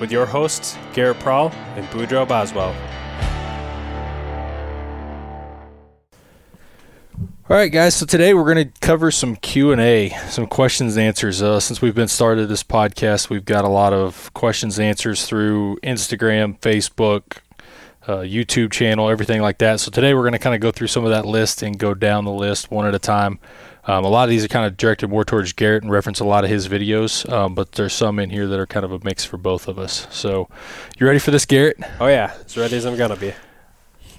with 0.00 0.10
your 0.10 0.26
hosts, 0.26 0.76
Garrett 0.94 1.18
Prahl 1.18 1.52
and 1.76 1.86
Boudreaux 1.88 2.26
Boswell. 2.26 2.74
All 7.48 7.56
right, 7.56 7.72
guys. 7.72 7.96
So 7.96 8.06
today 8.06 8.32
we're 8.32 8.44
going 8.54 8.70
to 8.70 8.80
cover 8.80 9.10
some 9.10 9.34
Q 9.34 9.72
and 9.72 9.80
A, 9.80 10.10
some 10.28 10.46
questions 10.46 10.96
and 10.96 11.04
answers. 11.04 11.42
Uh, 11.42 11.58
since 11.58 11.82
we've 11.82 11.96
been 11.96 12.06
started 12.06 12.46
this 12.46 12.62
podcast, 12.62 13.28
we've 13.28 13.44
got 13.44 13.64
a 13.64 13.68
lot 13.68 13.92
of 13.92 14.32
questions 14.34 14.78
and 14.78 14.86
answers 14.86 15.26
through 15.26 15.76
Instagram, 15.82 16.60
Facebook, 16.60 17.38
uh, 18.06 18.18
YouTube 18.18 18.70
channel, 18.70 19.10
everything 19.10 19.42
like 19.42 19.58
that. 19.58 19.80
So 19.80 19.90
today 19.90 20.14
we're 20.14 20.22
going 20.22 20.32
to 20.32 20.38
kind 20.38 20.54
of 20.54 20.60
go 20.60 20.70
through 20.70 20.86
some 20.86 21.04
of 21.04 21.10
that 21.10 21.26
list 21.26 21.62
and 21.62 21.76
go 21.76 21.92
down 21.92 22.24
the 22.24 22.30
list 22.30 22.70
one 22.70 22.86
at 22.86 22.94
a 22.94 23.00
time. 23.00 23.40
Um, 23.84 24.04
a 24.04 24.08
lot 24.08 24.24
of 24.24 24.30
these 24.30 24.44
are 24.44 24.48
kind 24.48 24.66
of 24.66 24.76
directed 24.76 25.08
more 25.08 25.24
towards 25.24 25.52
Garrett 25.52 25.82
and 25.82 25.90
reference 25.90 26.20
a 26.20 26.24
lot 26.24 26.44
of 26.44 26.50
his 26.50 26.68
videos, 26.68 27.30
um, 27.32 27.54
but 27.54 27.72
there's 27.72 27.94
some 27.94 28.18
in 28.18 28.30
here 28.30 28.46
that 28.46 28.58
are 28.58 28.66
kind 28.66 28.84
of 28.84 28.92
a 28.92 29.00
mix 29.02 29.24
for 29.24 29.38
both 29.38 29.68
of 29.68 29.78
us. 29.78 30.06
So, 30.10 30.48
you 30.98 31.06
ready 31.06 31.18
for 31.18 31.30
this, 31.30 31.46
Garrett? 31.46 31.78
Oh 31.98 32.06
yeah, 32.06 32.34
as 32.44 32.56
ready 32.56 32.76
as 32.76 32.84
I'm 32.84 32.96
gonna 32.96 33.16
be. 33.16 33.32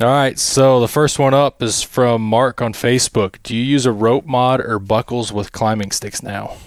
All 0.02 0.08
right. 0.08 0.40
So 0.40 0.80
the 0.80 0.88
first 0.88 1.20
one 1.20 1.36
up 1.36 1.62
is 1.62 1.84
from 1.84 2.24
Mark 2.24 2.60
on 2.60 2.74
Facebook. 2.74 3.38
Do 3.44 3.56
you 3.56 3.62
use 3.62 3.86
a 3.86 3.92
rope 3.92 4.26
mod 4.26 4.60
or 4.60 4.80
buckles 4.80 5.32
with 5.32 5.52
climbing 5.52 5.92
sticks 5.92 6.24
now? 6.24 6.58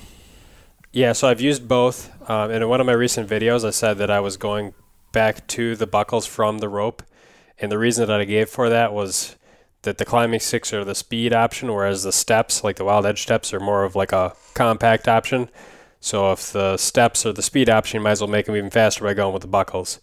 Yeah, 0.93 1.13
so 1.13 1.27
I've 1.27 1.41
used 1.41 1.67
both. 1.67 2.13
Um, 2.31 2.53
and 2.53 2.63
in 2.63 2.69
one 2.69 2.81
of 2.81 2.87
my 2.87 2.93
recent 2.93 3.29
videos, 3.29 3.65
I 3.67 3.71
said 3.71 3.99
that 3.99 4.09
I 4.09 4.21
was 4.21 4.37
going 4.37 4.73
back 5.11 5.49
to 5.49 5.75
the 5.75 5.87
buckles 5.87 6.27
from 6.27 6.59
the 6.59 6.69
rope, 6.69 7.03
and 7.59 7.73
the 7.73 7.79
reason 7.79 8.07
that 8.07 8.21
I 8.21 8.25
gave 8.25 8.49
for 8.49 8.69
that 8.69 8.93
was 8.93 9.35
that 9.85 9.99
the 9.99 10.05
climbing 10.05 10.41
sticks 10.41 10.73
are 10.73 10.85
the 10.85 10.95
speed 10.95 11.33
option, 11.33 11.73
whereas 11.73 12.03
the 12.03 12.13
steps, 12.13 12.65
like 12.65 12.77
the 12.77 12.85
wild 12.85 13.07
edge 13.07 13.23
steps, 13.23 13.55
are 13.55 13.61
more 13.61 13.85
of 13.85 13.95
like 13.95 14.13
a 14.13 14.35
compact 14.55 15.09
option. 15.09 15.49
So 16.01 16.33
if 16.33 16.53
the 16.53 16.77
steps 16.77 17.25
are 17.25 17.33
the 17.33 17.43
speed 17.43 17.71
option, 17.71 18.01
you 18.01 18.05
might 18.05 18.13
as 18.13 18.21
well 18.21 18.29
make 18.29 18.47
them 18.47 18.57
even 18.57 18.71
faster 18.71 19.05
by 19.05 19.15
going 19.15 19.33
with 19.33 19.43
the 19.43 19.49
buckles. 19.49 20.01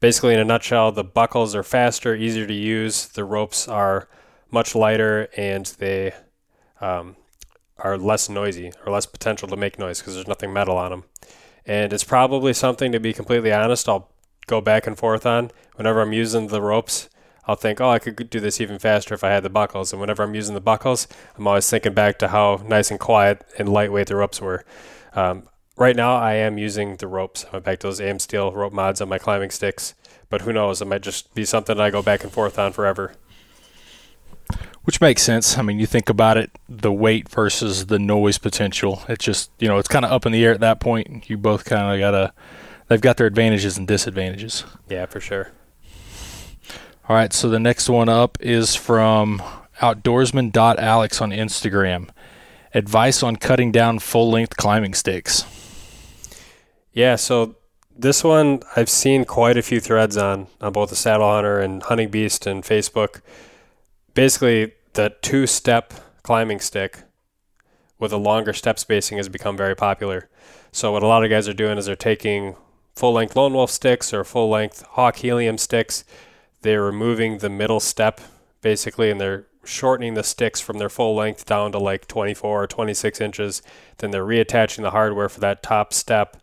Basically, 0.00 0.32
in 0.32 0.40
a 0.40 0.44
nutshell, 0.44 0.92
the 0.92 1.04
buckles 1.04 1.54
are 1.54 1.62
faster, 1.62 2.14
easier 2.14 2.46
to 2.46 2.54
use. 2.54 3.06
The 3.06 3.24
ropes 3.24 3.68
are 3.68 4.08
much 4.50 4.74
lighter, 4.74 5.28
and 5.36 5.66
they 5.78 6.12
um, 6.80 7.16
are 7.78 7.98
less 7.98 8.28
noisy 8.28 8.72
or 8.86 8.92
less 8.92 9.06
potential 9.06 9.48
to 9.48 9.56
make 9.56 9.78
noise 9.78 10.00
because 10.00 10.14
there's 10.14 10.26
nothing 10.28 10.52
metal 10.52 10.76
on 10.76 10.90
them. 10.90 11.04
And 11.66 11.92
it's 11.92 12.04
probably 12.04 12.52
something 12.52 12.90
to 12.92 13.00
be 13.00 13.12
completely 13.12 13.52
honest. 13.52 13.88
I'll 13.88 14.10
go 14.46 14.60
back 14.60 14.86
and 14.86 14.98
forth 14.98 15.26
on 15.26 15.50
whenever 15.76 16.00
I'm 16.00 16.12
using 16.12 16.48
the 16.48 16.62
ropes. 16.62 17.08
I'll 17.46 17.56
think, 17.56 17.80
oh, 17.80 17.90
I 17.90 17.98
could 17.98 18.30
do 18.30 18.38
this 18.38 18.60
even 18.60 18.78
faster 18.78 19.14
if 19.14 19.24
I 19.24 19.30
had 19.30 19.42
the 19.42 19.50
buckles. 19.50 19.92
And 19.92 20.00
whenever 20.00 20.22
I'm 20.22 20.34
using 20.34 20.54
the 20.54 20.60
buckles, 20.60 21.08
I'm 21.36 21.46
always 21.46 21.68
thinking 21.68 21.92
back 21.92 22.18
to 22.20 22.28
how 22.28 22.62
nice 22.66 22.90
and 22.90 23.00
quiet 23.00 23.44
and 23.58 23.68
lightweight 23.68 24.06
the 24.06 24.16
ropes 24.16 24.40
were. 24.40 24.64
Um, 25.14 25.48
right 25.76 25.96
now, 25.96 26.14
I 26.14 26.34
am 26.34 26.56
using 26.56 26.96
the 26.96 27.08
ropes. 27.08 27.44
I 27.46 27.54
went 27.54 27.64
back 27.64 27.80
to 27.80 27.88
those 27.88 28.00
AmSteel 28.00 28.54
rope 28.54 28.72
mods 28.72 29.00
on 29.00 29.08
my 29.08 29.18
climbing 29.18 29.50
sticks. 29.50 29.94
But 30.28 30.42
who 30.42 30.52
knows? 30.52 30.80
It 30.80 30.86
might 30.86 31.02
just 31.02 31.34
be 31.34 31.44
something 31.44 31.78
I 31.78 31.90
go 31.90 32.00
back 32.00 32.22
and 32.22 32.32
forth 32.32 32.58
on 32.58 32.72
forever. 32.72 33.14
Which 34.84 35.00
makes 35.00 35.22
sense. 35.22 35.58
I 35.58 35.62
mean, 35.62 35.78
you 35.78 35.86
think 35.86 36.08
about 36.08 36.36
it, 36.36 36.50
the 36.68 36.92
weight 36.92 37.28
versus 37.28 37.86
the 37.86 37.98
noise 37.98 38.38
potential. 38.38 39.02
It's 39.08 39.24
just, 39.24 39.50
you 39.58 39.68
know, 39.68 39.78
it's 39.78 39.88
kind 39.88 40.04
of 40.04 40.10
up 40.10 40.26
in 40.26 40.32
the 40.32 40.44
air 40.44 40.52
at 40.52 40.60
that 40.60 40.80
point. 40.80 41.28
You 41.28 41.36
both 41.36 41.64
kind 41.64 41.94
of 41.94 42.00
got 42.00 42.12
to, 42.12 42.32
they've 42.88 43.00
got 43.00 43.16
their 43.16 43.26
advantages 43.26 43.76
and 43.76 43.86
disadvantages. 43.86 44.64
Yeah, 44.88 45.06
for 45.06 45.20
sure. 45.20 45.52
All 47.08 47.16
right, 47.16 47.32
so 47.32 47.48
the 47.48 47.58
next 47.58 47.88
one 47.88 48.08
up 48.08 48.38
is 48.40 48.76
from 48.76 49.42
outdoorsman.alex 49.80 51.20
on 51.20 51.30
Instagram. 51.30 52.10
Advice 52.74 53.24
on 53.24 53.36
cutting 53.36 53.72
down 53.72 53.98
full 53.98 54.30
length 54.30 54.56
climbing 54.56 54.94
sticks. 54.94 55.44
Yeah, 56.92 57.16
so 57.16 57.56
this 57.96 58.22
one 58.22 58.62
I've 58.76 58.88
seen 58.88 59.24
quite 59.24 59.56
a 59.56 59.62
few 59.62 59.80
threads 59.80 60.16
on 60.16 60.46
on 60.60 60.72
both 60.72 60.90
the 60.90 60.96
Saddle 60.96 61.28
Hunter 61.28 61.58
and 61.58 61.82
Hunting 61.82 62.08
Beast 62.08 62.46
and 62.46 62.62
Facebook. 62.62 63.20
Basically, 64.14 64.72
the 64.92 65.14
two 65.22 65.48
step 65.48 65.92
climbing 66.22 66.60
stick 66.60 67.00
with 67.98 68.12
a 68.12 68.16
longer 68.16 68.52
step 68.52 68.78
spacing 68.78 69.18
has 69.18 69.28
become 69.28 69.56
very 69.56 69.74
popular. 69.74 70.28
So 70.70 70.92
what 70.92 71.02
a 71.02 71.06
lot 71.06 71.24
of 71.24 71.30
guys 71.30 71.48
are 71.48 71.52
doing 71.52 71.78
is 71.78 71.86
they're 71.86 71.96
taking 71.96 72.54
full 72.94 73.12
length 73.12 73.34
Lone 73.34 73.54
Wolf 73.54 73.70
sticks 73.70 74.14
or 74.14 74.22
full 74.22 74.48
length 74.48 74.82
Hawk 74.90 75.16
Helium 75.16 75.58
sticks 75.58 76.04
they're 76.62 76.82
removing 76.82 77.38
the 77.38 77.50
middle 77.50 77.80
step 77.80 78.20
basically 78.60 79.10
and 79.10 79.20
they're 79.20 79.46
shortening 79.64 80.14
the 80.14 80.24
sticks 80.24 80.60
from 80.60 80.78
their 80.78 80.88
full 80.88 81.14
length 81.14 81.44
down 81.44 81.72
to 81.72 81.78
like 81.78 82.08
24 82.08 82.62
or 82.62 82.66
26 82.66 83.20
inches. 83.20 83.62
Then 83.98 84.10
they're 84.10 84.24
reattaching 84.24 84.82
the 84.82 84.90
hardware 84.90 85.28
for 85.28 85.40
that 85.40 85.62
top 85.62 85.92
step 85.92 86.36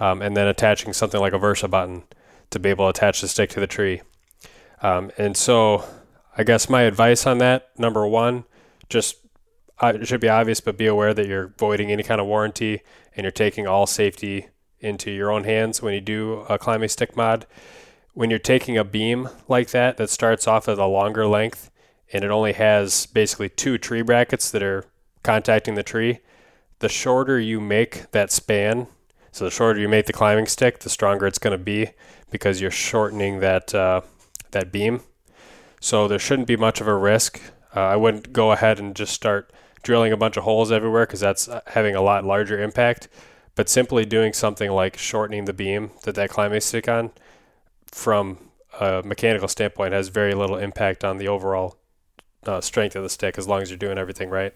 um, 0.00 0.22
and 0.22 0.36
then 0.36 0.46
attaching 0.46 0.92
something 0.92 1.20
like 1.20 1.32
a 1.32 1.38
Versa 1.38 1.68
button 1.68 2.04
to 2.50 2.58
be 2.58 2.70
able 2.70 2.86
to 2.86 2.90
attach 2.90 3.20
the 3.20 3.28
stick 3.28 3.50
to 3.50 3.60
the 3.60 3.66
tree. 3.66 4.02
Um, 4.82 5.10
and 5.18 5.36
so 5.36 5.84
I 6.36 6.44
guess 6.44 6.68
my 6.68 6.82
advice 6.82 7.26
on 7.26 7.38
that 7.38 7.70
number 7.78 8.06
one, 8.06 8.44
just 8.88 9.16
uh, 9.78 9.92
it 9.94 10.06
should 10.06 10.20
be 10.20 10.28
obvious, 10.28 10.60
but 10.60 10.78
be 10.78 10.86
aware 10.86 11.14
that 11.14 11.26
you're 11.26 11.54
voiding 11.58 11.90
any 11.90 12.02
kind 12.02 12.20
of 12.20 12.26
warranty 12.26 12.82
and 13.14 13.24
you're 13.24 13.30
taking 13.30 13.66
all 13.66 13.86
safety 13.86 14.48
into 14.80 15.10
your 15.10 15.30
own 15.30 15.44
hands 15.44 15.82
when 15.82 15.94
you 15.94 16.00
do 16.00 16.44
a 16.48 16.58
climbing 16.58 16.88
stick 16.88 17.16
mod 17.16 17.46
when 18.16 18.30
you're 18.30 18.38
taking 18.38 18.78
a 18.78 18.82
beam 18.82 19.28
like 19.46 19.68
that 19.68 19.98
that 19.98 20.08
starts 20.08 20.48
off 20.48 20.70
at 20.70 20.78
a 20.78 20.86
longer 20.86 21.26
length 21.26 21.70
and 22.10 22.24
it 22.24 22.30
only 22.30 22.54
has 22.54 23.04
basically 23.04 23.50
two 23.50 23.76
tree 23.76 24.00
brackets 24.00 24.50
that 24.50 24.62
are 24.62 24.86
contacting 25.22 25.74
the 25.74 25.82
tree, 25.82 26.20
the 26.78 26.88
shorter 26.88 27.38
you 27.38 27.60
make 27.60 28.10
that 28.12 28.32
span, 28.32 28.86
so 29.32 29.44
the 29.44 29.50
shorter 29.50 29.78
you 29.78 29.86
make 29.86 30.06
the 30.06 30.14
climbing 30.14 30.46
stick, 30.46 30.78
the 30.78 30.88
stronger 30.88 31.26
it's 31.26 31.38
going 31.38 31.58
to 31.58 31.62
be 31.62 31.90
because 32.30 32.58
you're 32.58 32.70
shortening 32.70 33.40
that 33.40 33.74
uh, 33.74 34.00
that 34.52 34.72
beam. 34.72 35.02
So 35.78 36.08
there 36.08 36.18
shouldn't 36.18 36.48
be 36.48 36.56
much 36.56 36.80
of 36.80 36.88
a 36.88 36.96
risk. 36.96 37.38
Uh, 37.76 37.80
I 37.80 37.96
wouldn't 37.96 38.32
go 38.32 38.50
ahead 38.50 38.78
and 38.78 38.96
just 38.96 39.12
start 39.12 39.52
drilling 39.82 40.10
a 40.10 40.16
bunch 40.16 40.38
of 40.38 40.44
holes 40.44 40.72
everywhere 40.72 41.04
because 41.04 41.20
that's 41.20 41.50
uh, 41.50 41.60
having 41.66 41.94
a 41.94 42.00
lot 42.00 42.24
larger 42.24 42.62
impact. 42.62 43.08
But 43.56 43.68
simply 43.68 44.06
doing 44.06 44.32
something 44.32 44.70
like 44.70 44.96
shortening 44.96 45.44
the 45.44 45.52
beam 45.52 45.90
that 46.04 46.14
that 46.14 46.30
climbing 46.30 46.62
stick 46.62 46.88
on 46.88 47.10
from 47.92 48.38
a 48.80 49.02
mechanical 49.04 49.48
standpoint 49.48 49.92
has 49.92 50.08
very 50.08 50.34
little 50.34 50.56
impact 50.56 51.04
on 51.04 51.18
the 51.18 51.28
overall 51.28 51.76
uh, 52.44 52.60
strength 52.60 52.96
of 52.96 53.02
the 53.02 53.08
stick 53.08 53.38
as 53.38 53.48
long 53.48 53.62
as 53.62 53.70
you're 53.70 53.78
doing 53.78 53.98
everything 53.98 54.30
right. 54.30 54.54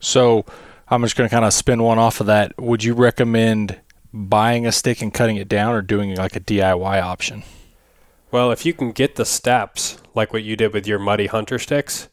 So 0.00 0.44
I'm 0.88 1.02
just 1.02 1.16
going 1.16 1.28
to 1.28 1.34
kind 1.34 1.44
of 1.44 1.52
spin 1.52 1.82
one 1.82 1.98
off 1.98 2.20
of 2.20 2.26
that. 2.26 2.58
Would 2.58 2.84
you 2.84 2.94
recommend 2.94 3.80
buying 4.12 4.66
a 4.66 4.72
stick 4.72 5.02
and 5.02 5.12
cutting 5.12 5.36
it 5.36 5.48
down 5.48 5.74
or 5.74 5.82
doing 5.82 6.14
like 6.16 6.36
a 6.36 6.40
DIY 6.40 7.02
option? 7.02 7.42
Well, 8.30 8.50
if 8.50 8.66
you 8.66 8.74
can 8.74 8.92
get 8.92 9.16
the 9.16 9.24
steps 9.24 9.98
like 10.14 10.32
what 10.32 10.42
you 10.42 10.56
did 10.56 10.72
with 10.72 10.86
your 10.86 10.98
muddy 10.98 11.26
hunter 11.26 11.58
sticks 11.58 12.08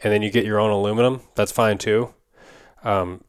and 0.00 0.12
then 0.12 0.22
you 0.22 0.30
get 0.30 0.44
your 0.44 0.58
own 0.58 0.70
aluminum, 0.70 1.22
that's 1.34 1.52
fine 1.52 1.78
too. 1.78 2.14
Um, 2.84 3.24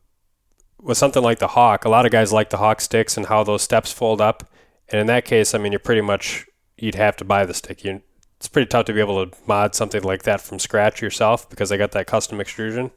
with 0.81 0.97
something 0.97 1.23
like 1.23 1.39
the 1.39 1.47
Hawk, 1.47 1.85
a 1.85 1.89
lot 1.89 2.05
of 2.05 2.11
guys 2.11 2.31
like 2.31 2.49
the 2.49 2.57
Hawk 2.57 2.81
sticks 2.81 3.17
and 3.17 3.25
how 3.25 3.43
those 3.43 3.61
steps 3.61 3.91
fold 3.91 4.21
up 4.21 4.49
and 4.89 5.01
in 5.01 5.07
that 5.07 5.25
case, 5.25 5.53
I 5.53 5.57
mean, 5.57 5.71
you're 5.71 5.79
pretty 5.79 6.01
much 6.01 6.45
you'd 6.77 6.95
have 6.95 7.17
to 7.17 7.25
buy 7.25 7.45
the 7.45 7.53
stick. 7.53 7.83
You, 7.83 8.01
it's 8.37 8.47
pretty 8.47 8.67
tough 8.67 8.85
to 8.85 8.93
be 8.93 8.99
able 8.99 9.25
to 9.25 9.37
mod 9.47 9.75
something 9.75 10.03
like 10.03 10.23
that 10.23 10.41
from 10.41 10.59
scratch 10.59 11.01
yourself 11.01 11.49
because 11.49 11.71
I 11.71 11.77
got 11.77 11.91
that 11.91 12.07
custom 12.07 12.39
extrusion. 12.39 12.91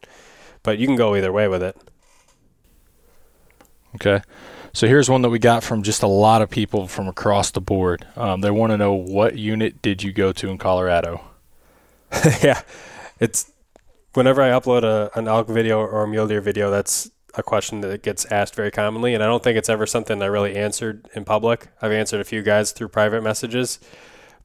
But 0.62 0.78
you 0.78 0.86
can 0.86 0.96
go 0.96 1.16
either 1.16 1.32
way 1.32 1.48
with 1.48 1.62
it. 1.62 1.76
Okay. 3.96 4.22
So 4.72 4.86
here's 4.86 5.10
one 5.10 5.22
that 5.22 5.30
we 5.30 5.40
got 5.40 5.64
from 5.64 5.82
just 5.82 6.02
a 6.02 6.06
lot 6.06 6.42
of 6.42 6.50
people 6.50 6.86
from 6.86 7.08
across 7.08 7.50
the 7.50 7.60
board. 7.60 8.06
Um, 8.14 8.40
they 8.40 8.50
want 8.50 8.70
to 8.70 8.76
know 8.76 8.92
what 8.92 9.36
unit 9.36 9.82
did 9.82 10.02
you 10.02 10.12
go 10.12 10.32
to 10.32 10.48
in 10.48 10.58
Colorado? 10.58 11.22
yeah, 12.42 12.62
it's 13.18 13.50
whenever 14.14 14.42
I 14.42 14.50
upload 14.50 14.84
a, 14.84 15.10
an 15.18 15.26
elk 15.26 15.48
video 15.48 15.80
or 15.80 16.04
a 16.04 16.08
mule 16.08 16.28
deer 16.28 16.40
video, 16.40 16.70
that's 16.70 17.10
a 17.34 17.42
question 17.42 17.80
that 17.82 18.02
gets 18.02 18.24
asked 18.26 18.54
very 18.54 18.70
commonly, 18.70 19.14
and 19.14 19.22
I 19.22 19.26
don't 19.26 19.42
think 19.42 19.56
it's 19.56 19.68
ever 19.68 19.86
something 19.86 20.22
I 20.22 20.26
really 20.26 20.56
answered 20.56 21.08
in 21.14 21.24
public. 21.24 21.68
I've 21.80 21.92
answered 21.92 22.20
a 22.20 22.24
few 22.24 22.42
guys 22.42 22.72
through 22.72 22.88
private 22.88 23.22
messages, 23.22 23.78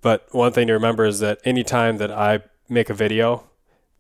but 0.01 0.27
one 0.31 0.51
thing 0.51 0.67
to 0.67 0.73
remember 0.73 1.05
is 1.05 1.19
that 1.19 1.39
anytime 1.43 1.97
that 1.97 2.11
I 2.11 2.41
make 2.69 2.89
a 2.89 2.93
video 2.93 3.43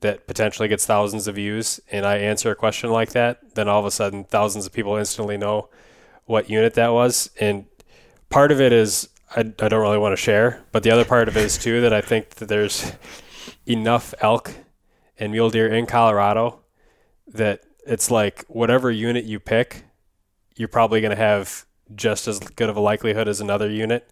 that 0.01 0.27
potentially 0.27 0.67
gets 0.67 0.85
thousands 0.85 1.27
of 1.27 1.35
views 1.35 1.79
and 1.91 2.05
I 2.05 2.17
answer 2.17 2.51
a 2.51 2.55
question 2.55 2.91
like 2.91 3.09
that, 3.13 3.55
then 3.55 3.67
all 3.67 3.79
of 3.79 3.85
a 3.85 3.91
sudden 3.91 4.23
thousands 4.23 4.65
of 4.65 4.73
people 4.73 4.95
instantly 4.97 5.37
know 5.37 5.69
what 6.25 6.49
unit 6.49 6.73
that 6.75 6.93
was. 6.93 7.31
And 7.39 7.65
part 8.29 8.51
of 8.51 8.61
it 8.61 8.71
is 8.71 9.09
I, 9.35 9.39
I 9.39 9.67
don't 9.67 9.81
really 9.81 9.97
want 9.97 10.13
to 10.13 10.21
share, 10.21 10.63
but 10.71 10.83
the 10.83 10.91
other 10.91 11.05
part 11.05 11.27
of 11.27 11.37
it 11.37 11.43
is 11.43 11.57
too 11.57 11.81
that 11.81 11.93
I 11.93 12.01
think 12.01 12.31
that 12.35 12.49
there's 12.49 12.91
enough 13.65 14.13
elk 14.21 14.53
and 15.17 15.31
mule 15.31 15.49
deer 15.49 15.67
in 15.67 15.85
Colorado 15.85 16.59
that 17.27 17.63
it's 17.85 18.09
like 18.11 18.45
whatever 18.47 18.91
unit 18.91 19.25
you 19.25 19.39
pick, 19.39 19.83
you're 20.55 20.67
probably 20.67 21.01
going 21.01 21.15
to 21.15 21.21
have 21.21 21.65
just 21.93 22.27
as 22.27 22.39
good 22.39 22.69
of 22.69 22.75
a 22.75 22.79
likelihood 22.79 23.27
as 23.27 23.39
another 23.39 23.69
unit. 23.69 24.09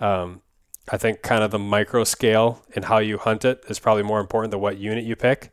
Um, 0.00 0.42
I 0.90 0.96
think 0.96 1.22
kind 1.22 1.42
of 1.42 1.50
the 1.50 1.58
micro 1.58 2.04
scale 2.04 2.62
and 2.74 2.86
how 2.86 2.98
you 2.98 3.18
hunt 3.18 3.44
it 3.44 3.62
is 3.68 3.78
probably 3.78 4.02
more 4.02 4.20
important 4.20 4.50
than 4.50 4.60
what 4.60 4.78
unit 4.78 5.04
you 5.04 5.16
pick. 5.16 5.50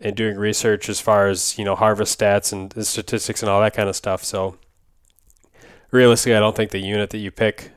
And 0.00 0.14
doing 0.14 0.36
research 0.36 0.88
as 0.88 1.00
far 1.00 1.26
as 1.26 1.58
you 1.58 1.64
know 1.64 1.74
harvest 1.74 2.16
stats 2.16 2.52
and 2.52 2.72
statistics 2.86 3.42
and 3.42 3.50
all 3.50 3.60
that 3.60 3.74
kind 3.74 3.88
of 3.88 3.96
stuff. 3.96 4.22
So 4.22 4.56
realistically, 5.90 6.36
I 6.36 6.40
don't 6.40 6.54
think 6.54 6.70
the 6.70 6.78
unit 6.78 7.10
that 7.10 7.18
you 7.18 7.32
pick, 7.32 7.72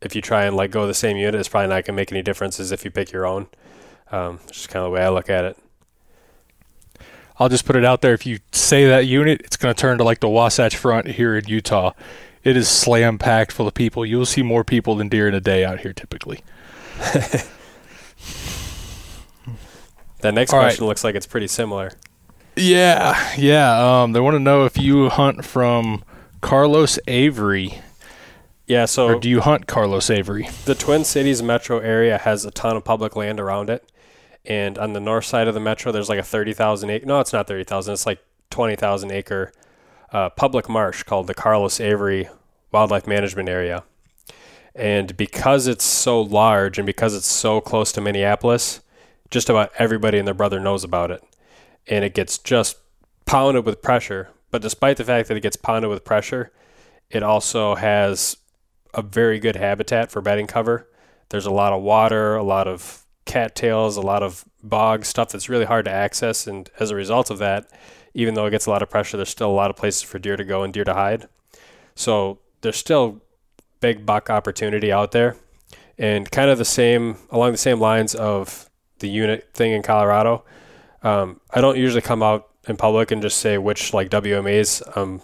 if 0.00 0.16
you 0.16 0.22
try 0.22 0.46
and 0.46 0.56
like 0.56 0.70
go 0.70 0.86
the 0.86 0.94
same 0.94 1.18
unit, 1.18 1.34
is 1.34 1.48
probably 1.48 1.68
not 1.68 1.84
going 1.84 1.84
to 1.84 1.92
make 1.92 2.10
any 2.10 2.22
difference 2.22 2.58
as 2.58 2.72
if 2.72 2.82
you 2.82 2.90
pick 2.90 3.12
your 3.12 3.26
own. 3.26 3.48
Um, 4.10 4.40
just 4.50 4.70
kind 4.70 4.86
of 4.86 4.90
the 4.90 4.94
way 4.94 5.02
I 5.02 5.10
look 5.10 5.28
at 5.28 5.44
it. 5.44 5.58
I'll 7.38 7.48
just 7.48 7.64
put 7.64 7.76
it 7.76 7.84
out 7.84 8.00
there. 8.00 8.14
If 8.14 8.26
you 8.26 8.38
say 8.52 8.86
that 8.86 9.06
unit, 9.06 9.42
it's 9.44 9.56
going 9.56 9.74
to 9.74 9.80
turn 9.80 9.98
to 9.98 10.04
like 10.04 10.20
the 10.20 10.28
Wasatch 10.28 10.76
Front 10.76 11.06
here 11.08 11.36
in 11.36 11.46
Utah. 11.46 11.92
It 12.44 12.56
is 12.56 12.68
slam 12.68 13.18
packed 13.18 13.52
full 13.52 13.66
of 13.66 13.74
people. 13.74 14.06
You'll 14.06 14.24
see 14.24 14.42
more 14.42 14.64
people 14.64 14.94
than 14.94 15.08
deer 15.08 15.28
in 15.28 15.34
a 15.34 15.40
day 15.40 15.64
out 15.64 15.80
here 15.80 15.92
typically. 15.92 16.42
that 20.20 20.32
next 20.32 20.52
All 20.52 20.60
question 20.60 20.84
right. 20.84 20.88
looks 20.88 21.04
like 21.04 21.14
it's 21.14 21.26
pretty 21.26 21.48
similar. 21.48 21.92
Yeah, 22.56 23.34
yeah. 23.36 24.02
Um, 24.02 24.12
they 24.12 24.20
want 24.20 24.34
to 24.34 24.40
know 24.40 24.64
if 24.64 24.78
you 24.78 25.10
hunt 25.10 25.44
from 25.44 26.02
Carlos 26.40 26.98
Avery. 27.06 27.80
Yeah, 28.66 28.86
so 28.86 29.08
or 29.08 29.20
do 29.20 29.28
you 29.28 29.40
hunt 29.42 29.66
Carlos 29.66 30.08
Avery? 30.10 30.48
The 30.64 30.74
Twin 30.74 31.04
Cities 31.04 31.42
metro 31.42 31.78
area 31.78 32.18
has 32.18 32.44
a 32.44 32.50
ton 32.50 32.76
of 32.76 32.84
public 32.84 33.14
land 33.14 33.38
around 33.38 33.70
it, 33.70 33.84
and 34.46 34.78
on 34.78 34.92
the 34.92 35.00
north 35.00 35.24
side 35.24 35.48
of 35.48 35.54
the 35.54 35.60
metro, 35.60 35.92
there's 35.92 36.08
like 36.08 36.18
a 36.18 36.24
thirty 36.24 36.52
thousand 36.52 36.90
acre. 36.90 37.06
No, 37.06 37.20
it's 37.20 37.32
not 37.32 37.46
thirty 37.46 37.64
thousand. 37.64 37.94
It's 37.94 38.06
like 38.06 38.22
twenty 38.50 38.76
thousand 38.76 39.10
acre 39.10 39.52
uh, 40.12 40.30
public 40.30 40.68
marsh 40.68 41.02
called 41.02 41.26
the 41.26 41.34
Carlos 41.34 41.80
Avery 41.80 42.28
Wildlife 42.72 43.06
Management 43.06 43.48
Area. 43.48 43.84
And 44.74 45.16
because 45.16 45.66
it's 45.66 45.84
so 45.84 46.20
large 46.20 46.78
and 46.78 46.86
because 46.86 47.14
it's 47.14 47.26
so 47.26 47.60
close 47.60 47.92
to 47.92 48.00
Minneapolis, 48.00 48.82
just 49.30 49.48
about 49.48 49.72
everybody 49.78 50.18
and 50.18 50.26
their 50.26 50.34
brother 50.34 50.60
knows 50.60 50.84
about 50.84 51.10
it. 51.10 51.22
And 51.86 52.04
it 52.04 52.14
gets 52.14 52.36
just 52.36 52.76
pounded 53.24 53.64
with 53.64 53.80
pressure. 53.80 54.28
But 54.50 54.60
despite 54.60 54.98
the 54.98 55.04
fact 55.04 55.28
that 55.28 55.36
it 55.36 55.42
gets 55.42 55.56
pounded 55.56 55.90
with 55.90 56.04
pressure, 56.04 56.52
it 57.10 57.22
also 57.22 57.74
has 57.74 58.36
a 58.92 59.00
very 59.00 59.38
good 59.38 59.56
habitat 59.56 60.10
for 60.10 60.20
bedding 60.20 60.46
cover. 60.46 60.88
There's 61.30 61.46
a 61.46 61.50
lot 61.50 61.72
of 61.72 61.82
water, 61.82 62.36
a 62.36 62.42
lot 62.42 62.68
of 62.68 63.05
cattails, 63.26 63.96
a 63.96 64.00
lot 64.00 64.22
of 64.22 64.44
bog 64.62 65.04
stuff 65.04 65.30
that's 65.30 65.48
really 65.48 65.66
hard 65.66 65.84
to 65.84 65.90
access. 65.90 66.46
And 66.46 66.70
as 66.80 66.90
a 66.90 66.96
result 66.96 67.30
of 67.30 67.38
that, 67.38 67.68
even 68.14 68.34
though 68.34 68.46
it 68.46 68.50
gets 68.50 68.66
a 68.66 68.70
lot 68.70 68.82
of 68.82 68.88
pressure, 68.88 69.18
there's 69.18 69.28
still 69.28 69.50
a 69.50 69.52
lot 69.52 69.68
of 69.70 69.76
places 69.76 70.02
for 70.02 70.18
deer 70.18 70.36
to 70.36 70.44
go 70.44 70.62
and 70.62 70.72
deer 70.72 70.84
to 70.84 70.94
hide. 70.94 71.28
So 71.94 72.38
there's 72.62 72.76
still 72.76 73.20
big 73.80 74.06
buck 74.06 74.30
opportunity 74.30 74.90
out 74.90 75.12
there. 75.12 75.36
And 75.98 76.30
kind 76.30 76.50
of 76.50 76.58
the 76.58 76.64
same, 76.64 77.16
along 77.30 77.52
the 77.52 77.58
same 77.58 77.80
lines 77.80 78.14
of 78.14 78.70
the 78.98 79.08
unit 79.08 79.50
thing 79.52 79.72
in 79.72 79.82
Colorado, 79.82 80.44
um, 81.02 81.40
I 81.50 81.60
don't 81.60 81.76
usually 81.76 82.02
come 82.02 82.22
out 82.22 82.48
in 82.66 82.76
public 82.76 83.10
and 83.10 83.22
just 83.22 83.38
say 83.38 83.58
which 83.58 83.94
like 83.94 84.10
WMAs 84.10 84.82
I'm 84.96 85.22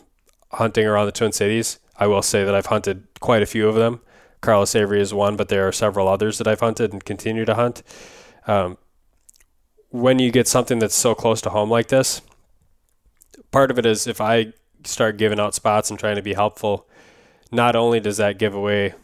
hunting 0.51 0.87
around 0.87 1.07
the 1.07 1.13
Twin 1.13 1.33
Cities. 1.33 1.79
I 1.97 2.07
will 2.07 2.23
say 2.23 2.45
that 2.45 2.55
I've 2.55 2.67
hunted 2.67 3.07
quite 3.21 3.43
a 3.43 3.47
few 3.47 3.69
of 3.69 3.75
them. 3.75 4.01
Carlos 4.43 4.75
Avery 4.75 5.01
is 5.01 5.15
one, 5.15 5.37
but 5.37 5.49
there 5.49 5.67
are 5.67 5.73
several 5.73 6.09
others 6.09 6.39
that 6.39 6.49
I've 6.49 6.61
hunted 6.61 6.93
and 6.93 7.03
continue 7.05 7.45
to 7.45 7.55
hunt. 7.55 7.83
Um, 8.47 8.77
when 9.91 10.19
you 10.19 10.31
get 10.31 10.49
something 10.49 10.81
that's 10.81 10.97
so 10.97 11.15
close 11.15 11.41
to 11.43 11.51
home 11.51 11.71
like 11.71 11.89
this, 11.89 12.21
part 13.53 13.71
of 13.71 13.79
it 13.79 13.87
is 13.87 14.07
if 14.07 14.21
I 14.21 14.53
start 14.85 15.17
giving 15.17 15.39
out 15.39 15.55
spots 15.55 15.91
and 15.91 15.99
trying 15.99 16.17
to 16.17 16.23
be 16.23 16.35
helpful, 16.35 16.89
not 17.53 17.77
only 17.77 18.01
does 18.01 18.17
that 18.17 18.39
give 18.39 18.55
away 18.55 18.95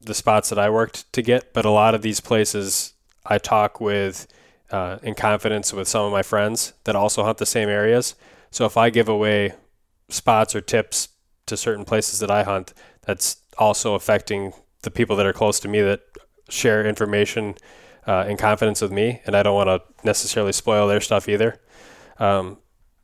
the 0.00 0.14
spots 0.14 0.48
that 0.48 0.58
I 0.58 0.68
worked 0.68 1.10
to 1.12 1.22
get, 1.22 1.52
but 1.52 1.64
a 1.64 1.70
lot 1.70 1.94
of 1.94 2.02
these 2.02 2.20
places 2.20 2.94
I 3.24 3.38
talk 3.38 3.80
with 3.80 4.26
uh, 4.72 4.98
in 5.02 5.14
confidence 5.14 5.72
with 5.72 5.86
some 5.86 6.04
of 6.04 6.10
my 6.10 6.22
friends 6.22 6.72
that 6.84 6.96
also 6.96 7.22
hunt 7.22 7.38
the 7.38 7.46
same 7.46 7.68
areas. 7.68 8.16
So 8.50 8.64
if 8.64 8.76
I 8.76 8.90
give 8.90 9.08
away 9.08 9.52
spots 10.08 10.56
or 10.56 10.60
tips 10.60 11.08
to 11.46 11.56
certain 11.56 11.84
places 11.84 12.18
that 12.18 12.30
I 12.30 12.42
hunt, 12.42 12.74
that's 13.02 13.36
also 13.58 13.94
affecting 13.94 14.54
the 14.82 14.90
people 14.90 15.16
that 15.16 15.26
are 15.26 15.32
close 15.32 15.60
to 15.60 15.68
me 15.68 15.80
that 15.80 16.02
share 16.48 16.84
information 16.86 17.54
uh, 18.06 18.34
confidence 18.38 18.80
with 18.80 18.92
me, 18.92 19.20
and 19.26 19.36
I 19.36 19.42
don't 19.42 19.54
want 19.54 19.68
to 19.68 19.82
necessarily 20.04 20.52
spoil 20.52 20.88
their 20.88 21.00
stuff 21.00 21.28
either. 21.28 21.60
Um, 22.18 22.58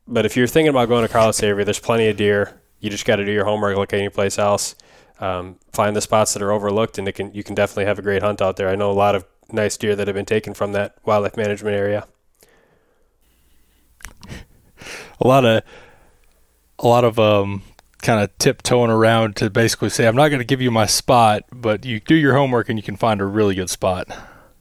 but 0.06 0.26
if 0.26 0.36
you're 0.36 0.46
thinking 0.46 0.70
about 0.70 0.88
going 0.88 1.06
to 1.06 1.12
Carlos 1.12 1.42
Avery, 1.42 1.64
there's 1.64 1.78
plenty 1.78 2.08
of 2.08 2.16
deer. 2.16 2.60
You 2.80 2.90
just 2.90 3.04
got 3.04 3.16
to 3.16 3.24
do 3.24 3.32
your 3.32 3.44
homework, 3.44 3.76
look 3.76 3.92
any 3.92 4.08
place 4.08 4.38
else, 4.38 4.74
um, 5.20 5.56
find 5.72 5.94
the 5.94 6.00
spots 6.00 6.32
that 6.34 6.42
are 6.42 6.52
overlooked, 6.52 6.98
and 6.98 7.12
can 7.14 7.32
you 7.34 7.42
can 7.42 7.54
definitely 7.54 7.86
have 7.86 7.98
a 7.98 8.02
great 8.02 8.22
hunt 8.22 8.40
out 8.40 8.56
there. 8.56 8.68
I 8.68 8.74
know 8.74 8.90
a 8.90 8.92
lot 8.92 9.14
of 9.14 9.26
nice 9.50 9.76
deer 9.76 9.96
that 9.96 10.06
have 10.06 10.14
been 10.14 10.24
taken 10.24 10.54
from 10.54 10.72
that 10.72 10.96
wildlife 11.04 11.36
management 11.36 11.76
area. 11.76 12.06
A 15.20 15.26
lot 15.26 15.44
of 15.44 15.62
a 16.78 16.86
lot 16.86 17.04
of 17.04 17.18
um, 17.18 17.62
kind 18.02 18.20
of 18.20 18.36
tiptoeing 18.38 18.90
around 18.90 19.36
to 19.36 19.50
basically 19.50 19.90
say, 19.90 20.06
I'm 20.06 20.16
not 20.16 20.28
going 20.28 20.40
to 20.40 20.44
give 20.44 20.60
you 20.60 20.70
my 20.70 20.86
spot, 20.86 21.44
but 21.52 21.84
you 21.84 22.00
do 22.00 22.14
your 22.14 22.34
homework 22.34 22.68
and 22.68 22.78
you 22.78 22.82
can 22.82 22.96
find 22.96 23.20
a 23.20 23.26
really 23.26 23.54
good 23.54 23.70
spot. 23.70 24.08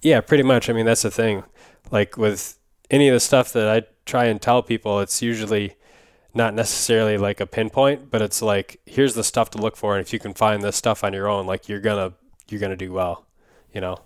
Yeah, 0.02 0.22
pretty 0.22 0.44
much. 0.44 0.70
I 0.70 0.74
mean, 0.74 0.86
that's 0.86 1.04
the 1.04 1.12
thing. 1.12 1.44
Like 1.92 2.18
with 2.18 2.58
any 2.90 3.08
of 3.08 3.14
the 3.14 3.20
stuff 3.20 3.54
that 3.54 3.68
I 3.68 3.88
try 4.06 4.26
and 4.26 4.42
tell 4.42 4.64
people, 4.64 5.00
it's 5.00 5.22
usually 5.22 5.76
not 6.34 6.54
necessarily 6.54 7.18
like 7.18 7.40
a 7.40 7.46
pinpoint, 7.46 8.12
but 8.12 8.22
it's 8.22 8.42
like 8.42 8.80
here's 8.86 9.16
the 9.16 9.24
stuff 9.24 9.50
to 9.52 9.58
look 9.58 9.76
for, 9.76 9.98
and 9.98 10.06
if 10.06 10.14
you 10.14 10.20
can 10.20 10.34
find 10.34 10.62
this 10.62 10.76
stuff 10.76 11.04
on 11.04 11.14
your 11.14 11.28
own, 11.28 11.46
like 11.46 11.68
you're 11.68 11.82
gonna 11.82 12.14
you're 12.48 12.62
gonna 12.62 12.78
do 12.78 12.94
well, 12.94 13.26
you 13.74 13.82
know. 13.82 13.98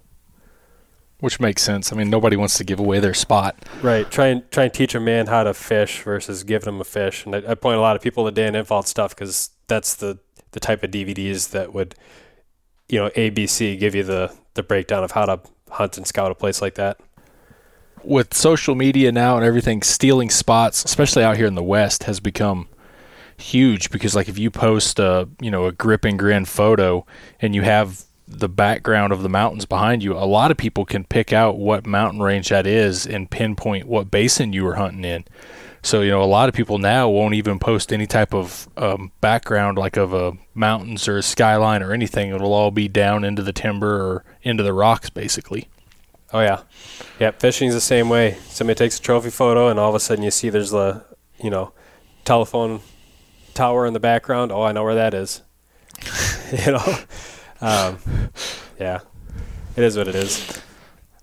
Which 1.22 1.40
makes 1.40 1.62
sense. 1.62 1.94
I 1.94 1.96
mean, 1.96 2.10
nobody 2.10 2.36
wants 2.36 2.58
to 2.58 2.64
give 2.64 2.80
away 2.80 3.00
their 3.00 3.14
spot. 3.14 3.56
Right. 3.82 4.10
Try 4.12 4.28
and 4.28 4.52
try 4.52 4.66
and 4.66 4.74
teach 4.74 4.94
a 4.94 5.00
man 5.00 5.28
how 5.28 5.44
to 5.44 5.54
fish 5.54 6.02
versus 6.02 6.44
giving 6.44 6.68
him 6.68 6.82
a 6.82 6.84
fish. 6.84 7.26
And 7.26 7.36
I, 7.36 7.52
I 7.52 7.56
point 7.56 7.78
a 7.78 7.82
lot 7.82 7.96
of 7.96 8.02
people 8.02 8.26
to 8.26 8.32
Dan 8.32 8.54
Infalt 8.54 8.88
stuff 8.88 9.16
because 9.16 9.52
that's 9.68 9.96
the 9.96 10.20
the 10.52 10.60
type 10.60 10.84
of 10.84 10.92
DVDs 10.92 11.52
that 11.52 11.74
would, 11.74 11.96
you 12.90 13.00
know, 13.00 13.10
ABC 13.12 13.80
give 13.80 13.96
you 13.96 14.04
the 14.04 14.36
the 14.56 14.64
breakdown 14.64 15.04
of 15.04 15.12
how 15.12 15.26
to 15.26 15.40
hunt 15.70 15.96
and 15.98 16.06
scout 16.06 16.32
a 16.32 16.36
place 16.36 16.62
like 16.62 16.76
that 16.76 17.00
with 18.04 18.34
social 18.34 18.76
media 18.76 19.12
now 19.12 19.38
and 19.38 19.46
everything, 19.46 19.82
stealing 19.82 20.30
spots, 20.30 20.84
especially 20.84 21.24
out 21.24 21.38
here 21.38 21.46
in 21.46 21.56
the 21.56 21.64
West, 21.64 22.04
has 22.04 22.20
become 22.20 22.68
huge 23.38 23.90
because 23.90 24.16
like 24.16 24.30
if 24.30 24.38
you 24.38 24.52
post 24.52 25.00
a 25.00 25.28
you 25.42 25.50
know 25.50 25.66
a 25.66 25.72
grip 25.72 26.06
and 26.06 26.20
grin 26.20 26.46
photo 26.46 27.04
and 27.40 27.56
you 27.56 27.64
have 27.64 28.06
the 28.28 28.50
background 28.50 29.12
of 29.12 29.24
the 29.24 29.30
mountains 29.30 29.66
behind 29.66 30.04
you, 30.04 30.14
a 30.14 30.26
lot 30.26 30.52
of 30.52 30.58
people 30.58 30.86
can 30.86 31.04
pick 31.04 31.34
out 31.34 31.58
what 31.58 31.86
mountain 31.86 32.22
range 32.22 32.50
that 32.50 32.66
is 32.66 33.06
and 33.06 33.30
pinpoint 33.30 33.88
what 33.88 34.12
basin 34.12 34.54
you 34.54 34.64
were 34.64 34.76
hunting 34.76 35.04
in. 35.04 35.26
So 35.84 36.02
you 36.02 36.12
know, 36.12 36.22
a 36.22 36.26
lot 36.26 36.48
of 36.48 36.56
people 36.56 36.78
now 36.78 37.10
won't 37.10 37.34
even 37.34 37.58
post 37.60 37.92
any 37.92 38.06
type 38.06 38.34
of 38.34 38.70
um, 38.78 39.12
background 39.20 39.78
like 39.78 39.98
of 39.98 40.14
a 40.14 40.34
mountains 40.54 41.08
or 41.08 41.18
a 41.18 41.24
skyline 41.24 41.82
or 41.82 41.92
anything. 41.92 42.30
It'll 42.30 42.54
all 42.54 42.72
be 42.72 42.88
down 42.88 43.24
into 43.24 43.42
the 43.42 43.54
timber 43.54 44.00
or 44.00 44.24
into 44.44 44.64
the 44.64 44.74
rocks, 44.74 45.10
basically. 45.10 45.70
Oh 46.32 46.42
yeah, 46.42 46.62
yeah. 47.20 47.32
Fishing's 47.32 47.74
the 47.74 47.82
same 47.82 48.10
way. 48.10 48.38
Somebody 48.48 48.78
takes 48.78 49.00
a 49.00 49.02
trophy 49.02 49.32
photo, 49.32 49.68
and 49.68 49.80
all 49.80 49.90
of 49.90 49.96
a 49.96 50.00
sudden 50.00 50.24
you 50.24 50.32
see 50.32 50.50
there's 50.50 50.72
the, 50.72 51.04
you 51.40 51.50
know, 51.50 51.74
telephone 52.26 52.82
tower 53.54 53.86
in 53.86 53.94
the 53.94 54.00
background. 54.00 54.52
Oh, 54.52 54.62
I 54.62 54.72
know 54.72 54.84
where 54.84 54.96
that 54.96 55.14
is. 55.14 55.42
you 56.66 56.72
know, 56.72 56.98
um, 57.62 57.98
yeah. 58.80 59.00
It 59.76 59.84
is 59.84 59.96
what 59.98 60.08
it 60.08 60.16
is. 60.16 60.62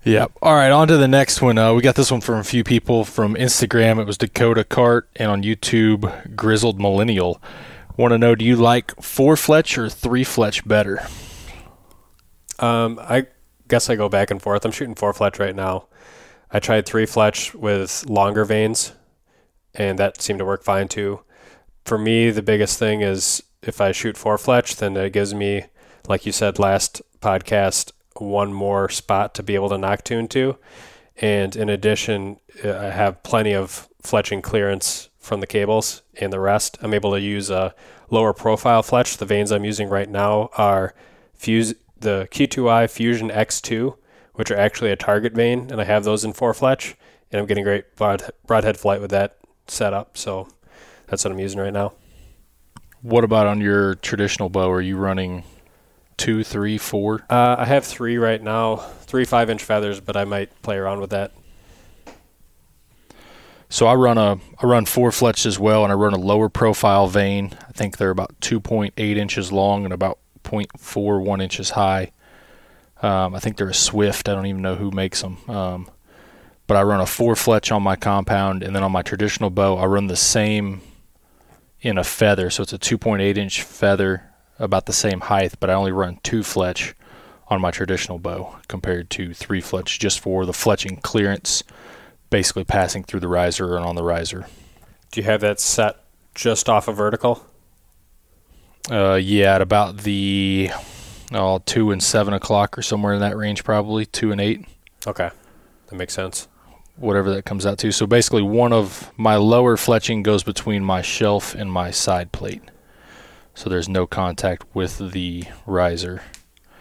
Yep. 0.05 0.31
All 0.41 0.55
right, 0.55 0.71
on 0.71 0.87
to 0.87 0.97
the 0.97 1.07
next 1.07 1.41
one. 1.41 1.57
Uh, 1.57 1.73
we 1.73 1.81
got 1.81 1.95
this 1.95 2.09
one 2.09 2.21
from 2.21 2.39
a 2.39 2.43
few 2.43 2.63
people 2.63 3.03
from 3.03 3.35
Instagram. 3.35 3.99
It 3.99 4.07
was 4.07 4.17
Dakota 4.17 4.63
Cart, 4.63 5.09
and 5.17 5.29
on 5.29 5.43
YouTube, 5.43 6.35
Grizzled 6.35 6.79
Millennial. 6.79 7.41
Want 7.97 8.13
to 8.13 8.17
know, 8.17 8.33
do 8.33 8.45
you 8.45 8.55
like 8.55 8.95
four 9.01 9.35
fletch 9.35 9.77
or 9.77 9.89
three 9.89 10.23
fletch 10.23 10.65
better? 10.65 11.05
Um, 12.59 12.97
I 13.01 13.27
guess 13.67 13.89
I 13.89 13.95
go 13.95 14.07
back 14.09 14.31
and 14.31 14.41
forth. 14.41 14.65
I'm 14.65 14.71
shooting 14.71 14.95
four 14.95 15.13
fletch 15.13 15.37
right 15.37 15.55
now. 15.55 15.87
I 16.49 16.59
tried 16.59 16.85
three 16.85 17.05
fletch 17.05 17.53
with 17.53 18.05
longer 18.09 18.45
vanes, 18.45 18.93
and 19.75 19.99
that 19.99 20.21
seemed 20.21 20.39
to 20.39 20.45
work 20.45 20.63
fine 20.63 20.87
too. 20.87 21.21
For 21.85 21.97
me, 21.97 22.31
the 22.31 22.41
biggest 22.41 22.79
thing 22.79 23.01
is 23.01 23.43
if 23.61 23.81
I 23.81 23.91
shoot 23.91 24.17
four 24.17 24.37
fletch, 24.37 24.77
then 24.77 24.95
it 24.97 25.13
gives 25.13 25.33
me, 25.33 25.65
like 26.09 26.25
you 26.25 26.31
said 26.31 26.59
last 26.59 27.01
podcast, 27.21 27.91
one 28.17 28.51
more 28.51 28.89
spot 28.89 29.35
to 29.35 29.43
be 29.43 29.55
able 29.55 29.69
to 29.69 29.77
nock 29.77 30.03
tune 30.03 30.27
to. 30.27 30.57
And 31.17 31.55
in 31.55 31.69
addition, 31.69 32.39
uh, 32.65 32.71
I 32.71 32.89
have 32.89 33.21
plenty 33.23 33.53
of 33.53 33.87
fletching 34.03 34.41
clearance 34.41 35.09
from 35.19 35.39
the 35.39 35.47
cables 35.47 36.01
and 36.19 36.33
the 36.33 36.39
rest. 36.39 36.77
I'm 36.81 36.93
able 36.93 37.11
to 37.11 37.21
use 37.21 37.49
a 37.49 37.75
lower 38.09 38.33
profile 38.33 38.81
fletch. 38.81 39.17
The 39.17 39.25
vanes 39.25 39.51
I'm 39.51 39.63
using 39.63 39.87
right 39.87 40.09
now 40.09 40.49
are 40.57 40.95
Fuse 41.35 41.75
the 41.99 42.27
Q2i 42.31 42.89
Fusion 42.89 43.29
X2, 43.29 43.95
which 44.33 44.49
are 44.49 44.57
actually 44.57 44.91
a 44.91 44.95
target 44.95 45.33
vane, 45.33 45.69
and 45.69 45.79
I 45.79 45.83
have 45.83 46.05
those 46.05 46.23
in 46.23 46.33
four 46.33 46.53
fletch, 46.53 46.95
and 47.31 47.39
I'm 47.39 47.45
getting 47.45 47.63
great 47.63 47.95
broad, 47.95 48.23
broadhead 48.47 48.77
flight 48.77 49.01
with 49.01 49.11
that 49.11 49.37
setup. 49.67 50.17
So 50.17 50.47
that's 51.07 51.23
what 51.23 51.31
I'm 51.31 51.39
using 51.39 51.59
right 51.59 51.73
now. 51.73 51.93
What 53.01 53.23
about 53.23 53.47
on 53.47 53.61
your 53.61 53.95
traditional 53.95 54.49
bow? 54.49 54.71
Are 54.71 54.81
you 54.81 54.97
running 54.97 55.43
two, 56.19 56.43
three, 56.43 56.77
four? 56.77 57.25
Uh, 57.29 57.55
I 57.57 57.65
have 57.65 57.85
three 57.85 58.17
right 58.17 58.41
now, 58.41 58.75
three 58.75 59.25
five 59.25 59.49
inch 59.49 59.63
feathers, 59.63 59.99
but 59.99 60.15
I 60.15 60.25
might 60.25 60.61
play 60.61 60.77
around 60.77 61.01
with 61.01 61.09
that. 61.09 61.31
So 63.69 63.85
I 63.87 63.95
run 63.95 64.17
a 64.17 64.39
I 64.59 64.65
run 64.65 64.85
four 64.85 65.11
fletch 65.11 65.45
as 65.45 65.57
well, 65.57 65.83
and 65.83 65.91
I 65.91 65.95
run 65.95 66.13
a 66.13 66.19
lower 66.19 66.49
profile 66.49 67.07
vane. 67.07 67.57
I 67.67 67.71
think 67.71 67.97
they're 67.97 68.09
about 68.09 68.39
2.8 68.41 68.99
inches 68.99 69.51
long 69.51 69.85
and 69.85 69.93
about 69.93 70.19
0.41 70.43 71.41
inches 71.41 71.71
high. 71.71 72.11
Um, 73.01 73.33
I 73.33 73.39
think 73.39 73.57
they're 73.57 73.69
a 73.69 73.73
Swift. 73.73 74.27
I 74.27 74.35
don't 74.35 74.47
even 74.47 74.61
know 74.61 74.75
who 74.75 74.91
makes 74.91 75.21
them. 75.21 75.37
Um, 75.47 75.89
but 76.67 76.77
I 76.77 76.83
run 76.83 76.99
a 76.99 77.05
four 77.05 77.35
fletch 77.35 77.71
on 77.71 77.81
my 77.81 77.95
compound, 77.95 78.63
and 78.63 78.75
then 78.75 78.83
on 78.83 78.91
my 78.91 79.01
traditional 79.01 79.49
bow, 79.49 79.77
I 79.77 79.85
run 79.85 80.07
the 80.07 80.15
same 80.15 80.81
in 81.81 81.97
a 81.97 82.03
feather. 82.03 82.49
So 82.49 82.63
it's 82.63 82.73
a 82.73 82.79
2.8 82.79 83.37
inch 83.37 83.61
feather, 83.63 84.28
about 84.59 84.85
the 84.85 84.93
same 84.93 85.21
height, 85.21 85.53
but 85.59 85.69
I 85.69 85.73
only 85.73 85.91
run 85.91 86.19
two 86.21 86.43
fletch 86.43 86.93
on 87.47 87.61
my 87.61 87.71
traditional 87.71 88.19
bow 88.19 88.57
compared 88.67 89.09
to 89.11 89.33
three 89.33 89.61
fletch 89.61 89.97
just 89.97 90.19
for 90.19 90.45
the 90.45 90.51
fletching 90.51 91.01
clearance, 91.01 91.63
basically 92.29 92.63
passing 92.63 93.03
through 93.03 93.21
the 93.21 93.27
riser 93.27 93.75
and 93.75 93.85
on 93.85 93.95
the 93.95 94.03
riser. 94.03 94.45
Do 95.11 95.19
you 95.21 95.25
have 95.25 95.41
that 95.41 95.59
set 95.59 95.97
just 96.35 96.69
off 96.69 96.87
a 96.87 96.91
of 96.91 96.97
vertical? 96.97 97.45
Uh, 98.89 99.15
yeah, 99.15 99.55
at 99.55 99.61
about 99.61 99.99
the 99.99 100.69
oh, 101.33 101.61
two 101.65 101.91
and 101.91 102.01
seven 102.01 102.33
o'clock 102.33 102.77
or 102.77 102.81
somewhere 102.81 103.13
in 103.13 103.19
that 103.19 103.35
range, 103.35 103.63
probably 103.63 104.05
two 104.05 104.31
and 104.31 104.39
eight. 104.39 104.65
Okay, 105.07 105.29
that 105.87 105.95
makes 105.95 106.13
sense. 106.13 106.47
Whatever 106.95 107.33
that 107.33 107.45
comes 107.45 107.65
out 107.65 107.77
to. 107.79 107.91
So 107.91 108.05
basically, 108.05 108.41
one 108.41 108.73
of 108.73 109.11
my 109.17 109.37
lower 109.37 109.77
fletching 109.77 110.21
goes 110.21 110.43
between 110.43 110.83
my 110.83 111.01
shelf 111.01 111.55
and 111.55 111.71
my 111.71 111.91
side 111.91 112.31
plate, 112.31 112.61
so 113.53 113.69
there's 113.69 113.89
no 113.89 114.07
contact 114.07 114.63
with 114.73 115.11
the 115.11 115.43
riser. 115.65 116.21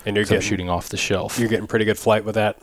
And 0.06 0.16
you're 0.16 0.24
getting, 0.24 0.40
shooting 0.40 0.70
off 0.70 0.88
the 0.88 0.96
shelf. 0.96 1.38
You're 1.38 1.48
getting 1.48 1.66
pretty 1.66 1.84
good 1.84 1.98
flight 1.98 2.24
with 2.24 2.36
that 2.36 2.58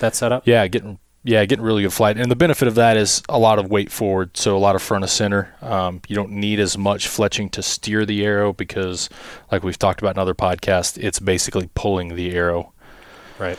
that 0.00 0.14
setup. 0.14 0.46
Yeah, 0.46 0.66
getting 0.66 0.98
yeah, 1.22 1.44
getting 1.46 1.64
really 1.64 1.82
good 1.82 1.92
flight. 1.92 2.18
And 2.18 2.30
the 2.30 2.36
benefit 2.36 2.68
of 2.68 2.74
that 2.74 2.98
is 2.98 3.22
a 3.30 3.38
lot 3.38 3.58
of 3.58 3.70
weight 3.70 3.90
forward, 3.90 4.36
so 4.36 4.54
a 4.54 4.58
lot 4.58 4.76
of 4.76 4.82
front 4.82 5.04
of 5.04 5.10
center. 5.10 5.54
Um, 5.62 6.02
you 6.06 6.14
don't 6.14 6.32
need 6.32 6.60
as 6.60 6.76
much 6.76 7.08
fletching 7.08 7.50
to 7.52 7.62
steer 7.62 8.04
the 8.04 8.24
arrow 8.24 8.52
because, 8.52 9.08
like 9.50 9.62
we've 9.62 9.78
talked 9.78 10.02
about 10.02 10.16
in 10.16 10.20
other 10.20 10.34
podcasts, 10.34 11.02
it's 11.02 11.18
basically 11.18 11.70
pulling 11.74 12.14
the 12.14 12.34
arrow. 12.34 12.74
Right. 13.38 13.58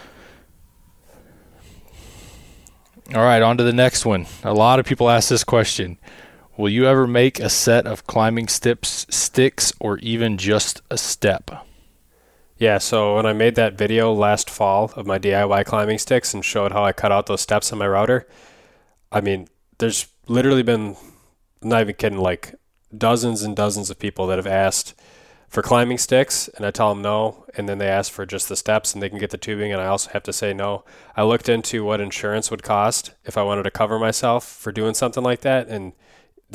All 3.13 3.23
right, 3.23 3.41
on 3.41 3.57
to 3.57 3.63
the 3.63 3.73
next 3.73 4.05
one. 4.05 4.27
A 4.43 4.53
lot 4.53 4.79
of 4.79 4.85
people 4.85 5.09
ask 5.09 5.29
this 5.29 5.43
question. 5.43 5.97
Will 6.57 6.69
you 6.69 6.85
ever 6.85 7.05
make 7.05 7.39
a 7.39 7.49
set 7.49 7.85
of 7.85 8.07
climbing 8.07 8.47
steps, 8.47 9.05
sticks, 9.09 9.73
or 9.79 9.97
even 9.97 10.37
just 10.37 10.81
a 10.89 10.97
step? 10.97 11.51
Yeah, 12.57 12.77
so 12.77 13.17
when 13.17 13.25
I 13.25 13.33
made 13.33 13.55
that 13.55 13.77
video 13.77 14.13
last 14.13 14.49
fall 14.49 14.89
of 14.95 15.05
my 15.05 15.19
DIY 15.19 15.65
climbing 15.65 15.97
sticks 15.97 16.33
and 16.33 16.45
showed 16.45 16.71
how 16.71 16.85
I 16.85 16.93
cut 16.93 17.11
out 17.11 17.25
those 17.25 17.41
steps 17.41 17.73
on 17.73 17.79
my 17.79 17.87
router, 17.87 18.25
I 19.11 19.19
mean, 19.19 19.49
there's 19.79 20.07
literally 20.29 20.63
been, 20.63 20.95
I'm 21.61 21.69
not 21.69 21.81
even 21.81 21.95
kidding, 21.95 22.19
like 22.19 22.55
dozens 22.97 23.43
and 23.43 23.53
dozens 23.53 23.89
of 23.89 23.99
people 23.99 24.25
that 24.27 24.37
have 24.37 24.47
asked 24.47 24.93
for 25.49 25.61
climbing 25.61 25.97
sticks, 25.97 26.47
and 26.55 26.65
I 26.65 26.71
tell 26.71 26.87
them 26.87 27.01
no, 27.01 27.45
and 27.57 27.67
then 27.67 27.79
they 27.79 27.89
ask 27.89 28.09
for 28.13 28.25
just 28.25 28.47
the 28.47 28.55
steps 28.55 28.93
and 28.93 29.03
they 29.03 29.09
can 29.09 29.19
get 29.19 29.31
the 29.31 29.37
tubing, 29.37 29.73
and 29.73 29.81
I 29.81 29.87
also 29.87 30.09
have 30.11 30.23
to 30.23 30.33
say 30.33 30.53
no. 30.53 30.85
I 31.17 31.23
looked 31.23 31.49
into 31.49 31.83
what 31.83 31.99
insurance 31.99 32.49
would 32.49 32.63
cost 32.63 33.11
if 33.25 33.37
I 33.37 33.43
wanted 33.43 33.63
to 33.63 33.71
cover 33.71 33.99
myself 33.99 34.45
for 34.45 34.71
doing 34.71 34.93
something 34.93 35.23
like 35.23 35.41
that, 35.41 35.67
and 35.67 35.91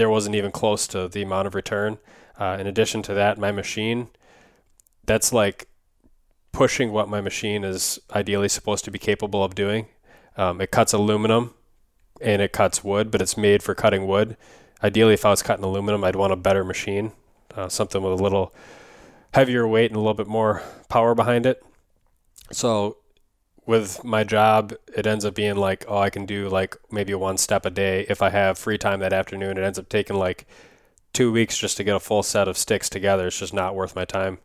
there 0.00 0.08
wasn't 0.08 0.34
even 0.34 0.50
close 0.50 0.86
to 0.86 1.08
the 1.08 1.20
amount 1.20 1.46
of 1.46 1.54
return. 1.54 1.98
Uh, 2.38 2.56
in 2.58 2.66
addition 2.66 3.02
to 3.02 3.12
that, 3.12 3.36
my 3.36 3.52
machine, 3.52 4.08
that's 5.04 5.30
like 5.30 5.68
pushing 6.52 6.90
what 6.90 7.06
my 7.06 7.20
machine 7.20 7.64
is 7.64 8.00
ideally 8.14 8.48
supposed 8.48 8.82
to 8.86 8.90
be 8.90 8.98
capable 8.98 9.44
of 9.44 9.54
doing. 9.54 9.88
Um, 10.38 10.58
it 10.62 10.70
cuts 10.70 10.94
aluminum 10.94 11.52
and 12.18 12.40
it 12.40 12.50
cuts 12.50 12.82
wood, 12.82 13.10
but 13.10 13.20
it's 13.20 13.36
made 13.36 13.62
for 13.62 13.74
cutting 13.74 14.06
wood. 14.06 14.38
Ideally, 14.82 15.12
if 15.12 15.26
I 15.26 15.30
was 15.30 15.42
cutting 15.42 15.64
aluminum, 15.66 16.02
I'd 16.02 16.16
want 16.16 16.32
a 16.32 16.36
better 16.36 16.64
machine, 16.64 17.12
uh, 17.54 17.68
something 17.68 18.02
with 18.02 18.18
a 18.18 18.22
little 18.22 18.54
heavier 19.34 19.68
weight 19.68 19.90
and 19.90 19.96
a 19.96 20.00
little 20.00 20.14
bit 20.14 20.26
more 20.26 20.62
power 20.88 21.14
behind 21.14 21.44
it. 21.44 21.62
So, 22.50 22.96
with 23.70 24.02
my 24.02 24.24
job, 24.24 24.74
it 24.96 25.06
ends 25.06 25.24
up 25.24 25.36
being 25.36 25.54
like, 25.54 25.84
oh, 25.86 25.98
I 25.98 26.10
can 26.10 26.26
do 26.26 26.48
like 26.48 26.76
maybe 26.90 27.14
one 27.14 27.38
step 27.38 27.64
a 27.64 27.70
day. 27.70 28.04
If 28.08 28.20
I 28.20 28.30
have 28.30 28.58
free 28.58 28.76
time 28.76 28.98
that 28.98 29.12
afternoon, 29.12 29.56
it 29.56 29.62
ends 29.62 29.78
up 29.78 29.88
taking 29.88 30.16
like 30.16 30.44
two 31.12 31.30
weeks 31.30 31.56
just 31.56 31.76
to 31.76 31.84
get 31.84 31.94
a 31.94 32.00
full 32.00 32.24
set 32.24 32.48
of 32.48 32.58
sticks 32.58 32.90
together. 32.90 33.28
It's 33.28 33.38
just 33.38 33.54
not 33.54 33.76
worth 33.76 33.94
my 33.94 34.04
time. 34.04 34.38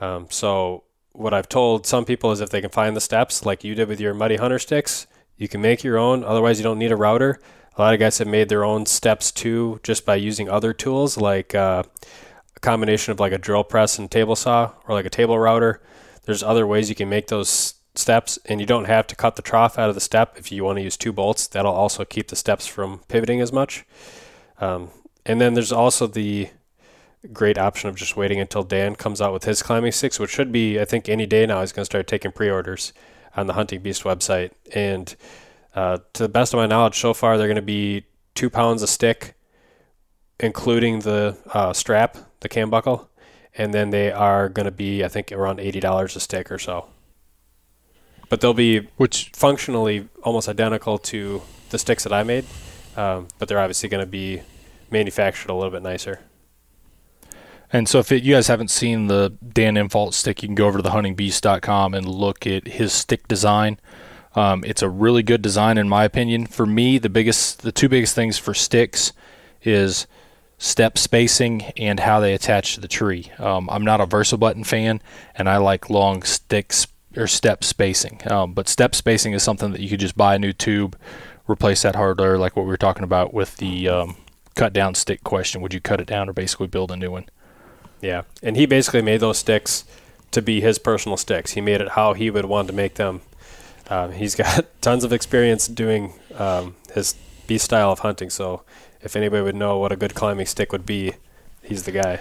Um, 0.00 0.26
so 0.28 0.82
what 1.12 1.32
I've 1.32 1.48
told 1.48 1.86
some 1.86 2.04
people 2.04 2.32
is 2.32 2.40
if 2.40 2.50
they 2.50 2.60
can 2.60 2.70
find 2.70 2.96
the 2.96 3.00
steps 3.00 3.46
like 3.46 3.62
you 3.62 3.76
did 3.76 3.86
with 3.86 4.00
your 4.00 4.12
muddy 4.12 4.36
hunter 4.36 4.58
sticks, 4.58 5.06
you 5.36 5.46
can 5.46 5.60
make 5.60 5.84
your 5.84 5.96
own. 5.96 6.24
Otherwise, 6.24 6.58
you 6.58 6.64
don't 6.64 6.80
need 6.80 6.90
a 6.90 6.96
router. 6.96 7.40
A 7.76 7.80
lot 7.80 7.94
of 7.94 8.00
guys 8.00 8.18
have 8.18 8.26
made 8.26 8.48
their 8.48 8.64
own 8.64 8.86
steps 8.86 9.30
too, 9.30 9.78
just 9.84 10.04
by 10.04 10.16
using 10.16 10.48
other 10.48 10.72
tools 10.72 11.16
like 11.16 11.54
uh, 11.54 11.84
a 12.56 12.60
combination 12.60 13.12
of 13.12 13.20
like 13.20 13.32
a 13.32 13.38
drill 13.38 13.62
press 13.62 14.00
and 14.00 14.10
table 14.10 14.34
saw 14.34 14.72
or 14.88 14.96
like 14.96 15.06
a 15.06 15.10
table 15.10 15.38
router. 15.38 15.80
There's 16.24 16.42
other 16.42 16.66
ways 16.66 16.88
you 16.88 16.96
can 16.96 17.08
make 17.08 17.28
those 17.28 17.77
steps, 17.98 18.38
and 18.46 18.60
you 18.60 18.66
don't 18.66 18.86
have 18.86 19.06
to 19.08 19.16
cut 19.16 19.36
the 19.36 19.42
trough 19.42 19.78
out 19.78 19.88
of 19.88 19.94
the 19.94 20.00
step 20.00 20.36
if 20.36 20.50
you 20.52 20.64
want 20.64 20.78
to 20.78 20.82
use 20.82 20.96
two 20.96 21.12
bolts. 21.12 21.46
That'll 21.46 21.72
also 21.72 22.04
keep 22.04 22.28
the 22.28 22.36
steps 22.36 22.66
from 22.66 23.00
pivoting 23.08 23.40
as 23.40 23.52
much. 23.52 23.84
Um, 24.60 24.90
and 25.26 25.40
then 25.40 25.54
there's 25.54 25.72
also 25.72 26.06
the 26.06 26.50
great 27.32 27.58
option 27.58 27.88
of 27.88 27.96
just 27.96 28.16
waiting 28.16 28.40
until 28.40 28.62
Dan 28.62 28.94
comes 28.94 29.20
out 29.20 29.32
with 29.32 29.44
his 29.44 29.62
climbing 29.62 29.92
sticks, 29.92 30.18
which 30.18 30.30
should 30.30 30.52
be, 30.52 30.80
I 30.80 30.84
think, 30.84 31.08
any 31.08 31.26
day 31.26 31.46
now. 31.46 31.60
He's 31.60 31.72
going 31.72 31.82
to 31.82 31.86
start 31.86 32.06
taking 32.06 32.32
pre-orders 32.32 32.92
on 33.36 33.46
the 33.46 33.52
Hunting 33.52 33.82
Beast 33.82 34.04
website, 34.04 34.52
and 34.74 35.14
uh, 35.74 35.98
to 36.14 36.22
the 36.22 36.28
best 36.28 36.54
of 36.54 36.58
my 36.58 36.66
knowledge, 36.66 36.98
so 36.98 37.12
far 37.12 37.36
they're 37.36 37.46
going 37.46 37.56
to 37.56 37.62
be 37.62 38.04
two 38.34 38.48
pounds 38.48 38.82
a 38.82 38.86
stick, 38.86 39.34
including 40.40 41.00
the 41.00 41.36
uh, 41.52 41.72
strap, 41.72 42.16
the 42.40 42.48
cam 42.48 42.70
buckle, 42.70 43.10
and 43.54 43.74
then 43.74 43.90
they 43.90 44.10
are 44.10 44.48
going 44.48 44.64
to 44.64 44.72
be, 44.72 45.04
I 45.04 45.08
think, 45.08 45.30
around 45.32 45.60
eighty 45.60 45.80
dollars 45.80 46.16
a 46.16 46.20
stick 46.20 46.50
or 46.50 46.58
so. 46.58 46.88
But 48.28 48.40
they'll 48.40 48.54
be 48.54 48.80
which 48.96 49.30
functionally 49.34 50.08
almost 50.22 50.48
identical 50.48 50.98
to 50.98 51.42
the 51.70 51.78
sticks 51.78 52.04
that 52.04 52.12
I 52.12 52.22
made, 52.22 52.44
um, 52.96 53.28
but 53.38 53.48
they're 53.48 53.60
obviously 53.60 53.88
going 53.88 54.04
to 54.04 54.10
be 54.10 54.42
manufactured 54.90 55.50
a 55.50 55.54
little 55.54 55.70
bit 55.70 55.82
nicer. 55.82 56.20
And 57.72 57.88
so, 57.88 57.98
if 57.98 58.10
it, 58.12 58.22
you 58.22 58.34
guys 58.34 58.46
haven't 58.46 58.70
seen 58.70 59.08
the 59.08 59.34
Dan 59.52 59.74
Infalt 59.74 60.14
stick, 60.14 60.42
you 60.42 60.48
can 60.48 60.54
go 60.54 60.66
over 60.66 60.78
to 60.78 60.82
the 60.82 60.88
thehuntingbeast.com 60.88 61.94
and 61.94 62.08
look 62.08 62.46
at 62.46 62.66
his 62.66 62.92
stick 62.92 63.28
design. 63.28 63.78
Um, 64.34 64.64
it's 64.66 64.82
a 64.82 64.88
really 64.88 65.22
good 65.22 65.42
design, 65.42 65.76
in 65.76 65.88
my 65.88 66.04
opinion. 66.04 66.46
For 66.46 66.64
me, 66.64 66.98
the 66.98 67.10
biggest, 67.10 67.62
the 67.62 67.72
two 67.72 67.88
biggest 67.88 68.14
things 68.14 68.38
for 68.38 68.54
sticks 68.54 69.12
is 69.62 70.06
step 70.58 70.96
spacing 70.96 71.62
and 71.76 72.00
how 72.00 72.20
they 72.20 72.34
attach 72.34 72.74
to 72.74 72.80
the 72.80 72.88
tree. 72.88 73.30
Um, 73.38 73.68
I'm 73.70 73.84
not 73.84 74.00
a 74.00 74.06
Versa 74.06 74.36
button 74.36 74.64
fan, 74.64 75.02
and 75.34 75.48
I 75.48 75.58
like 75.58 75.90
long 75.90 76.22
sticks 76.22 76.86
or 77.16 77.26
step 77.26 77.64
spacing. 77.64 78.20
Um, 78.30 78.52
but 78.52 78.68
step 78.68 78.94
spacing 78.94 79.32
is 79.32 79.42
something 79.42 79.72
that 79.72 79.80
you 79.80 79.88
could 79.88 80.00
just 80.00 80.16
buy 80.16 80.34
a 80.34 80.38
new 80.38 80.52
tube, 80.52 80.96
replace 81.48 81.82
that 81.82 81.96
hardware, 81.96 82.38
like 82.38 82.56
what 82.56 82.62
we 82.62 82.68
were 82.68 82.76
talking 82.76 83.04
about 83.04 83.32
with 83.32 83.56
the 83.56 83.88
um, 83.88 84.16
cut 84.54 84.72
down 84.72 84.94
stick 84.94 85.24
question. 85.24 85.60
Would 85.60 85.74
you 85.74 85.80
cut 85.80 86.00
it 86.00 86.06
down 86.06 86.28
or 86.28 86.32
basically 86.32 86.66
build 86.66 86.90
a 86.90 86.96
new 86.96 87.10
one? 87.10 87.26
Yeah, 88.00 88.22
and 88.42 88.56
he 88.56 88.66
basically 88.66 89.02
made 89.02 89.20
those 89.20 89.38
sticks 89.38 89.84
to 90.30 90.42
be 90.42 90.60
his 90.60 90.78
personal 90.78 91.16
sticks. 91.16 91.52
He 91.52 91.60
made 91.60 91.80
it 91.80 91.90
how 91.90 92.12
he 92.12 92.30
would 92.30 92.44
want 92.44 92.68
to 92.68 92.74
make 92.74 92.94
them. 92.94 93.22
Um, 93.90 94.12
he's 94.12 94.34
got 94.34 94.66
tons 94.80 95.04
of 95.04 95.12
experience 95.12 95.66
doing 95.66 96.12
um, 96.36 96.76
his 96.94 97.14
beast 97.46 97.64
style 97.64 97.90
of 97.90 98.00
hunting. 98.00 98.30
So 98.30 98.62
if 99.00 99.16
anybody 99.16 99.42
would 99.42 99.56
know 99.56 99.78
what 99.78 99.92
a 99.92 99.96
good 99.96 100.14
climbing 100.14 100.46
stick 100.46 100.70
would 100.72 100.86
be, 100.86 101.14
he's 101.62 101.84
the 101.84 101.92
guy. 101.92 102.20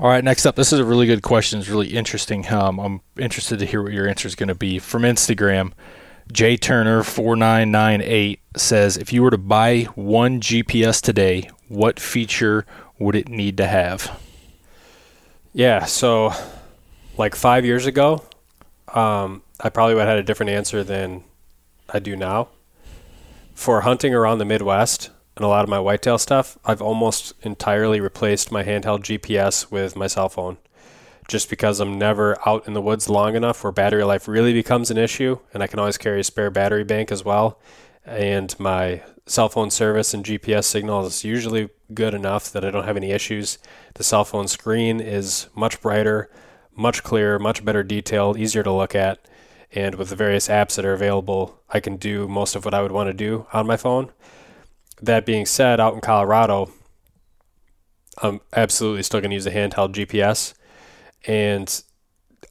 All 0.00 0.08
right, 0.08 0.22
next 0.22 0.46
up, 0.46 0.54
this 0.54 0.72
is 0.72 0.78
a 0.78 0.84
really 0.84 1.06
good 1.06 1.22
question. 1.22 1.58
It's 1.58 1.68
really 1.68 1.88
interesting. 1.88 2.46
Um, 2.52 2.78
I'm 2.78 3.00
interested 3.18 3.58
to 3.58 3.66
hear 3.66 3.82
what 3.82 3.92
your 3.92 4.06
answer 4.06 4.28
is 4.28 4.36
going 4.36 4.48
to 4.48 4.54
be. 4.54 4.78
From 4.78 5.02
Instagram, 5.02 5.72
J 6.30 6.56
Turner 6.56 7.02
four 7.02 7.34
nine 7.34 7.72
nine 7.72 8.00
eight 8.00 8.38
says, 8.56 8.96
if 8.96 9.12
you 9.12 9.24
were 9.24 9.32
to 9.32 9.38
buy 9.38 9.88
one 9.96 10.40
GPS 10.40 11.02
today, 11.02 11.50
what 11.66 11.98
feature 11.98 12.64
would 13.00 13.16
it 13.16 13.28
need 13.28 13.56
to 13.56 13.66
have? 13.66 14.20
Yeah, 15.52 15.84
so 15.84 16.32
like 17.16 17.34
five 17.34 17.64
years 17.64 17.84
ago, 17.84 18.22
um, 18.94 19.42
I 19.58 19.68
probably 19.68 19.96
would 19.96 20.02
have 20.02 20.10
had 20.10 20.18
a 20.18 20.22
different 20.22 20.50
answer 20.50 20.84
than 20.84 21.24
I 21.88 21.98
do 21.98 22.14
now. 22.14 22.50
For 23.56 23.80
hunting 23.80 24.14
around 24.14 24.38
the 24.38 24.44
Midwest 24.44 25.10
and 25.38 25.44
a 25.44 25.48
lot 25.48 25.62
of 25.62 25.68
my 25.70 25.78
whitetail 25.78 26.18
stuff, 26.18 26.58
I've 26.64 26.82
almost 26.82 27.32
entirely 27.42 28.00
replaced 28.00 28.52
my 28.52 28.64
handheld 28.64 29.02
GPS 29.04 29.70
with 29.70 29.96
my 29.96 30.06
cell 30.06 30.28
phone. 30.28 30.58
just 31.28 31.50
because 31.50 31.78
I'm 31.78 31.98
never 31.98 32.36
out 32.48 32.66
in 32.66 32.72
the 32.72 32.80
woods 32.80 33.08
long 33.08 33.36
enough 33.36 33.62
where 33.62 33.70
battery 33.70 34.02
life 34.02 34.26
really 34.26 34.54
becomes 34.54 34.90
an 34.90 34.96
issue, 34.96 35.38
and 35.52 35.62
I 35.62 35.66
can 35.66 35.78
always 35.78 35.98
carry 35.98 36.20
a 36.20 36.24
spare 36.24 36.50
battery 36.50 36.84
bank 36.84 37.12
as 37.12 37.22
well. 37.24 37.60
And 38.04 38.58
my 38.58 39.02
cell 39.26 39.50
phone 39.50 39.70
service 39.70 40.14
and 40.14 40.24
GPS 40.24 40.64
signal 40.64 41.04
is 41.04 41.24
usually 41.24 41.68
good 41.92 42.14
enough 42.14 42.50
that 42.52 42.64
I 42.64 42.70
don't 42.70 42.86
have 42.86 42.96
any 42.96 43.10
issues. 43.10 43.58
The 43.94 44.04
cell 44.04 44.24
phone 44.24 44.48
screen 44.48 45.00
is 45.00 45.48
much 45.54 45.82
brighter, 45.82 46.30
much 46.74 47.02
clearer, 47.02 47.38
much 47.38 47.62
better 47.62 47.82
detailed, 47.82 48.38
easier 48.38 48.62
to 48.62 48.72
look 48.72 48.94
at. 48.94 49.20
And 49.72 49.96
with 49.96 50.08
the 50.08 50.16
various 50.16 50.48
apps 50.48 50.76
that 50.76 50.86
are 50.86 50.94
available, 50.94 51.60
I 51.68 51.80
can 51.80 51.96
do 51.96 52.26
most 52.26 52.56
of 52.56 52.64
what 52.64 52.72
I 52.72 52.80
would 52.80 52.92
want 52.92 53.08
to 53.08 53.12
do 53.12 53.46
on 53.52 53.66
my 53.66 53.76
phone. 53.76 54.10
That 55.00 55.26
being 55.26 55.46
said, 55.46 55.80
out 55.80 55.94
in 55.94 56.00
Colorado, 56.00 56.70
I'm 58.22 58.40
absolutely 58.54 59.02
still 59.02 59.20
going 59.20 59.30
to 59.30 59.36
use 59.36 59.46
a 59.46 59.50
handheld 59.50 59.92
GPS. 59.92 60.54
And 61.26 61.82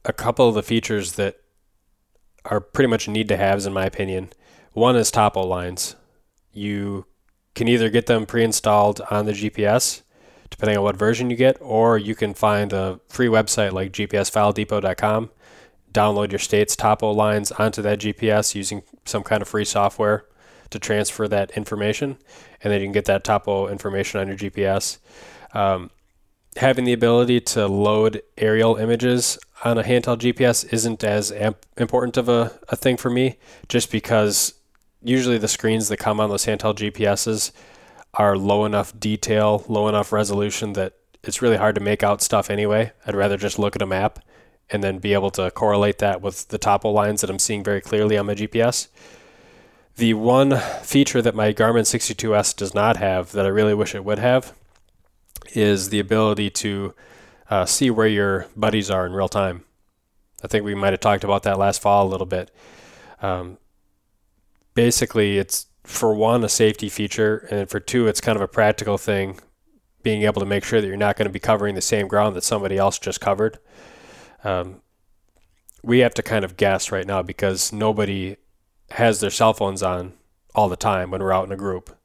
a 0.04 0.12
couple 0.12 0.48
of 0.48 0.54
the 0.54 0.62
features 0.62 1.12
that 1.12 1.36
are 2.44 2.60
pretty 2.60 2.88
much 2.88 3.08
need 3.08 3.28
to 3.28 3.36
haves, 3.36 3.66
in 3.66 3.72
my 3.72 3.84
opinion, 3.84 4.30
one 4.72 4.96
is 4.96 5.10
topo 5.10 5.42
lines. 5.42 5.96
You 6.52 7.06
can 7.54 7.68
either 7.68 7.90
get 7.90 8.06
them 8.06 8.26
pre 8.26 8.44
installed 8.44 9.00
on 9.10 9.26
the 9.26 9.32
GPS, 9.32 10.02
depending 10.48 10.78
on 10.78 10.84
what 10.84 10.96
version 10.96 11.30
you 11.30 11.36
get, 11.36 11.56
or 11.60 11.98
you 11.98 12.14
can 12.14 12.34
find 12.34 12.72
a 12.72 13.00
free 13.08 13.26
website 13.26 13.72
like 13.72 13.92
gpsfiledepot.com, 13.92 15.30
download 15.92 16.30
your 16.30 16.38
state's 16.38 16.76
topo 16.76 17.10
lines 17.10 17.52
onto 17.52 17.82
that 17.82 17.98
GPS 18.00 18.54
using 18.54 18.82
some 19.04 19.22
kind 19.22 19.42
of 19.42 19.48
free 19.48 19.64
software 19.64 20.24
to 20.70 20.78
transfer 20.78 21.28
that 21.28 21.50
information, 21.52 22.18
and 22.62 22.72
then 22.72 22.80
you 22.80 22.86
can 22.86 22.92
get 22.92 23.06
that 23.06 23.24
topo 23.24 23.68
information 23.68 24.20
on 24.20 24.28
your 24.28 24.36
GPS. 24.36 24.98
Um, 25.52 25.90
having 26.56 26.84
the 26.84 26.92
ability 26.92 27.40
to 27.40 27.66
load 27.66 28.22
aerial 28.36 28.76
images 28.76 29.38
on 29.64 29.78
a 29.78 29.82
handheld 29.82 30.18
GPS 30.18 30.70
isn't 30.72 31.02
as 31.04 31.32
amp- 31.32 31.66
important 31.76 32.16
of 32.16 32.28
a, 32.28 32.58
a 32.68 32.76
thing 32.76 32.96
for 32.96 33.10
me, 33.10 33.38
just 33.68 33.90
because 33.90 34.54
usually 35.02 35.38
the 35.38 35.48
screens 35.48 35.88
that 35.88 35.98
come 35.98 36.20
on 36.20 36.28
those 36.28 36.46
handheld 36.46 36.76
GPSs 36.76 37.52
are 38.14 38.36
low 38.36 38.64
enough 38.64 38.98
detail, 38.98 39.64
low 39.68 39.88
enough 39.88 40.12
resolution 40.12 40.72
that 40.72 40.94
it's 41.22 41.42
really 41.42 41.56
hard 41.56 41.74
to 41.74 41.80
make 41.80 42.02
out 42.02 42.22
stuff 42.22 42.50
anyway. 42.50 42.92
I'd 43.06 43.16
rather 43.16 43.36
just 43.36 43.58
look 43.58 43.76
at 43.76 43.82
a 43.82 43.86
map 43.86 44.20
and 44.70 44.82
then 44.82 44.98
be 44.98 45.14
able 45.14 45.30
to 45.30 45.50
correlate 45.50 45.98
that 45.98 46.20
with 46.20 46.48
the 46.48 46.58
topo 46.58 46.90
lines 46.90 47.20
that 47.20 47.30
I'm 47.30 47.38
seeing 47.38 47.64
very 47.64 47.80
clearly 47.80 48.18
on 48.18 48.26
my 48.26 48.34
GPS. 48.34 48.88
The 49.98 50.14
one 50.14 50.56
feature 50.84 51.20
that 51.20 51.34
my 51.34 51.52
Garmin 51.52 51.82
62S 51.82 52.54
does 52.54 52.72
not 52.72 52.98
have 52.98 53.32
that 53.32 53.44
I 53.44 53.48
really 53.48 53.74
wish 53.74 53.96
it 53.96 54.04
would 54.04 54.20
have 54.20 54.54
is 55.54 55.88
the 55.88 55.98
ability 55.98 56.50
to 56.50 56.94
uh, 57.50 57.66
see 57.66 57.90
where 57.90 58.06
your 58.06 58.46
buddies 58.56 58.92
are 58.92 59.04
in 59.04 59.12
real 59.12 59.28
time. 59.28 59.64
I 60.40 60.46
think 60.46 60.64
we 60.64 60.76
might 60.76 60.92
have 60.92 61.00
talked 61.00 61.24
about 61.24 61.42
that 61.42 61.58
last 61.58 61.82
fall 61.82 62.06
a 62.06 62.08
little 62.08 62.28
bit. 62.28 62.52
Um, 63.20 63.58
basically, 64.74 65.36
it's 65.36 65.66
for 65.82 66.14
one 66.14 66.44
a 66.44 66.48
safety 66.48 66.88
feature, 66.88 67.48
and 67.50 67.68
for 67.68 67.80
two, 67.80 68.06
it's 68.06 68.20
kind 68.20 68.36
of 68.36 68.42
a 68.42 68.46
practical 68.46 68.98
thing, 68.98 69.40
being 70.04 70.22
able 70.22 70.38
to 70.38 70.46
make 70.46 70.62
sure 70.62 70.80
that 70.80 70.86
you're 70.86 70.96
not 70.96 71.16
going 71.16 71.26
to 71.26 71.32
be 71.32 71.40
covering 71.40 71.74
the 71.74 71.80
same 71.80 72.06
ground 72.06 72.36
that 72.36 72.44
somebody 72.44 72.76
else 72.76 73.00
just 73.00 73.20
covered. 73.20 73.58
Um, 74.44 74.80
we 75.82 75.98
have 76.00 76.14
to 76.14 76.22
kind 76.22 76.44
of 76.44 76.56
guess 76.56 76.92
right 76.92 77.06
now 77.06 77.20
because 77.20 77.72
nobody 77.72 78.36
has 78.90 79.20
their 79.20 79.30
cell 79.30 79.52
phones 79.52 79.82
on 79.82 80.14
all 80.54 80.68
the 80.68 80.76
time 80.76 81.10
when 81.10 81.22
we're 81.22 81.32
out 81.32 81.46
in 81.46 81.52
a 81.52 81.56
group. 81.56 81.96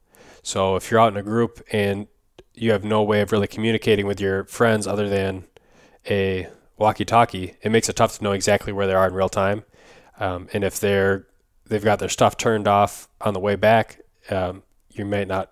So 0.42 0.76
if 0.76 0.90
you're 0.90 1.00
out 1.00 1.12
in 1.12 1.16
a 1.16 1.22
group 1.22 1.62
and 1.72 2.06
you 2.52 2.72
have 2.72 2.84
no 2.84 3.02
way 3.02 3.20
of 3.20 3.32
really 3.32 3.46
communicating 3.46 4.06
with 4.06 4.20
your 4.20 4.44
friends 4.44 4.86
other 4.86 5.08
than 5.08 5.44
a 6.08 6.48
walkie-talkie, 6.76 7.54
it 7.62 7.70
makes 7.70 7.88
it 7.88 7.96
tough 7.96 8.18
to 8.18 8.24
know 8.24 8.32
exactly 8.32 8.72
where 8.72 8.86
they 8.86 8.94
are 8.94 9.08
in 9.08 9.14
real 9.14 9.28
time. 9.28 9.64
Um, 10.20 10.48
and 10.52 10.62
if 10.62 10.78
they're 10.78 11.26
they've 11.66 11.82
got 11.82 11.98
their 11.98 12.10
stuff 12.10 12.36
turned 12.36 12.68
off 12.68 13.08
on 13.22 13.32
the 13.32 13.40
way 13.40 13.56
back, 13.56 14.00
um, 14.30 14.62
you 14.90 15.04
may 15.04 15.24
not 15.24 15.50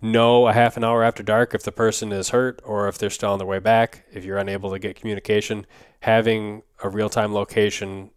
know 0.00 0.46
a 0.46 0.52
half 0.52 0.76
an 0.76 0.84
hour 0.84 1.02
after 1.02 1.22
dark 1.22 1.54
if 1.54 1.64
the 1.64 1.72
person 1.72 2.12
is 2.12 2.30
hurt 2.30 2.62
or 2.64 2.88
if 2.88 2.96
they're 2.96 3.10
still 3.10 3.32
on 3.32 3.38
their 3.38 3.46
way 3.46 3.58
back. 3.58 4.04
If 4.12 4.24
you're 4.24 4.38
unable 4.38 4.70
to 4.70 4.78
get 4.78 4.96
communication, 4.96 5.66
having 6.00 6.62
a 6.82 6.88
real-time 6.88 7.34
location 7.34 8.10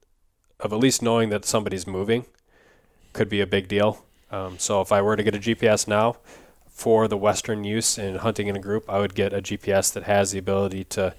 of 0.59 0.71
at 0.71 0.79
least 0.79 1.01
knowing 1.01 1.29
that 1.29 1.43
somebody's 1.43 1.87
moving 1.87 2.27
could 3.13 3.29
be 3.29 3.41
a 3.41 3.47
big 3.47 3.67
deal. 3.67 4.03
Um, 4.31 4.57
so 4.59 4.81
if 4.81 4.91
I 4.91 5.01
were 5.01 5.15
to 5.15 5.23
get 5.23 5.35
a 5.35 5.39
GPS 5.39 5.87
now, 5.87 6.17
for 6.73 7.07
the 7.07 7.15
Western 7.15 7.63
use 7.63 7.97
in 7.97 8.15
hunting 8.15 8.47
in 8.47 8.55
a 8.55 8.59
group, 8.59 8.89
I 8.89 8.99
would 8.99 9.13
get 9.15 9.31
a 9.31 9.41
GPS 9.41 9.93
that 9.93 10.03
has 10.03 10.31
the 10.31 10.39
ability 10.39 10.83
to 10.85 11.13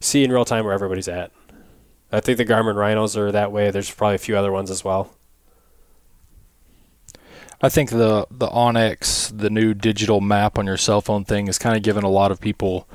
see 0.00 0.24
in 0.24 0.32
real 0.32 0.44
time 0.44 0.64
where 0.64 0.74
everybody's 0.74 1.08
at. 1.08 1.30
I 2.10 2.20
think 2.20 2.36
the 2.36 2.44
Garmin 2.44 2.74
Rhinos 2.74 3.16
are 3.16 3.32
that 3.32 3.52
way. 3.52 3.70
There's 3.70 3.90
probably 3.90 4.16
a 4.16 4.18
few 4.18 4.36
other 4.36 4.52
ones 4.52 4.70
as 4.70 4.84
well. 4.84 5.14
I 7.62 7.68
think 7.68 7.90
the 7.90 8.26
the 8.28 8.48
onX, 8.48 9.36
the 9.36 9.48
new 9.48 9.72
digital 9.72 10.20
map 10.20 10.58
on 10.58 10.66
your 10.66 10.76
cell 10.76 11.00
phone 11.00 11.24
thing, 11.24 11.46
is 11.46 11.58
kind 11.58 11.76
of 11.76 11.82
giving 11.84 12.02
a 12.02 12.10
lot 12.10 12.32
of 12.32 12.40
people 12.40 12.88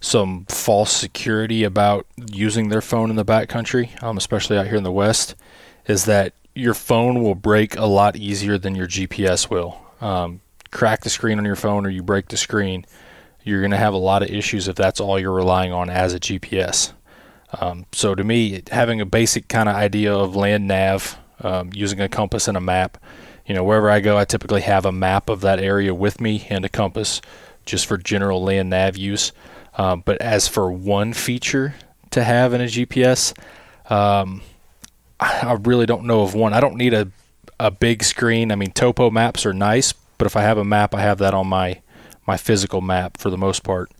some 0.00 0.46
false 0.46 0.90
security 0.90 1.62
about 1.62 2.06
using 2.16 2.70
their 2.70 2.80
phone 2.80 3.10
in 3.10 3.16
the 3.16 3.24
backcountry, 3.24 4.02
um, 4.02 4.16
especially 4.16 4.56
out 4.56 4.66
here 4.66 4.76
in 4.76 4.84
the 4.84 4.90
West. 4.90 5.34
Is 5.86 6.06
that 6.06 6.32
your 6.54 6.74
phone 6.74 7.22
will 7.22 7.34
break 7.34 7.76
a 7.76 7.86
lot 7.86 8.16
easier 8.16 8.58
than 8.58 8.74
your 8.74 8.86
GPS 8.86 9.48
will. 9.50 9.80
Um, 10.00 10.40
crack 10.70 11.00
the 11.02 11.10
screen 11.10 11.38
on 11.38 11.44
your 11.44 11.56
phone 11.56 11.86
or 11.86 11.90
you 11.90 12.02
break 12.02 12.28
the 12.28 12.36
screen, 12.36 12.86
you're 13.42 13.60
going 13.60 13.70
to 13.70 13.76
have 13.76 13.94
a 13.94 13.98
lot 13.98 14.22
of 14.22 14.30
issues 14.30 14.68
if 14.68 14.76
that's 14.76 15.00
all 15.00 15.18
you're 15.18 15.32
relying 15.32 15.72
on 15.72 15.90
as 15.90 16.14
a 16.14 16.20
GPS. 16.20 16.92
Um, 17.58 17.86
so 17.92 18.14
to 18.14 18.22
me, 18.22 18.62
having 18.70 19.00
a 19.00 19.06
basic 19.06 19.48
kind 19.48 19.68
of 19.68 19.74
idea 19.74 20.14
of 20.14 20.36
land 20.36 20.68
nav, 20.68 21.18
um, 21.40 21.70
using 21.72 22.00
a 22.00 22.08
compass 22.08 22.48
and 22.48 22.56
a 22.56 22.60
map, 22.60 22.98
you 23.46 23.54
know, 23.54 23.64
wherever 23.64 23.90
I 23.90 24.00
go, 24.00 24.16
I 24.16 24.24
typically 24.24 24.60
have 24.60 24.84
a 24.84 24.92
map 24.92 25.28
of 25.28 25.40
that 25.40 25.58
area 25.58 25.94
with 25.94 26.20
me 26.20 26.46
and 26.50 26.64
a 26.64 26.68
compass, 26.68 27.20
just 27.66 27.86
for 27.86 27.96
general 27.96 28.42
land 28.42 28.70
nav 28.70 28.96
use. 28.96 29.32
Um, 29.76 30.02
but 30.04 30.20
as 30.20 30.46
for 30.46 30.70
one 30.70 31.12
feature 31.12 31.74
to 32.10 32.22
have 32.22 32.52
in 32.52 32.60
a 32.60 32.64
GPS, 32.64 33.36
um, 33.90 34.42
I 35.20 35.58
really 35.62 35.86
don't 35.86 36.04
know 36.04 36.22
of 36.22 36.34
one. 36.34 36.54
I 36.54 36.60
don't 36.60 36.76
need 36.76 36.94
a 36.94 37.10
a 37.60 37.70
big 37.70 38.02
screen. 38.02 38.50
I 38.50 38.56
mean, 38.56 38.72
topo 38.72 39.10
maps 39.10 39.44
are 39.44 39.52
nice, 39.52 39.92
but 39.92 40.26
if 40.26 40.34
I 40.34 40.42
have 40.42 40.56
a 40.56 40.64
map, 40.64 40.94
I 40.94 41.02
have 41.02 41.18
that 41.18 41.34
on 41.34 41.46
my 41.46 41.80
my 42.26 42.36
physical 42.36 42.80
map 42.80 43.18
for 43.18 43.30
the 43.30 43.38
most 43.38 43.62
part. 43.62 43.90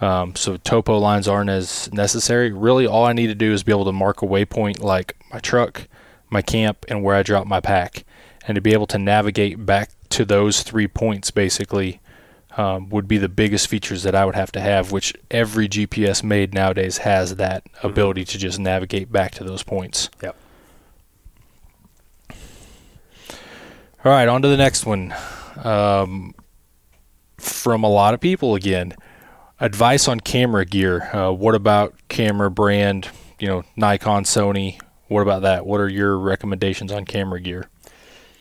Um, 0.00 0.34
so 0.34 0.56
topo 0.56 0.98
lines 0.98 1.28
aren't 1.28 1.50
as 1.50 1.92
necessary. 1.92 2.50
Really, 2.50 2.86
all 2.86 3.04
I 3.04 3.12
need 3.12 3.28
to 3.28 3.34
do 3.34 3.52
is 3.52 3.62
be 3.62 3.72
able 3.72 3.84
to 3.84 3.92
mark 3.92 4.22
a 4.22 4.26
waypoint 4.26 4.80
like 4.80 5.16
my 5.32 5.38
truck, 5.38 5.86
my 6.30 6.42
camp, 6.42 6.84
and 6.88 7.02
where 7.02 7.14
I 7.14 7.22
drop 7.22 7.46
my 7.46 7.60
pack, 7.60 8.04
and 8.46 8.54
to 8.54 8.60
be 8.60 8.72
able 8.72 8.86
to 8.88 8.98
navigate 8.98 9.64
back 9.64 9.90
to 10.10 10.24
those 10.24 10.62
three 10.62 10.88
points 10.88 11.30
basically 11.30 12.00
um, 12.56 12.88
would 12.88 13.08
be 13.08 13.18
the 13.18 13.28
biggest 13.28 13.68
features 13.68 14.02
that 14.04 14.14
I 14.14 14.24
would 14.24 14.34
have 14.34 14.52
to 14.52 14.60
have. 14.60 14.92
Which 14.92 15.14
every 15.30 15.68
GPS 15.68 16.22
made 16.22 16.54
nowadays 16.54 16.98
has 16.98 17.36
that 17.36 17.64
mm-hmm. 17.64 17.86
ability 17.86 18.24
to 18.26 18.38
just 18.38 18.58
navigate 18.58 19.12
back 19.12 19.32
to 19.32 19.44
those 19.44 19.62
points. 19.62 20.08
Yep. 20.22 20.36
All 24.04 24.12
right, 24.12 24.28
on 24.28 24.42
to 24.42 24.48
the 24.48 24.58
next 24.58 24.84
one 24.84 25.14
um, 25.56 26.34
from 27.38 27.84
a 27.84 27.88
lot 27.88 28.12
of 28.12 28.20
people 28.20 28.54
again. 28.54 28.92
Advice 29.58 30.08
on 30.08 30.20
camera 30.20 30.66
gear. 30.66 31.08
Uh, 31.14 31.32
what 31.32 31.54
about 31.54 31.94
camera 32.08 32.50
brand? 32.50 33.08
You 33.38 33.48
know, 33.48 33.62
Nikon, 33.76 34.24
Sony. 34.24 34.78
What 35.08 35.22
about 35.22 35.40
that? 35.40 35.64
What 35.64 35.80
are 35.80 35.88
your 35.88 36.18
recommendations 36.18 36.92
on 36.92 37.06
camera 37.06 37.40
gear? 37.40 37.70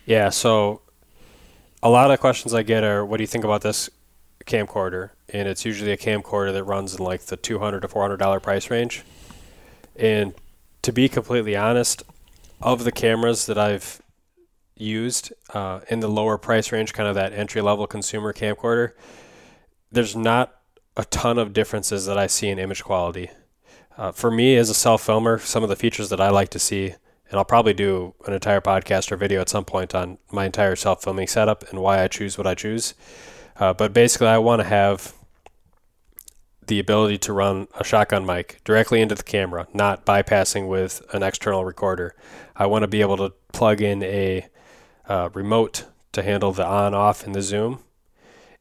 Yeah, 0.05 0.31
so 0.31 0.81
a 1.81 1.89
lot 1.89 2.11
of 2.11 2.19
questions 2.19 2.53
I 2.53 2.63
get 2.63 2.83
are, 2.83 3.05
"What 3.05 3.15
do 3.15 3.23
you 3.23 3.27
think 3.27 3.45
about 3.45 3.61
this 3.61 3.89
camcorder?" 4.45 5.11
And 5.29 5.47
it's 5.47 5.63
usually 5.63 5.93
a 5.93 5.97
camcorder 5.97 6.51
that 6.51 6.65
runs 6.65 6.93
in 6.93 7.01
like 7.01 7.21
the 7.27 7.37
two 7.37 7.59
hundred 7.59 7.83
to 7.83 7.87
four 7.87 8.01
hundred 8.01 8.17
dollar 8.17 8.41
price 8.41 8.69
range. 8.69 9.03
And 9.95 10.33
to 10.81 10.91
be 10.91 11.07
completely 11.07 11.55
honest, 11.55 12.03
of 12.61 12.83
the 12.83 12.91
cameras 12.91 13.45
that 13.45 13.57
I've 13.57 14.01
used 14.75 15.33
uh, 15.53 15.81
in 15.89 15.99
the 15.99 16.07
lower 16.07 16.37
price 16.37 16.71
range, 16.71 16.93
kind 16.93 17.07
of 17.07 17.15
that 17.15 17.33
entry 17.33 17.61
level 17.61 17.87
consumer 17.87 18.33
camcorder, 18.33 18.91
there's 19.91 20.15
not 20.15 20.55
a 20.97 21.05
ton 21.05 21.37
of 21.37 21.53
differences 21.53 22.05
that 22.05 22.17
I 22.17 22.27
see 22.27 22.49
in 22.49 22.59
image 22.59 22.83
quality. 22.83 23.29
Uh, 23.97 24.11
for 24.11 24.31
me, 24.31 24.55
as 24.55 24.69
a 24.69 24.73
self 24.73 25.03
filmer, 25.03 25.37
some 25.37 25.63
of 25.63 25.69
the 25.69 25.75
features 25.75 26.09
that 26.09 26.19
I 26.19 26.29
like 26.29 26.49
to 26.49 26.59
see, 26.59 26.95
and 27.29 27.37
I'll 27.37 27.45
probably 27.45 27.73
do 27.73 28.15
an 28.25 28.33
entire 28.33 28.61
podcast 28.61 29.11
or 29.11 29.17
video 29.17 29.41
at 29.41 29.49
some 29.49 29.65
point 29.65 29.93
on 29.93 30.17
my 30.31 30.45
entire 30.45 30.75
self 30.75 31.03
filming 31.03 31.27
setup 31.27 31.69
and 31.69 31.79
why 31.79 32.03
I 32.03 32.07
choose 32.07 32.37
what 32.37 32.47
I 32.47 32.55
choose. 32.55 32.95
Uh, 33.57 33.73
but 33.73 33.93
basically, 33.93 34.27
I 34.27 34.39
want 34.39 34.61
to 34.61 34.67
have 34.67 35.13
the 36.67 36.79
ability 36.79 37.17
to 37.19 37.33
run 37.33 37.67
a 37.75 37.83
shotgun 37.83 38.25
mic 38.25 38.61
directly 38.63 39.01
into 39.01 39.15
the 39.15 39.23
camera, 39.23 39.67
not 39.73 40.05
bypassing 40.05 40.67
with 40.67 41.03
an 41.13 41.21
external 41.21 41.65
recorder. 41.65 42.15
I 42.55 42.65
want 42.65 42.83
to 42.83 42.87
be 42.87 43.01
able 43.01 43.17
to 43.17 43.33
plug 43.51 43.81
in 43.81 44.01
a 44.01 44.47
uh, 45.07 45.29
remote 45.33 45.85
to 46.11 46.23
handle 46.23 46.51
the 46.51 46.65
on 46.65 46.93
off 46.93 47.25
and 47.25 47.35
the 47.35 47.41
zoom. 47.41 47.79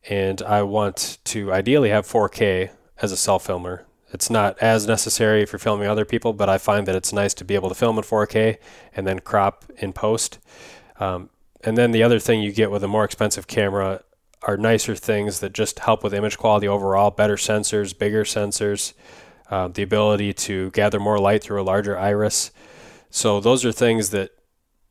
And 0.09 0.43
I 0.43 0.63
want 0.63 1.19
to 1.25 1.53
ideally 1.53 1.91
have 1.91 2.07
4K 2.07 2.71
as 3.01 3.13
a 3.13 3.17
self 3.17 3.47
filmer. 3.47 3.87
It's 4.13 4.29
not 4.29 4.59
as 4.59 4.87
necessary 4.87 5.43
if 5.43 5.53
you're 5.53 5.59
filming 5.59 5.89
other 5.89 6.05
people, 6.05 6.33
but 6.33 6.49
I 6.49 6.59
find 6.59 6.87
that 6.87 6.95
it's 6.95 7.13
nice 7.13 7.33
to 7.35 7.45
be 7.45 7.55
able 7.55 7.71
to 7.71 7.75
film 7.75 7.97
in 7.97 8.05
4K 8.05 8.59
and 8.95 9.07
then 9.07 9.21
crop 9.21 9.65
in 9.79 9.93
post. 9.93 10.39
Um, 11.01 11.31
and 11.65 11.79
then 11.79 11.93
the 11.93 12.03
other 12.03 12.19
thing 12.19 12.43
you 12.43 12.53
get 12.53 12.71
with 12.71 12.85
a 12.85 12.89
more 12.89 13.05
expensive 13.05 13.47
camera 13.47 14.03
are 14.43 14.57
nicer 14.57 14.97
things 14.97 15.41
that 15.41 15.53
just 15.53 15.79
help 15.79 16.03
with 16.03 16.13
image 16.13 16.37
quality 16.37 16.67
overall 16.67 17.11
better 17.11 17.37
sensors, 17.37 17.97
bigger 17.97 18.25
sensors, 18.25 18.93
uh, 19.51 19.69
the 19.69 19.83
ability 19.83 20.33
to 20.33 20.71
gather 20.73 20.99
more 20.99 21.19
light 21.19 21.43
through 21.43 21.61
a 21.61 21.65
larger 21.65 21.99
iris. 21.99 22.51
So 23.11 23.41
those 23.41 23.65
are 23.65 23.73
things 23.73 24.11
that 24.11 24.31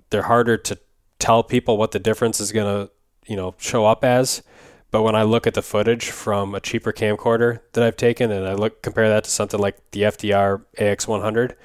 they're 0.09 0.23
harder 0.23 0.57
to 0.57 0.77
tell 1.21 1.43
people 1.43 1.77
what 1.77 1.91
the 1.91 1.99
difference 1.99 2.41
is 2.41 2.51
going 2.51 2.65
to, 2.65 2.91
you 3.27 3.37
know, 3.37 3.55
show 3.57 3.85
up 3.85 4.03
as. 4.03 4.43
But 4.89 5.03
when 5.03 5.15
I 5.15 5.23
look 5.23 5.47
at 5.47 5.53
the 5.53 5.61
footage 5.61 6.09
from 6.09 6.53
a 6.53 6.59
cheaper 6.59 6.91
camcorder 6.91 7.61
that 7.73 7.83
I've 7.83 7.95
taken, 7.95 8.29
and 8.29 8.45
I 8.45 8.53
look 8.53 8.81
compare 8.81 9.07
that 9.07 9.23
to 9.23 9.29
something 9.29 9.59
like 9.59 9.77
the 9.91 10.01
FDR 10.01 10.63
AX100, 10.77 11.55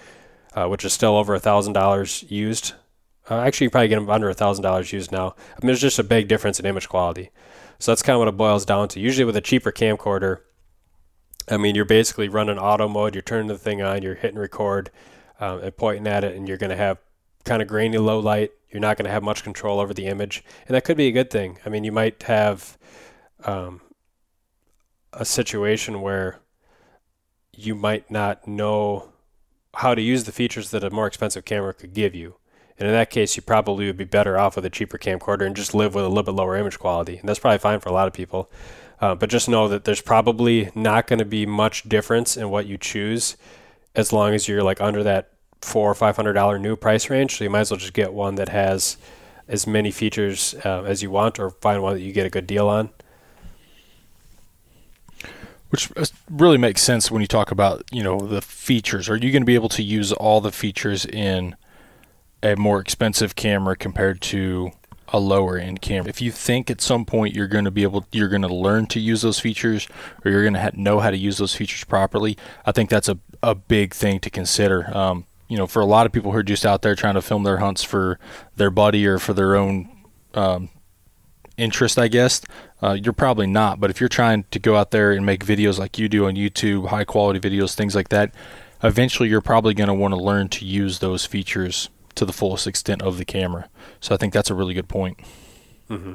uh, 0.54 0.68
which 0.68 0.84
is 0.84 0.92
still 0.92 1.16
over 1.16 1.34
a 1.34 1.40
thousand 1.40 1.72
dollars 1.72 2.24
used. 2.28 2.74
Uh, 3.28 3.40
actually, 3.40 3.64
you 3.64 3.70
probably 3.70 3.88
get 3.88 3.96
them 3.96 4.08
under 4.08 4.28
a 4.28 4.34
thousand 4.34 4.62
dollars 4.62 4.92
used 4.92 5.10
now. 5.10 5.34
I 5.50 5.58
mean, 5.60 5.66
there's 5.66 5.80
just 5.80 5.98
a 5.98 6.04
big 6.04 6.28
difference 6.28 6.60
in 6.60 6.66
image 6.66 6.88
quality. 6.88 7.30
So 7.80 7.90
that's 7.90 8.02
kind 8.02 8.14
of 8.14 8.20
what 8.20 8.28
it 8.28 8.36
boils 8.36 8.64
down 8.64 8.86
to. 8.88 9.00
Usually, 9.00 9.24
with 9.24 9.36
a 9.36 9.40
cheaper 9.40 9.72
camcorder, 9.72 10.42
I 11.48 11.56
mean, 11.56 11.74
you're 11.74 11.84
basically 11.84 12.28
running 12.28 12.58
auto 12.58 12.86
mode. 12.86 13.14
You're 13.16 13.22
turning 13.22 13.48
the 13.48 13.58
thing 13.58 13.82
on. 13.82 14.02
You're 14.02 14.14
hitting 14.14 14.38
record 14.38 14.90
um, 15.40 15.60
and 15.60 15.76
pointing 15.76 16.06
at 16.06 16.22
it, 16.22 16.36
and 16.36 16.46
you're 16.46 16.58
going 16.58 16.70
to 16.70 16.76
have 16.76 16.98
kind 17.44 17.60
of 17.60 17.66
grainy 17.66 17.98
low 17.98 18.20
light. 18.20 18.52
You're 18.70 18.80
not 18.80 18.96
going 18.96 19.06
to 19.06 19.12
have 19.12 19.22
much 19.22 19.42
control 19.42 19.80
over 19.80 19.94
the 19.94 20.06
image, 20.06 20.44
and 20.66 20.74
that 20.74 20.84
could 20.84 20.96
be 20.96 21.06
a 21.06 21.12
good 21.12 21.30
thing. 21.30 21.58
I 21.64 21.68
mean, 21.68 21.84
you 21.84 21.92
might 21.92 22.22
have 22.24 22.76
um, 23.44 23.80
a 25.12 25.24
situation 25.24 26.02
where 26.02 26.40
you 27.52 27.74
might 27.74 28.10
not 28.10 28.46
know 28.46 29.12
how 29.76 29.94
to 29.94 30.02
use 30.02 30.24
the 30.24 30.32
features 30.32 30.70
that 30.70 30.84
a 30.84 30.90
more 30.90 31.06
expensive 31.06 31.44
camera 31.44 31.74
could 31.74 31.94
give 31.94 32.14
you. 32.14 32.36
And 32.78 32.86
in 32.86 32.94
that 32.94 33.10
case, 33.10 33.36
you 33.36 33.42
probably 33.42 33.86
would 33.86 33.96
be 33.96 34.04
better 34.04 34.38
off 34.38 34.56
with 34.56 34.64
a 34.66 34.70
cheaper 34.70 34.98
camcorder 34.98 35.46
and 35.46 35.56
just 35.56 35.74
live 35.74 35.94
with 35.94 36.04
a 36.04 36.08
little 36.08 36.22
bit 36.22 36.34
lower 36.34 36.56
image 36.56 36.78
quality. 36.78 37.16
And 37.16 37.28
that's 37.28 37.38
probably 37.38 37.58
fine 37.58 37.80
for 37.80 37.88
a 37.88 37.92
lot 37.92 38.06
of 38.06 38.12
people. 38.12 38.50
Uh, 39.00 39.14
but 39.14 39.30
just 39.30 39.48
know 39.48 39.68
that 39.68 39.84
there's 39.84 40.00
probably 40.02 40.70
not 40.74 41.06
going 41.06 41.18
to 41.18 41.24
be 41.24 41.46
much 41.46 41.88
difference 41.88 42.36
in 42.36 42.50
what 42.50 42.66
you 42.66 42.76
choose 42.76 43.36
as 43.94 44.12
long 44.12 44.34
as 44.34 44.48
you're 44.48 44.62
like 44.62 44.80
under 44.80 45.02
that 45.02 45.32
four 45.60 45.90
or 45.90 45.94
five 45.94 46.16
hundred 46.16 46.34
dollar 46.34 46.58
new 46.58 46.76
price 46.76 47.10
range. 47.10 47.36
So 47.36 47.44
you 47.44 47.50
might 47.50 47.60
as 47.60 47.70
well 47.70 47.78
just 47.78 47.92
get 47.92 48.12
one 48.12 48.36
that 48.36 48.48
has 48.48 48.96
as 49.48 49.66
many 49.66 49.90
features 49.90 50.54
uh, 50.64 50.82
as 50.82 51.02
you 51.02 51.10
want, 51.10 51.38
or 51.38 51.50
find 51.50 51.82
one 51.82 51.94
that 51.94 52.02
you 52.02 52.12
get 52.12 52.26
a 52.26 52.30
good 52.30 52.46
deal 52.46 52.68
on. 52.68 52.90
Which 55.70 55.90
uh, 55.96 56.06
really 56.30 56.58
makes 56.58 56.82
sense 56.82 57.10
when 57.10 57.20
you 57.20 57.28
talk 57.28 57.50
about 57.50 57.82
you 57.90 58.02
know 58.02 58.20
the 58.20 58.42
features. 58.42 59.08
Are 59.08 59.16
you 59.16 59.32
going 59.32 59.42
to 59.42 59.46
be 59.46 59.54
able 59.54 59.68
to 59.70 59.82
use 59.82 60.12
all 60.12 60.40
the 60.40 60.52
features 60.52 61.04
in 61.04 61.56
a 62.42 62.54
more 62.56 62.80
expensive 62.80 63.34
camera 63.34 63.76
compared 63.76 64.20
to 64.22 64.70
a 65.08 65.18
lower 65.18 65.58
end 65.58 65.82
camera? 65.82 66.08
If 66.08 66.20
you 66.20 66.30
think 66.30 66.70
at 66.70 66.80
some 66.80 67.04
point 67.04 67.34
you're 67.34 67.48
going 67.48 67.64
to 67.64 67.70
be 67.70 67.82
able, 67.82 68.06
you're 68.12 68.28
going 68.28 68.42
to 68.42 68.54
learn 68.54 68.86
to 68.86 69.00
use 69.00 69.22
those 69.22 69.40
features, 69.40 69.88
or 70.24 70.30
you're 70.30 70.42
going 70.42 70.54
to 70.54 70.60
ha- 70.60 70.70
know 70.74 71.00
how 71.00 71.10
to 71.10 71.16
use 71.16 71.38
those 71.38 71.54
features 71.54 71.84
properly, 71.84 72.36
I 72.64 72.72
think 72.72 72.90
that's 72.90 73.08
a 73.08 73.18
a 73.42 73.54
big 73.54 73.94
thing 73.94 74.20
to 74.20 74.30
consider. 74.30 74.96
Um, 74.96 75.24
you 75.48 75.56
know, 75.56 75.66
for 75.66 75.80
a 75.80 75.86
lot 75.86 76.06
of 76.06 76.12
people 76.12 76.32
who 76.32 76.38
are 76.38 76.42
just 76.42 76.66
out 76.66 76.82
there 76.82 76.94
trying 76.94 77.14
to 77.14 77.22
film 77.22 77.44
their 77.44 77.58
hunts 77.58 77.82
for 77.82 78.18
their 78.56 78.70
buddy 78.70 79.06
or 79.06 79.18
for 79.18 79.32
their 79.32 79.56
own 79.56 79.88
um, 80.34 80.68
interest, 81.56 81.98
I 81.98 82.08
guess, 82.08 82.42
uh, 82.82 82.92
you're 83.00 83.12
probably 83.12 83.46
not. 83.46 83.80
But 83.80 83.90
if 83.90 84.00
you're 84.00 84.08
trying 84.08 84.44
to 84.50 84.58
go 84.58 84.76
out 84.76 84.90
there 84.90 85.12
and 85.12 85.24
make 85.24 85.44
videos 85.44 85.78
like 85.78 85.98
you 85.98 86.08
do 86.08 86.26
on 86.26 86.34
YouTube, 86.34 86.88
high 86.88 87.04
quality 87.04 87.40
videos, 87.40 87.74
things 87.74 87.94
like 87.94 88.08
that, 88.08 88.34
eventually 88.82 89.28
you're 89.28 89.40
probably 89.40 89.74
going 89.74 89.88
to 89.88 89.94
want 89.94 90.12
to 90.14 90.20
learn 90.20 90.48
to 90.48 90.64
use 90.64 90.98
those 90.98 91.24
features 91.24 91.88
to 92.14 92.24
the 92.24 92.32
fullest 92.32 92.66
extent 92.66 93.02
of 93.02 93.18
the 93.18 93.24
camera. 93.24 93.68
So 94.00 94.14
I 94.14 94.18
think 94.18 94.32
that's 94.32 94.50
a 94.50 94.54
really 94.54 94.74
good 94.74 94.88
point. 94.88 95.18
Mm-hmm. 95.88 96.14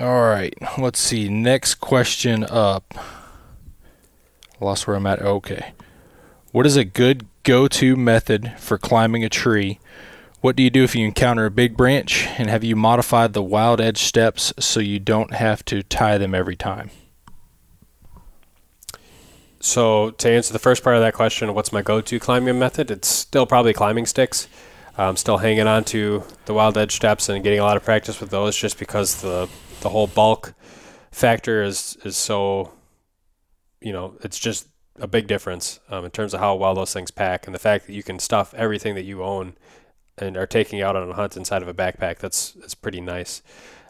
All 0.00 0.22
right, 0.22 0.54
let's 0.78 0.98
see. 0.98 1.28
Next 1.28 1.76
question 1.76 2.44
up. 2.44 2.94
Lost 4.62 4.86
where 4.86 4.96
I'm 4.96 5.06
at. 5.06 5.20
Okay. 5.20 5.72
What 6.52 6.66
is 6.66 6.76
a 6.76 6.84
good 6.84 7.26
go 7.42 7.66
to 7.68 7.96
method 7.96 8.52
for 8.58 8.78
climbing 8.78 9.24
a 9.24 9.28
tree 9.28 9.78
what 10.42 10.56
do 10.56 10.64
you 10.64 10.70
do 10.70 10.82
if 10.82 10.96
you 10.96 11.06
encounter 11.06 11.46
a 11.46 11.52
big 11.52 11.76
branch? 11.76 12.26
And 12.36 12.50
have 12.50 12.64
you 12.64 12.74
modified 12.74 13.32
the 13.32 13.44
wild 13.44 13.80
edge 13.80 13.98
steps 13.98 14.52
so 14.58 14.80
you 14.80 14.98
don't 14.98 15.34
have 15.34 15.64
to 15.66 15.84
tie 15.84 16.18
them 16.18 16.34
every 16.34 16.56
time? 16.56 16.90
So, 19.60 20.10
to 20.10 20.28
answer 20.28 20.52
the 20.52 20.58
first 20.58 20.82
part 20.82 20.96
of 20.96 21.02
that 21.02 21.14
question, 21.14 21.54
what's 21.54 21.72
my 21.72 21.80
go 21.80 22.00
to 22.00 22.18
climbing 22.18 22.58
method? 22.58 22.90
It's 22.90 23.06
still 23.06 23.46
probably 23.46 23.72
climbing 23.72 24.06
sticks. 24.06 24.48
I'm 24.98 25.16
still 25.16 25.38
hanging 25.38 25.68
on 25.68 25.84
to 25.84 26.24
the 26.46 26.54
wild 26.54 26.76
edge 26.76 26.96
steps 26.96 27.28
and 27.28 27.44
getting 27.44 27.60
a 27.60 27.62
lot 27.62 27.76
of 27.76 27.84
practice 27.84 28.20
with 28.20 28.30
those 28.30 28.56
just 28.56 28.80
because 28.80 29.22
the, 29.22 29.48
the 29.80 29.90
whole 29.90 30.08
bulk 30.08 30.54
factor 31.12 31.62
is, 31.62 31.96
is 32.04 32.16
so, 32.16 32.72
you 33.82 33.92
know, 33.92 34.16
it's 34.22 34.38
just 34.38 34.68
a 34.96 35.06
big 35.06 35.26
difference 35.26 35.80
um, 35.88 36.04
in 36.04 36.10
terms 36.10 36.34
of 36.34 36.40
how 36.40 36.54
well 36.54 36.74
those 36.74 36.92
things 36.92 37.10
pack 37.10 37.46
and 37.46 37.54
the 37.54 37.58
fact 37.58 37.86
that 37.86 37.92
you 37.94 38.02
can 38.02 38.18
stuff 38.18 38.52
everything 38.54 38.94
that 38.94 39.04
you 39.04 39.22
own 39.22 39.54
and 40.18 40.36
are 40.36 40.46
taking 40.46 40.82
out 40.82 40.96
on 40.96 41.08
a 41.08 41.14
hunt 41.14 41.36
inside 41.36 41.62
of 41.62 41.68
a 41.68 41.74
backpack. 41.74 42.18
That's 42.18 42.52
that's 42.52 42.74
pretty 42.74 43.00
nice. 43.00 43.42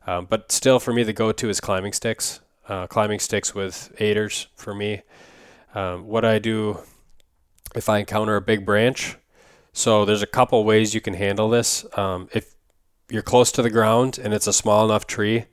Um, 0.07 0.27
but 0.29 0.51
still, 0.51 0.81
for 0.81 0.93
me, 0.93 1.03
the 1.03 1.13
go-to 1.13 1.49
is 1.49 1.61
climbing 1.61 1.93
sticks. 1.93 2.41
Uh, 2.69 2.87
climbing 2.87 3.19
sticks 3.19 3.55
with 3.55 3.93
aiders 3.99 4.47
for 4.55 4.75
me. 4.75 5.03
Um, 5.75 6.07
what 6.07 6.25
I 6.25 6.39
do 6.39 6.81
if 7.75 7.89
I 7.89 7.99
encounter 7.99 8.37
a 8.37 8.41
big 8.41 8.65
branch. 8.65 9.17
So 9.73 10.05
there's 10.05 10.23
a 10.23 10.27
couple 10.27 10.63
ways 10.65 10.95
you 10.95 11.01
can 11.01 11.15
handle 11.15 11.49
this. 11.49 11.87
Um, 11.97 12.29
if 12.33 12.55
you're 13.09 13.23
close 13.23 13.51
to 13.53 13.63
the 13.63 13.71
ground 13.71 14.19
and 14.23 14.35
it's 14.35 14.47
a 14.47 14.53
small 14.53 14.85
enough 14.85 15.07
tree, 15.07 15.47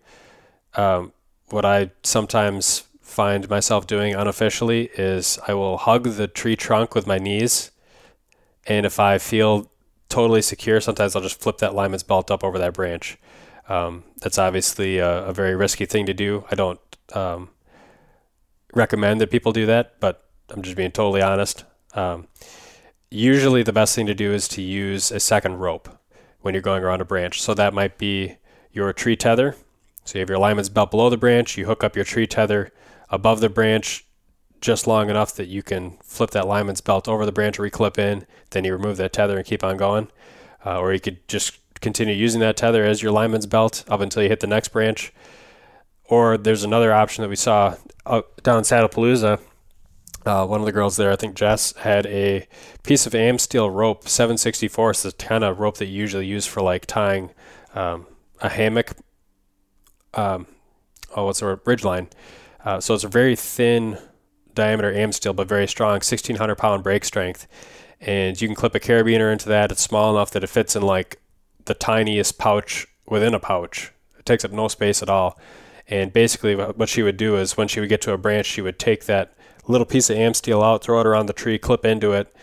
um, 0.75 1.13
what 1.49 1.65
I 1.65 1.91
sometimes 2.03 2.83
find 3.09 3.49
myself 3.49 3.87
doing 3.87 4.13
unofficially 4.13 4.89
is 4.93 5.39
I 5.47 5.53
will 5.53 5.77
hug 5.77 6.03
the 6.03 6.27
tree 6.27 6.55
trunk 6.55 6.95
with 6.95 7.07
my 7.07 7.17
knees, 7.17 7.71
and 8.67 8.85
if 8.85 8.99
I 8.99 9.17
feel 9.17 9.71
totally 10.09 10.41
secure, 10.41 10.79
sometimes 10.79 11.15
I'll 11.15 11.21
just 11.21 11.41
flip 11.41 11.57
that 11.57 11.73
lineman's 11.73 12.03
belt 12.03 12.31
up 12.31 12.43
over 12.43 12.57
that 12.59 12.73
branch. 12.73 13.17
Um, 13.67 14.03
that's 14.21 14.37
obviously 14.37 14.97
a, 14.97 15.25
a, 15.25 15.33
very 15.33 15.55
risky 15.55 15.85
thing 15.85 16.07
to 16.07 16.13
do. 16.13 16.43
I 16.49 16.55
don't 16.55 16.79
um, 17.13 17.49
recommend 18.73 19.21
that 19.21 19.29
people 19.29 19.51
do 19.51 19.67
that, 19.67 19.99
but 19.99 20.25
I'm 20.49 20.63
just 20.63 20.75
being 20.75 20.91
totally 20.91 21.21
honest. 21.21 21.65
Um, 21.93 22.27
usually, 23.11 23.61
the 23.61 23.73
best 23.73 23.95
thing 23.95 24.07
to 24.07 24.15
do 24.15 24.33
is 24.33 24.47
to 24.49 24.61
use 24.61 25.11
a 25.11 25.19
second 25.19 25.57
rope 25.57 25.87
when 26.41 26.53
you're 26.53 26.61
going 26.61 26.83
around 26.83 27.01
a 27.01 27.05
branch. 27.05 27.41
So 27.41 27.53
that 27.53 27.73
might 27.73 27.97
be 27.97 28.37
your 28.71 28.91
tree 28.93 29.15
tether. 29.15 29.55
So 30.03 30.17
you 30.17 30.21
have 30.21 30.29
your 30.29 30.39
lineman's 30.39 30.69
belt 30.69 30.89
below 30.89 31.09
the 31.09 31.17
branch. 31.17 31.57
You 31.57 31.65
hook 31.65 31.83
up 31.83 31.95
your 31.95 32.05
tree 32.05 32.25
tether 32.25 32.71
above 33.09 33.39
the 33.39 33.49
branch 33.49 34.05
just 34.61 34.87
long 34.87 35.09
enough 35.09 35.35
that 35.35 35.47
you 35.47 35.63
can 35.63 35.97
flip 36.03 36.31
that 36.31 36.47
lineman's 36.47 36.81
belt 36.81 37.07
over 37.07 37.25
the 37.25 37.31
branch, 37.31 37.57
reclip 37.57 37.97
in, 37.97 38.25
then 38.51 38.65
you 38.65 38.73
remove 38.73 38.97
that 38.97 39.13
tether 39.13 39.37
and 39.37 39.45
keep 39.45 39.63
on 39.63 39.77
going. 39.77 40.09
Uh, 40.65 40.79
or 40.79 40.93
you 40.93 40.99
could 40.99 41.25
just 41.27 41.57
continue 41.79 42.13
using 42.13 42.41
that 42.41 42.57
tether 42.57 42.83
as 42.83 43.01
your 43.01 43.11
lineman's 43.11 43.45
belt 43.45 43.85
up 43.87 44.01
until 44.01 44.21
you 44.21 44.29
hit 44.29 44.41
the 44.41 44.47
next 44.47 44.69
branch. 44.69 45.13
Or 46.05 46.37
there's 46.37 46.63
another 46.63 46.91
option 46.93 47.21
that 47.21 47.29
we 47.29 47.35
saw 47.35 47.75
down 48.05 48.63
Saddlepalooza. 48.63 49.39
Uh, 50.25 50.45
one 50.45 50.59
of 50.59 50.65
the 50.65 50.71
girls 50.71 50.97
there, 50.97 51.11
I 51.11 51.15
think 51.15 51.35
Jess, 51.35 51.73
had 51.77 52.05
a 52.07 52.47
piece 52.83 53.07
of 53.07 53.13
AmSteel 53.13 53.73
rope, 53.73 54.09
764. 54.09 54.91
It's 54.91 55.03
the 55.03 55.11
kind 55.13 55.43
of 55.43 55.59
rope 55.59 55.77
that 55.77 55.85
you 55.85 55.97
usually 55.97 56.25
use 56.25 56.45
for 56.45 56.61
like 56.61 56.85
tying 56.85 57.31
um, 57.73 58.05
a 58.41 58.49
hammock. 58.49 58.91
Um, 60.13 60.47
oh, 61.15 61.25
what's 61.25 61.39
the 61.39 61.45
word? 61.45 61.61
Ridge 61.65 61.85
line. 61.85 62.09
Uh, 62.63 62.79
so 62.79 62.93
it's 62.93 63.03
a 63.03 63.09
very 63.09 63.35
thin 63.35 63.97
diameter 64.53 64.91
AmSteel, 64.91 65.35
but 65.35 65.47
very 65.47 65.67
strong, 65.67 65.93
1600 65.93 66.55
pound 66.55 66.83
break 66.83 67.05
strength. 67.05 67.47
And 68.01 68.39
you 68.39 68.47
can 68.47 68.55
clip 68.55 68.75
a 68.75 68.79
carabiner 68.79 69.31
into 69.31 69.49
that. 69.49 69.71
It's 69.71 69.81
small 69.81 70.15
enough 70.15 70.31
that 70.31 70.43
it 70.43 70.47
fits 70.47 70.75
in 70.75 70.81
like 70.81 71.19
the 71.65 71.73
tiniest 71.73 72.37
pouch 72.37 72.87
within 73.05 73.33
a 73.33 73.39
pouch. 73.39 73.91
It 74.17 74.25
takes 74.25 74.45
up 74.45 74.51
no 74.51 74.67
space 74.67 75.01
at 75.01 75.09
all. 75.09 75.39
And 75.87 76.13
basically, 76.13 76.55
what 76.55 76.87
she 76.87 77.01
would 77.01 77.17
do 77.17 77.35
is 77.35 77.57
when 77.57 77.67
she 77.67 77.79
would 77.79 77.89
get 77.89 78.01
to 78.01 78.13
a 78.13 78.17
branch, 78.17 78.45
she 78.45 78.61
would 78.61 78.77
take 78.77 79.05
that 79.05 79.33
little 79.67 79.85
piece 79.85 80.09
of 80.09 80.17
AmSteel 80.17 80.63
out, 80.63 80.83
throw 80.83 80.99
it 80.99 81.07
around 81.07 81.25
the 81.25 81.33
tree, 81.33 81.57
clip 81.57 81.83
into 81.83 82.11
it, 82.11 82.33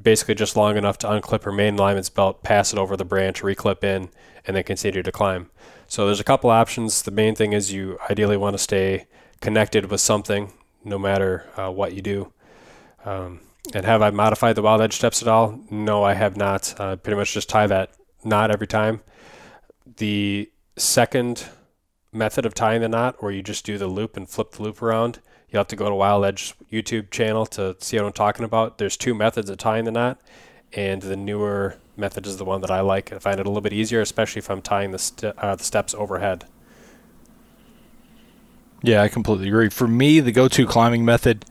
basically 0.00 0.34
just 0.34 0.56
long 0.56 0.76
enough 0.76 0.98
to 0.98 1.06
unclip 1.06 1.44
her 1.44 1.52
main 1.52 1.76
lineman's 1.76 2.10
belt, 2.10 2.42
pass 2.42 2.72
it 2.72 2.78
over 2.78 2.96
the 2.96 3.04
branch, 3.04 3.42
reclip 3.42 3.82
in, 3.82 4.10
and 4.46 4.56
then 4.56 4.64
continue 4.64 5.02
to 5.02 5.12
climb. 5.12 5.50
So 5.86 6.06
there's 6.06 6.20
a 6.20 6.24
couple 6.24 6.50
options. 6.50 7.02
The 7.02 7.10
main 7.10 7.34
thing 7.34 7.52
is 7.52 7.72
you 7.72 7.98
ideally 8.10 8.36
want 8.36 8.54
to 8.54 8.58
stay 8.58 9.06
connected 9.42 9.90
with 9.90 10.00
something 10.00 10.54
no 10.82 10.98
matter 10.98 11.46
uh, 11.56 11.70
what 11.70 11.92
you 11.92 12.00
do. 12.00 12.32
Um, 13.04 13.40
and 13.74 13.84
have 13.84 14.00
I 14.00 14.08
modified 14.10 14.56
the 14.56 14.62
wild 14.62 14.80
edge 14.80 14.94
steps 14.94 15.20
at 15.20 15.28
all? 15.28 15.60
No, 15.70 16.02
I 16.02 16.14
have 16.14 16.36
not. 16.36 16.74
Uh, 16.80 16.96
pretty 16.96 17.16
much 17.16 17.34
just 17.34 17.50
tie 17.50 17.66
that 17.66 17.90
knot 18.24 18.50
every 18.50 18.66
time. 18.66 19.02
The 19.98 20.50
second 20.76 21.44
method 22.10 22.46
of 22.46 22.54
tying 22.54 22.80
the 22.80 22.88
knot, 22.88 23.22
where 23.22 23.30
you 23.30 23.42
just 23.42 23.66
do 23.66 23.76
the 23.76 23.86
loop 23.86 24.16
and 24.16 24.26
flip 24.26 24.52
the 24.52 24.62
loop 24.62 24.80
around, 24.80 25.20
You'll 25.52 25.60
have 25.60 25.68
to 25.68 25.76
go 25.76 25.90
to 25.90 25.94
Wild 25.94 26.24
Edge 26.24 26.54
YouTube 26.72 27.10
channel 27.10 27.44
to 27.46 27.76
see 27.78 27.98
what 27.98 28.06
I'm 28.06 28.12
talking 28.12 28.46
about. 28.46 28.78
There's 28.78 28.96
two 28.96 29.14
methods 29.14 29.50
of 29.50 29.58
tying 29.58 29.84
the 29.84 29.90
knot, 29.90 30.18
and 30.72 31.02
the 31.02 31.14
newer 31.14 31.76
method 31.94 32.26
is 32.26 32.38
the 32.38 32.44
one 32.46 32.62
that 32.62 32.70
I 32.70 32.80
like. 32.80 33.12
I 33.12 33.18
find 33.18 33.38
it 33.38 33.44
a 33.44 33.50
little 33.50 33.60
bit 33.60 33.74
easier, 33.74 34.00
especially 34.00 34.38
if 34.38 34.50
I'm 34.50 34.62
tying 34.62 34.92
the, 34.92 34.98
st- 34.98 35.36
uh, 35.36 35.54
the 35.54 35.62
steps 35.62 35.92
overhead. 35.92 36.46
Yeah, 38.82 39.02
I 39.02 39.08
completely 39.08 39.48
agree. 39.48 39.68
For 39.68 39.86
me, 39.86 40.20
the 40.20 40.32
go-to 40.32 40.66
climbing 40.66 41.04
method 41.04 41.44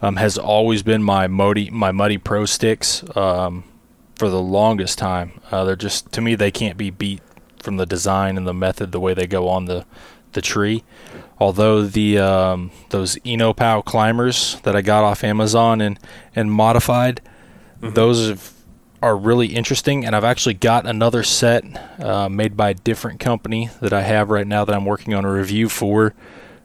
um, 0.00 0.16
has 0.16 0.38
always 0.38 0.82
been 0.82 1.02
my 1.02 1.26
muddy 1.26 1.70
my 1.70 1.92
muddy 1.92 2.18
pro 2.18 2.44
sticks 2.46 3.04
um, 3.16 3.64
for 4.16 4.28
the 4.28 4.40
longest 4.40 4.98
time. 4.98 5.40
Uh, 5.50 5.64
they're 5.64 5.76
just 5.76 6.10
to 6.12 6.20
me 6.20 6.34
they 6.34 6.50
can't 6.50 6.76
be 6.76 6.90
beat 6.90 7.20
from 7.62 7.76
the 7.76 7.86
design 7.86 8.36
and 8.36 8.46
the 8.46 8.54
method, 8.54 8.92
the 8.92 9.00
way 9.00 9.14
they 9.14 9.26
go 9.26 9.48
on 9.48 9.66
the 9.66 9.84
the 10.32 10.40
tree. 10.40 10.84
Although 11.38 11.82
the 11.82 12.18
um, 12.18 12.70
those 12.90 13.16
Enopow 13.16 13.84
climbers 13.84 14.60
that 14.62 14.74
I 14.74 14.82
got 14.82 15.04
off 15.04 15.24
Amazon 15.24 15.80
and 15.80 15.98
and 16.34 16.50
modified, 16.50 17.20
mm-hmm. 17.80 17.94
those 17.94 18.28
have, 18.28 18.52
are 19.02 19.16
really 19.16 19.48
interesting. 19.48 20.04
And 20.04 20.14
I've 20.14 20.24
actually 20.24 20.54
got 20.54 20.86
another 20.86 21.22
set 21.22 21.64
uh, 22.00 22.28
made 22.28 22.56
by 22.56 22.70
a 22.70 22.74
different 22.74 23.20
company 23.20 23.70
that 23.80 23.92
I 23.92 24.02
have 24.02 24.30
right 24.30 24.46
now 24.46 24.64
that 24.64 24.74
I'm 24.74 24.84
working 24.84 25.14
on 25.14 25.24
a 25.24 25.32
review 25.32 25.68
for. 25.68 26.14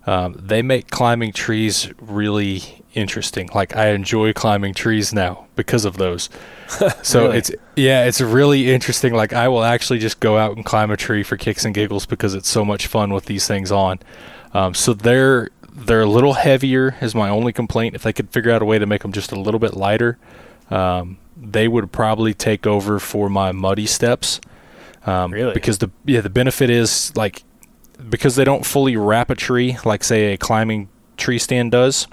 Um, 0.06 0.36
they 0.38 0.62
make 0.62 0.90
climbing 0.90 1.32
trees 1.32 1.92
really 2.00 2.84
interesting. 2.94 3.50
Like 3.54 3.76
I 3.76 3.90
enjoy 3.90 4.34
climbing 4.34 4.74
trees 4.74 5.14
now 5.14 5.48
because 5.56 5.86
of 5.86 5.98
those. 5.98 6.30
so 7.02 7.26
really? 7.26 7.38
it's 7.38 7.52
yeah, 7.76 8.06
it's 8.06 8.22
really 8.22 8.74
interesting. 8.74 9.14
Like 9.14 9.34
I 9.34 9.48
will 9.48 9.64
actually 9.64 10.00
just 10.00 10.20
go 10.20 10.38
out 10.38 10.56
and 10.56 10.66
climb 10.66 10.92
a 10.92 10.98
tree 10.98 11.24
for 11.24 11.38
kicks 11.38 11.66
and 11.66 11.74
giggles 11.74 12.06
because 12.06 12.34
it's 12.34 12.50
so 12.50 12.66
much 12.66 12.88
fun 12.88 13.14
with 13.14 13.26
these 13.26 13.48
things 13.48 13.72
on. 13.72 14.00
Um, 14.54 14.74
so 14.74 14.94
they're 14.94 15.50
they're 15.72 16.02
a 16.02 16.10
little 16.10 16.34
heavier 16.34 16.96
is 17.02 17.16
my 17.16 17.30
only 17.30 17.54
complaint. 17.54 17.96
If 17.96 18.04
they 18.04 18.14
could 18.14 18.30
figure 18.30 18.52
out 18.52 18.62
a 18.62 18.66
way 18.66 18.80
to 18.80 18.86
make 18.86 19.02
them 19.02 19.12
just 19.12 19.32
a 19.32 19.40
little 19.40 19.60
bit 19.60 19.74
lighter, 19.74 20.20
um, 20.70 21.18
they 21.36 21.68
would 21.68 21.92
probably 21.92 22.34
take 22.34 22.68
over 22.68 23.00
for 23.00 23.30
my 23.30 23.52
muddy 23.52 23.88
steps. 23.88 24.40
Um, 25.06 25.32
really? 25.32 25.54
Because 25.54 25.80
the 25.80 25.90
yeah 26.06 26.22
the 26.22 26.30
benefit 26.30 26.70
is 26.70 27.16
like 27.16 27.44
because 28.10 28.36
they 28.36 28.44
don't 28.44 28.66
fully 28.66 28.98
wrap 28.98 29.30
a 29.30 29.36
tree 29.36 29.78
like 29.86 30.04
say 30.04 30.34
a 30.34 30.38
climbing 30.38 30.90
tree 31.18 31.40
stand 31.40 31.72
does 31.72 32.08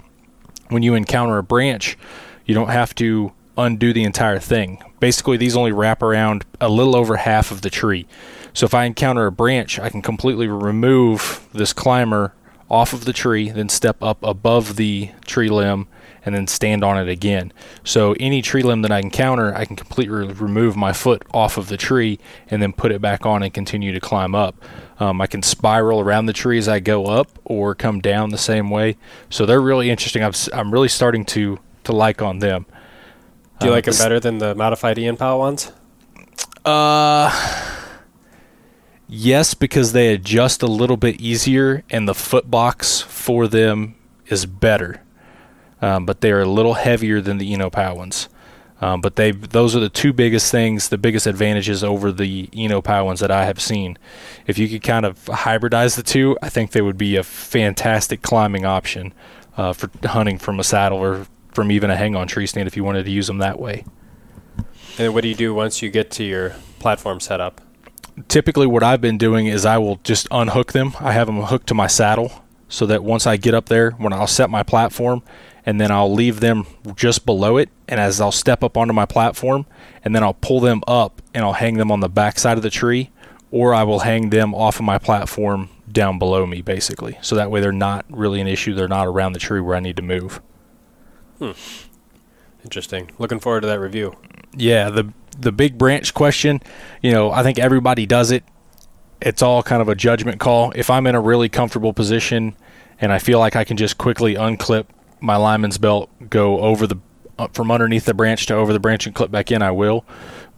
when 0.71 0.83
you 0.83 0.95
encounter 0.95 1.37
a 1.39 1.43
branch, 1.43 1.99
you 2.47 2.55
don't 2.55 2.71
have 2.71 2.95
to 2.97 3.33
undo 3.59 3.93
the 3.93 4.05
entire 4.05 4.39
thing. 4.39 4.83
Basically, 5.01 5.37
these 5.37 5.57
only 5.57 5.73
wrap 5.73 6.03
around 6.03 6.45
a 6.61 6.69
little 6.69 6.97
over 6.97 7.17
half 7.17 7.51
of 7.51 7.63
the 7.63 7.71
tree. 7.71 8.07
So 8.55 8.65
if 8.65 8.75
I 8.75 8.85
encounter 8.85 9.27
a 9.27 9.33
branch, 9.33 9.79
I 9.79 9.91
can 9.91 10.03
completely 10.03 10.49
remove 10.49 11.47
this 11.53 11.73
climber 11.73 12.35
off 12.71 12.93
of 12.93 13.05
the 13.05 13.13
tree, 13.13 13.51
then 13.51 13.69
step 13.69 14.03
up 14.03 14.23
above 14.23 14.77
the 14.77 15.11
tree 15.27 15.49
limb, 15.49 15.89
and 16.25 16.35
then 16.35 16.47
stand 16.47 16.85
on 16.85 16.99
it 16.99 17.09
again. 17.09 17.53
So 17.85 18.15
any 18.21 18.43
tree 18.43 18.63
limb 18.63 18.83
that 18.83 18.93
I 18.93 18.99
encounter, 18.99 19.55
I 19.55 19.65
can 19.65 19.77
completely 19.77 20.33
remove 20.33 20.77
my 20.77 20.93
foot 20.93 21.23
off 21.33 21.57
of 21.57 21.69
the 21.69 21.77
tree 21.77 22.19
and 22.49 22.63
then 22.63 22.73
put 22.73 22.93
it 22.93 23.01
back 23.01 23.25
on 23.25 23.43
and 23.43 23.53
continue 23.53 23.93
to 23.93 24.01
climb 24.01 24.35
up. 24.35 24.55
Um, 24.99 25.21
I 25.21 25.27
can 25.27 25.43
spiral 25.43 26.01
around 26.01 26.27
the 26.27 26.33
tree 26.33 26.59
as 26.59 26.69
I 26.69 26.81
go 26.81 27.07
up 27.07 27.29
or 27.45 27.75
come 27.75 28.01
down 28.01 28.31
the 28.31 28.39
same 28.39 28.71
way. 28.71 28.97
So 29.31 29.47
they're 29.47 29.61
really 29.61 29.91
interesting. 29.91 30.23
I'm, 30.23 30.33
I'm 30.53 30.73
really 30.73 30.89
starting 30.89 31.25
to, 31.27 31.59
to 31.85 31.93
like 31.93 32.21
on 32.21 32.41
them. 32.41 32.67
Do 33.61 33.67
you 33.67 33.73
um, 33.73 33.77
like 33.77 33.85
them 33.85 33.97
better 33.97 34.21
than 34.21 34.39
the 34.39 34.55
modified 34.55 34.97
Enopow 34.97 35.39
ones? 35.39 35.73
Uh, 36.65 37.31
yes, 39.09 39.55
because 39.55 39.93
they 39.93 40.13
adjust 40.13 40.63
a 40.63 40.67
little 40.67 40.99
bit 40.99 41.21
easier 41.21 41.83
and 41.89 42.07
the 42.07 42.15
foot 42.15 42.51
box 42.51 43.01
for 43.01 43.49
them 43.49 43.95
is 44.27 44.45
better 44.45 45.03
um, 45.83 46.07
but 46.07 46.21
they 46.21 46.33
are 46.33 46.43
a 46.43 46.49
little 46.49 46.75
heavier 46.75 47.21
than 47.21 47.39
the 47.39 47.53
Enopow 47.53 47.97
ones. 47.97 48.29
Um, 48.83 49.03
but 49.03 49.17
they 49.17 49.33
those 49.33 49.77
are 49.77 49.81
the 49.81 49.91
two 49.91 50.13
biggest 50.13 50.51
things, 50.51 50.89
the 50.89 50.97
biggest 50.97 51.27
advantages 51.27 51.85
over 51.85 52.11
the 52.11 52.47
Enopow 52.49 53.05
ones 53.05 53.21
that 53.21 53.31
I 53.31 53.45
have 53.45 53.61
seen. 53.61 53.99
If 54.47 54.57
you 54.57 54.69
could 54.69 54.83
kind 54.83 55.05
of 55.05 55.23
hybridize 55.27 55.97
the 55.97 56.03
two, 56.03 56.39
I 56.41 56.49
think 56.49 56.71
they 56.71 56.81
would 56.81 56.97
be 56.97 57.17
a 57.17 57.23
fantastic 57.23 58.23
climbing 58.23 58.65
option 58.65 59.13
uh, 59.57 59.75
for 59.75 59.91
hunting 60.05 60.39
from 60.39 60.59
a 60.59 60.65
saddle 60.65 60.99
or 60.99 61.27
from 61.53 61.71
even 61.71 61.91
a 61.91 61.97
hang-on 61.97 62.27
tree 62.27 62.47
stand 62.47 62.67
if 62.67 62.77
you 62.77 62.85
wanted 62.85 63.05
to 63.05 63.11
use 63.11 63.27
them 63.27 63.39
that 63.39 63.61
way. 63.61 63.85
And 64.99 65.13
what 65.13 65.23
do 65.23 65.29
you 65.29 65.35
do 65.35 65.53
once 65.53 65.83
you 65.83 65.91
get 65.91 66.11
to 66.13 66.25
your 66.25 66.55
platform 66.79 67.21
setup? 67.21 67.61
Typically, 68.29 68.67
what 68.67 68.83
I've 68.83 69.01
been 69.01 69.19
doing 69.19 69.47
is 69.47 69.67
I 69.67 69.79
will 69.79 69.97
just 70.05 70.27
unhook 70.31 70.73
them. 70.73 70.95
I 71.01 71.13
have 71.13 71.27
them 71.27 71.43
hooked 71.43 71.67
to 71.69 71.75
my 71.75 71.87
saddle 71.87 72.45
so 72.69 72.87
that 72.87 73.03
once 73.05 73.27
I 73.27 73.37
get 73.37 73.55
up 73.55 73.67
there, 73.67 73.93
when 73.93 74.13
I'll 74.13 74.27
set 74.27 74.49
my 74.49 74.63
platform, 74.63 75.23
and 75.67 75.81
then 75.81 75.91
I'll 75.91 76.13
leave 76.13 76.41
them 76.41 76.67
just 76.97 77.27
below 77.27 77.57
it. 77.57 77.69
And 77.89 78.01
as 78.01 78.21
I'll 78.21 78.33
step 78.33 78.63
up 78.63 78.77
onto 78.77 78.93
my 78.93 79.07
platform, 79.07 79.67
and 80.05 80.15
then 80.15 80.23
I'll 80.23 80.35
pull 80.35 80.61
them 80.61 80.83
up 80.87 81.21
and 81.35 81.45
I'll 81.45 81.55
hang 81.55 81.75
them 81.75 81.91
on 81.91 82.01
the 82.01 82.09
back 82.09 82.39
side 82.39 82.57
of 82.57 82.63
the 82.63 82.71
tree, 82.71 83.11
or 83.51 83.75
I 83.75 83.83
will 83.83 84.01
hang 84.01 84.31
them 84.31 84.55
off 84.55 84.79
of 84.79 84.85
my 84.85 84.99
platform 84.99 85.69
down 85.91 86.19
below 86.19 86.47
me, 86.47 86.63
basically. 86.63 87.19
So 87.21 87.35
that 87.37 87.51
way 87.51 87.61
they're 87.61 87.73
not 87.73 88.07
really 88.09 88.41
an 88.41 88.47
issue. 88.47 88.75
They're 88.75 88.89
not 88.89 89.07
around 89.07 89.33
the 89.33 89.39
tree 89.39 89.61
where 89.61 89.77
I 89.77 89.81
need 89.81 89.97
to 89.97 90.03
move. 90.03 90.41
Hmm. 91.39 91.53
Interesting. 92.63 93.11
Looking 93.19 93.41
forward 93.41 93.63
to 93.63 93.67
that 93.69 93.81
review. 93.81 94.17
Yeah, 94.55 94.91
the 94.91 95.13
the 95.39 95.53
big 95.53 95.79
branch 95.79 96.13
question, 96.13 96.61
you 97.01 97.13
know, 97.13 97.31
I 97.31 97.43
think 97.43 97.59
everybody 97.59 98.05
does 98.05 98.31
it. 98.31 98.45
It's 99.23 99.43
all 99.43 99.63
kind 99.63 99.81
of 99.81 99.89
a 99.89 99.95
judgment 99.95 100.39
call. 100.41 100.73
If 100.75 100.91
I'm 100.91 101.07
in 101.07 101.15
a 101.15 101.21
really 101.21 101.49
comfortable 101.49 101.93
position 101.93 102.55
and 103.01 103.13
I 103.13 103.19
feel 103.19 103.39
like 103.39 103.57
I 103.57 103.65
can 103.65 103.77
just 103.77 103.97
quickly 103.97 104.35
unclip 104.35 104.87
my 105.21 105.37
lineman's 105.37 105.79
belt 105.79 106.11
go 106.29 106.61
over 106.61 106.87
the 106.87 106.97
uh, 107.41 107.49
from 107.55 107.71
underneath 107.71 108.05
the 108.05 108.13
branch 108.13 108.45
to 108.47 108.55
over 108.55 108.73
the 108.73 108.79
branch 108.79 109.07
and 109.07 109.15
clip 109.15 109.31
back 109.31 109.51
in, 109.51 109.63
I 109.63 109.71
will. 109.71 110.05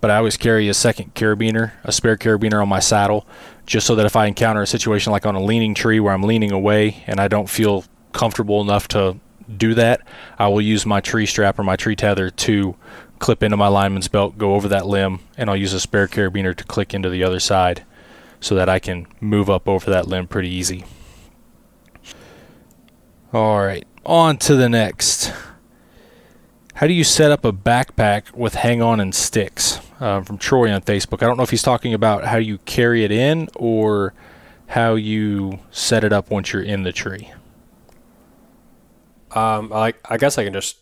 But 0.00 0.10
I 0.10 0.16
always 0.16 0.36
carry 0.36 0.68
a 0.68 0.74
second 0.74 1.14
carabiner, 1.14 1.70
a 1.84 1.92
spare 1.92 2.16
carabiner 2.16 2.60
on 2.60 2.68
my 2.68 2.80
saddle, 2.80 3.24
just 3.66 3.86
so 3.86 3.94
that 3.94 4.04
if 4.04 4.16
I 4.16 4.26
encounter 4.26 4.62
a 4.62 4.66
situation 4.66 5.12
like 5.12 5.24
on 5.24 5.36
a 5.36 5.42
leaning 5.42 5.74
tree 5.74 6.00
where 6.00 6.12
I'm 6.12 6.24
leaning 6.24 6.50
away 6.50 7.04
and 7.06 7.20
I 7.20 7.28
don't 7.28 7.48
feel 7.48 7.84
comfortable 8.12 8.60
enough 8.60 8.88
to 8.88 9.16
do 9.56 9.74
that, 9.74 10.00
I 10.40 10.48
will 10.48 10.60
use 10.60 10.84
my 10.84 11.00
tree 11.00 11.24
strap 11.24 11.56
or 11.60 11.62
my 11.62 11.76
tree 11.76 11.94
tether 11.94 12.30
to 12.30 12.74
clip 13.20 13.44
into 13.44 13.56
my 13.56 13.68
lineman's 13.68 14.08
belt, 14.08 14.36
go 14.36 14.54
over 14.54 14.66
that 14.66 14.86
limb, 14.86 15.20
and 15.36 15.48
I'll 15.48 15.56
use 15.56 15.72
a 15.72 15.78
spare 15.78 16.08
carabiner 16.08 16.56
to 16.56 16.64
click 16.64 16.92
into 16.92 17.08
the 17.08 17.22
other 17.22 17.38
side 17.38 17.84
so 18.40 18.56
that 18.56 18.68
I 18.68 18.80
can 18.80 19.06
move 19.20 19.48
up 19.48 19.68
over 19.68 19.88
that 19.88 20.08
limb 20.08 20.26
pretty 20.26 20.48
easy. 20.48 20.84
All 23.32 23.60
right 23.60 23.86
on 24.04 24.38
to 24.38 24.54
the 24.54 24.68
next. 24.68 25.32
How 26.74 26.86
do 26.86 26.92
you 26.92 27.04
set 27.04 27.30
up 27.30 27.44
a 27.44 27.52
backpack 27.52 28.32
with 28.34 28.54
hang 28.54 28.82
on 28.82 29.00
and 29.00 29.14
sticks? 29.14 29.80
Uh, 30.00 30.20
from 30.22 30.36
Troy 30.36 30.72
on 30.72 30.80
Facebook. 30.80 31.22
I 31.22 31.26
don't 31.26 31.36
know 31.36 31.44
if 31.44 31.50
he's 31.50 31.62
talking 31.62 31.94
about 31.94 32.24
how 32.24 32.36
you 32.36 32.58
carry 32.58 33.04
it 33.04 33.12
in 33.12 33.48
or 33.54 34.14
how 34.66 34.96
you 34.96 35.60
set 35.70 36.02
it 36.02 36.12
up 36.12 36.28
once 36.28 36.52
you're 36.52 36.62
in 36.62 36.82
the 36.82 36.90
tree. 36.90 37.30
Um, 39.30 39.72
I, 39.72 39.94
I 40.08 40.16
guess 40.16 40.38
I 40.38 40.44
can 40.44 40.52
just 40.52 40.78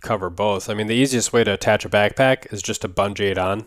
cover 0.00 0.30
both. 0.30 0.70
I 0.70 0.74
mean, 0.74 0.86
the 0.86 0.94
easiest 0.94 1.34
way 1.34 1.44
to 1.44 1.52
attach 1.52 1.84
a 1.84 1.90
backpack 1.90 2.50
is 2.50 2.62
just 2.62 2.80
to 2.80 2.88
bungee 2.88 3.30
it 3.30 3.36
on. 3.36 3.66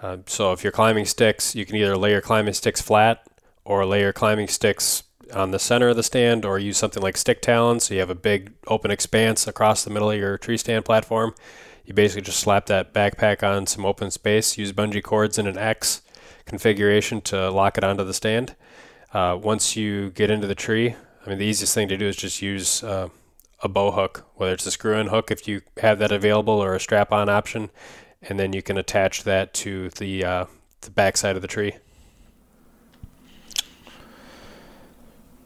Uh, 0.00 0.18
so 0.26 0.52
if 0.52 0.62
you're 0.62 0.72
climbing 0.72 1.04
sticks, 1.04 1.56
you 1.56 1.66
can 1.66 1.74
either 1.74 1.96
lay 1.96 2.12
your 2.12 2.20
climbing 2.20 2.54
sticks 2.54 2.80
flat 2.80 3.26
or 3.64 3.84
lay 3.84 4.02
your 4.02 4.12
climbing 4.12 4.46
sticks 4.46 5.02
on 5.34 5.50
the 5.50 5.58
center 5.58 5.88
of 5.88 5.96
the 5.96 6.02
stand 6.02 6.44
or 6.44 6.58
use 6.58 6.76
something 6.76 7.02
like 7.02 7.16
stick 7.16 7.42
talons 7.42 7.84
so 7.84 7.94
you 7.94 8.00
have 8.00 8.10
a 8.10 8.14
big 8.14 8.52
open 8.66 8.90
expanse 8.90 9.46
across 9.46 9.84
the 9.84 9.90
middle 9.90 10.10
of 10.10 10.18
your 10.18 10.38
tree 10.38 10.56
stand 10.56 10.84
platform. 10.84 11.34
You 11.84 11.94
basically 11.94 12.22
just 12.22 12.40
slap 12.40 12.66
that 12.66 12.92
backpack 12.92 13.42
on 13.42 13.66
some 13.66 13.84
open 13.84 14.10
space, 14.10 14.56
use 14.56 14.72
bungee 14.72 15.02
cords 15.02 15.38
in 15.38 15.46
an 15.46 15.58
X 15.58 16.02
configuration 16.44 17.20
to 17.22 17.50
lock 17.50 17.78
it 17.78 17.84
onto 17.84 18.04
the 18.04 18.14
stand. 18.14 18.54
Uh, 19.12 19.38
once 19.40 19.76
you 19.76 20.10
get 20.10 20.30
into 20.30 20.46
the 20.46 20.54
tree, 20.54 20.94
I 21.24 21.28
mean, 21.28 21.38
the 21.38 21.46
easiest 21.46 21.74
thing 21.74 21.88
to 21.88 21.96
do 21.96 22.06
is 22.06 22.16
just 22.16 22.42
use 22.42 22.82
uh, 22.82 23.08
a 23.62 23.68
bow 23.68 23.92
hook, 23.92 24.26
whether 24.34 24.52
it's 24.52 24.66
a 24.66 24.70
screw 24.70 24.96
in 24.96 25.08
hook 25.08 25.30
if 25.30 25.46
you 25.46 25.62
have 25.78 25.98
that 25.98 26.12
available 26.12 26.54
or 26.54 26.74
a 26.74 26.80
strap 26.80 27.12
on 27.12 27.28
option, 27.28 27.70
and 28.22 28.38
then 28.38 28.52
you 28.52 28.62
can 28.62 28.76
attach 28.76 29.24
that 29.24 29.52
to 29.54 29.90
the, 29.90 30.24
uh, 30.24 30.44
the 30.80 30.90
back 30.90 31.16
side 31.16 31.36
of 31.36 31.42
the 31.42 31.48
tree. 31.48 31.74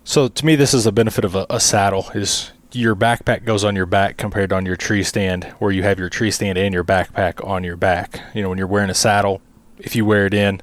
So 0.07 0.29
to 0.29 0.47
me, 0.47 0.55
this 0.55 0.73
is 0.73 0.87
a 0.87 0.93
benefit 0.93 1.25
of 1.25 1.35
a, 1.35 1.47
a, 1.51 1.59
saddle. 1.59 2.07
Is 2.15 2.53
your 2.71 2.95
backpack 2.95 3.45
goes 3.45 3.65
on 3.65 3.75
your 3.75 3.87
back 3.87 4.17
compared 4.17 4.53
on 4.53 4.65
your 4.65 4.77
tree 4.77 5.03
stand, 5.03 5.43
where 5.59 5.73
you 5.73 5.83
have 5.83 5.99
your 5.99 6.09
tree 6.09 6.31
stand 6.31 6.57
and 6.57 6.73
your 6.73 6.85
backpack 6.85 7.45
on 7.45 7.65
your 7.65 7.77
back. 7.77 8.21
You 8.33 8.43
know, 8.43 8.49
when 8.49 8.57
you're 8.57 8.69
wearing 8.69 8.89
a 8.89 8.95
saddle, 8.95 9.41
if 9.79 9.97
you 9.97 10.05
wear 10.05 10.25
it 10.27 10.33
in, 10.33 10.61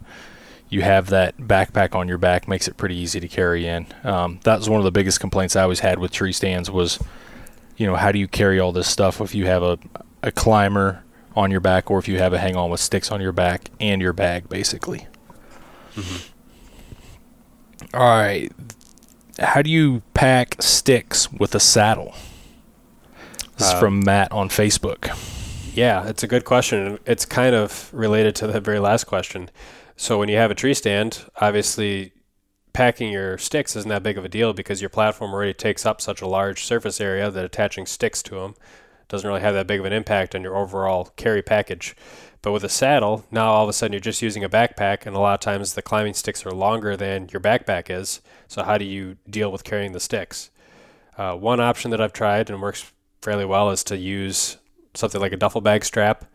you 0.69 0.81
have 0.81 1.07
that 1.07 1.37
backpack 1.37 1.93
on 1.93 2.07
your 2.07 2.17
back, 2.17 2.47
makes 2.47 2.69
it 2.69 2.77
pretty 2.77 2.95
easy 2.95 3.19
to 3.19 3.27
carry 3.27 3.67
in. 3.67 3.85
Um, 4.05 4.39
that 4.43 4.59
was 4.59 4.69
one 4.69 4.79
of 4.79 4.85
the 4.85 4.91
biggest 4.91 5.19
complaints 5.19 5.57
I 5.57 5.63
always 5.63 5.81
had 5.81 5.99
with 5.99 6.13
tree 6.13 6.31
stands 6.31 6.71
was, 6.71 6.97
you 7.75 7.85
know, 7.85 7.97
how 7.97 8.13
do 8.13 8.19
you 8.19 8.29
carry 8.29 8.61
all 8.61 8.71
this 8.71 8.87
stuff 8.87 9.19
if 9.19 9.35
you 9.35 9.45
have 9.45 9.61
a 9.61 9.77
a 10.21 10.31
climber 10.31 11.03
on 11.35 11.51
your 11.51 11.59
back 11.59 11.91
or 11.91 11.99
if 11.99 12.07
you 12.07 12.17
have 12.17 12.31
a 12.31 12.39
hang 12.39 12.55
on 12.55 12.69
with 12.69 12.79
sticks 12.79 13.11
on 13.11 13.19
your 13.19 13.33
back 13.33 13.69
and 13.81 14.01
your 14.01 14.13
bag, 14.13 14.47
basically. 14.47 15.05
Mm-hmm. 15.95 16.29
All 17.93 18.07
right 18.07 18.49
how 19.39 19.61
do 19.61 19.69
you 19.69 20.01
pack 20.13 20.61
sticks 20.61 21.31
with 21.31 21.55
a 21.55 21.59
saddle? 21.59 22.13
This 23.57 23.67
is 23.67 23.73
Uh, 23.73 23.79
from 23.79 24.03
Matt 24.03 24.31
on 24.31 24.49
Facebook. 24.49 25.09
Yeah, 25.75 26.07
it's 26.07 26.23
a 26.23 26.27
good 26.27 26.45
question. 26.45 26.99
It's 27.05 27.25
kind 27.25 27.55
of 27.55 27.89
related 27.93 28.35
to 28.37 28.47
the 28.47 28.59
very 28.59 28.79
last 28.79 29.05
question. 29.05 29.49
So 29.95 30.19
when 30.19 30.29
you 30.29 30.37
have 30.37 30.51
a 30.51 30.55
tree 30.55 30.73
stand, 30.73 31.25
obviously 31.41 32.11
packing 32.73 33.11
your 33.11 33.37
sticks 33.37 33.75
isn't 33.75 33.89
that 33.89 34.01
big 34.01 34.17
of 34.17 34.25
a 34.25 34.29
deal 34.29 34.53
because 34.53 34.81
your 34.81 34.89
platform 34.89 35.31
already 35.33 35.53
takes 35.53 35.85
up 35.85 36.01
such 36.01 36.21
a 36.21 36.27
large 36.27 36.63
surface 36.63 36.99
area 36.99 37.29
that 37.29 37.45
attaching 37.45 37.85
sticks 37.85 38.23
to 38.23 38.35
them 38.35 38.55
doesn't 39.13 39.27
really 39.27 39.41
have 39.41 39.53
that 39.53 39.67
big 39.67 39.79
of 39.79 39.85
an 39.85 39.93
impact 39.93 40.33
on 40.33 40.41
your 40.41 40.57
overall 40.57 41.13
carry 41.17 41.43
package. 41.43 41.95
But 42.41 42.51
with 42.51 42.63
a 42.63 42.69
saddle, 42.69 43.23
now 43.29 43.51
all 43.51 43.61
of 43.61 43.69
a 43.69 43.73
sudden 43.73 43.93
you're 43.93 43.99
just 43.99 44.23
using 44.23 44.43
a 44.43 44.49
backpack, 44.49 45.05
and 45.05 45.15
a 45.15 45.19
lot 45.19 45.35
of 45.35 45.39
times 45.39 45.75
the 45.75 45.83
climbing 45.83 46.15
sticks 46.15 46.43
are 46.47 46.51
longer 46.51 46.97
than 46.97 47.29
your 47.31 47.39
backpack 47.39 47.91
is. 47.95 48.21
So 48.47 48.63
how 48.63 48.79
do 48.79 48.85
you 48.85 49.17
deal 49.29 49.51
with 49.51 49.63
carrying 49.63 49.91
the 49.91 49.99
sticks? 49.99 50.49
Uh, 51.15 51.35
one 51.35 51.59
option 51.59 51.91
that 51.91 52.01
I've 52.01 52.11
tried 52.11 52.49
and 52.49 52.59
works 52.59 52.91
fairly 53.21 53.45
well 53.45 53.69
is 53.69 53.83
to 53.83 53.97
use 53.97 54.57
something 54.95 55.21
like 55.21 55.31
a 55.31 55.37
duffel 55.37 55.61
bag 55.61 55.85
strap 55.85 56.25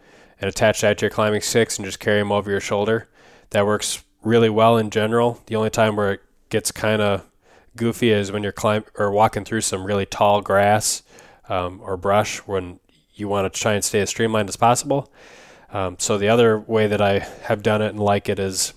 and 0.40 0.48
attach 0.48 0.80
that 0.82 0.98
to 0.98 1.06
your 1.06 1.10
climbing 1.10 1.40
sticks 1.40 1.78
and 1.78 1.84
just 1.84 1.98
carry 1.98 2.20
them 2.20 2.30
over 2.30 2.48
your 2.48 2.60
shoulder. 2.60 3.08
That 3.50 3.66
works 3.66 4.04
really 4.22 4.50
well 4.50 4.78
in 4.78 4.90
general. 4.90 5.42
The 5.46 5.56
only 5.56 5.70
time 5.70 5.96
where 5.96 6.12
it 6.12 6.20
gets 6.48 6.70
kind 6.70 7.02
of 7.02 7.26
goofy 7.74 8.12
is 8.12 8.30
when 8.30 8.44
you're 8.44 8.52
climb 8.52 8.84
or 8.96 9.10
walking 9.10 9.44
through 9.44 9.62
some 9.62 9.84
really 9.84 10.06
tall 10.06 10.42
grass 10.42 11.02
um, 11.48 11.80
or 11.82 11.96
brush 11.96 12.38
when 12.38 12.80
you 13.14 13.28
want 13.28 13.52
to 13.52 13.60
try 13.60 13.74
and 13.74 13.84
stay 13.84 14.00
as 14.00 14.10
streamlined 14.10 14.48
as 14.48 14.56
possible. 14.56 15.12
Um, 15.72 15.96
so 15.98 16.16
the 16.16 16.28
other 16.28 16.58
way 16.58 16.86
that 16.86 17.02
I 17.02 17.18
have 17.18 17.62
done 17.62 17.82
it 17.82 17.88
and 17.88 18.00
like 18.00 18.28
it 18.28 18.38
is 18.38 18.72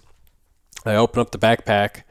I 0.86 0.96
open 0.96 1.22
up 1.22 1.32
the 1.32 1.38
backpack, 1.38 2.04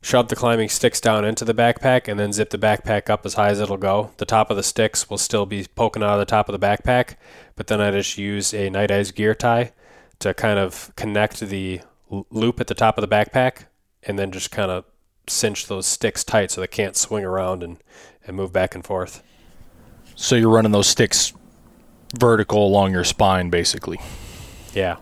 shove 0.00 0.28
the 0.28 0.36
climbing 0.36 0.68
sticks 0.68 1.00
down 1.00 1.24
into 1.24 1.44
the 1.44 1.54
backpack, 1.54 2.06
and 2.06 2.18
then 2.18 2.32
zip 2.32 2.50
the 2.50 2.58
backpack 2.58 3.10
up 3.10 3.26
as 3.26 3.34
high 3.34 3.48
as 3.48 3.60
it'll 3.60 3.76
go. 3.76 4.12
The 4.18 4.24
top 4.24 4.50
of 4.50 4.56
the 4.56 4.62
sticks 4.62 5.10
will 5.10 5.18
still 5.18 5.46
be 5.46 5.66
poking 5.74 6.02
out 6.02 6.14
of 6.14 6.20
the 6.20 6.24
top 6.24 6.48
of 6.48 6.58
the 6.58 6.64
backpack, 6.64 7.16
but 7.56 7.66
then 7.66 7.80
I 7.80 7.90
just 7.90 8.16
use 8.16 8.54
a 8.54 8.70
Nite 8.70 8.92
Ize 8.92 9.10
gear 9.10 9.34
tie 9.34 9.72
to 10.20 10.32
kind 10.32 10.58
of 10.58 10.92
connect 10.96 11.40
the 11.40 11.80
loop 12.08 12.60
at 12.60 12.68
the 12.68 12.74
top 12.74 12.98
of 12.98 13.02
the 13.02 13.14
backpack, 13.14 13.64
and 14.04 14.18
then 14.18 14.30
just 14.30 14.50
kind 14.50 14.70
of 14.70 14.84
cinch 15.26 15.66
those 15.66 15.86
sticks 15.86 16.24
tight 16.24 16.50
so 16.50 16.60
they 16.60 16.66
can't 16.66 16.96
swing 16.96 17.24
around 17.24 17.62
and, 17.62 17.78
and 18.26 18.36
move 18.36 18.52
back 18.52 18.74
and 18.74 18.84
forth. 18.84 19.22
So 20.20 20.34
you're 20.34 20.50
running 20.50 20.72
those 20.72 20.88
sticks 20.88 21.32
vertical 22.18 22.66
along 22.66 22.90
your 22.90 23.04
spine, 23.04 23.50
basically. 23.50 24.00
Yeah. 24.74 24.96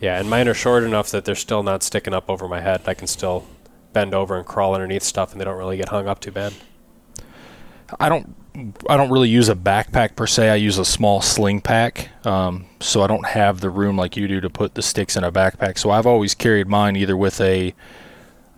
Yeah, 0.00 0.18
and 0.18 0.28
mine 0.28 0.48
are 0.48 0.54
short 0.54 0.82
enough 0.82 1.10
that 1.12 1.24
they're 1.24 1.36
still 1.36 1.62
not 1.62 1.84
sticking 1.84 2.12
up 2.12 2.28
over 2.28 2.48
my 2.48 2.60
head. 2.60 2.82
I 2.86 2.94
can 2.94 3.06
still 3.06 3.46
bend 3.92 4.12
over 4.12 4.36
and 4.36 4.44
crawl 4.44 4.74
underneath 4.74 5.04
stuff 5.04 5.30
and 5.30 5.40
they 5.40 5.44
don't 5.44 5.56
really 5.56 5.76
get 5.76 5.90
hung 5.90 6.08
up 6.08 6.18
too 6.20 6.32
bad. 6.32 6.52
I 8.00 8.08
don't 8.08 8.34
I 8.88 8.96
don't 8.96 9.10
really 9.10 9.28
use 9.28 9.48
a 9.48 9.54
backpack 9.54 10.16
per 10.16 10.26
se. 10.26 10.50
I 10.50 10.56
use 10.56 10.78
a 10.78 10.84
small 10.84 11.22
sling 11.22 11.60
pack, 11.60 12.08
um, 12.26 12.66
so 12.80 13.02
I 13.02 13.06
don't 13.06 13.26
have 13.26 13.60
the 13.60 13.70
room 13.70 13.96
like 13.96 14.16
you 14.16 14.26
do 14.26 14.40
to 14.40 14.50
put 14.50 14.74
the 14.74 14.82
sticks 14.82 15.16
in 15.16 15.22
a 15.22 15.30
backpack. 15.30 15.78
So 15.78 15.92
I've 15.92 16.06
always 16.06 16.34
carried 16.34 16.66
mine 16.66 16.96
either 16.96 17.16
with 17.16 17.40
a 17.40 17.72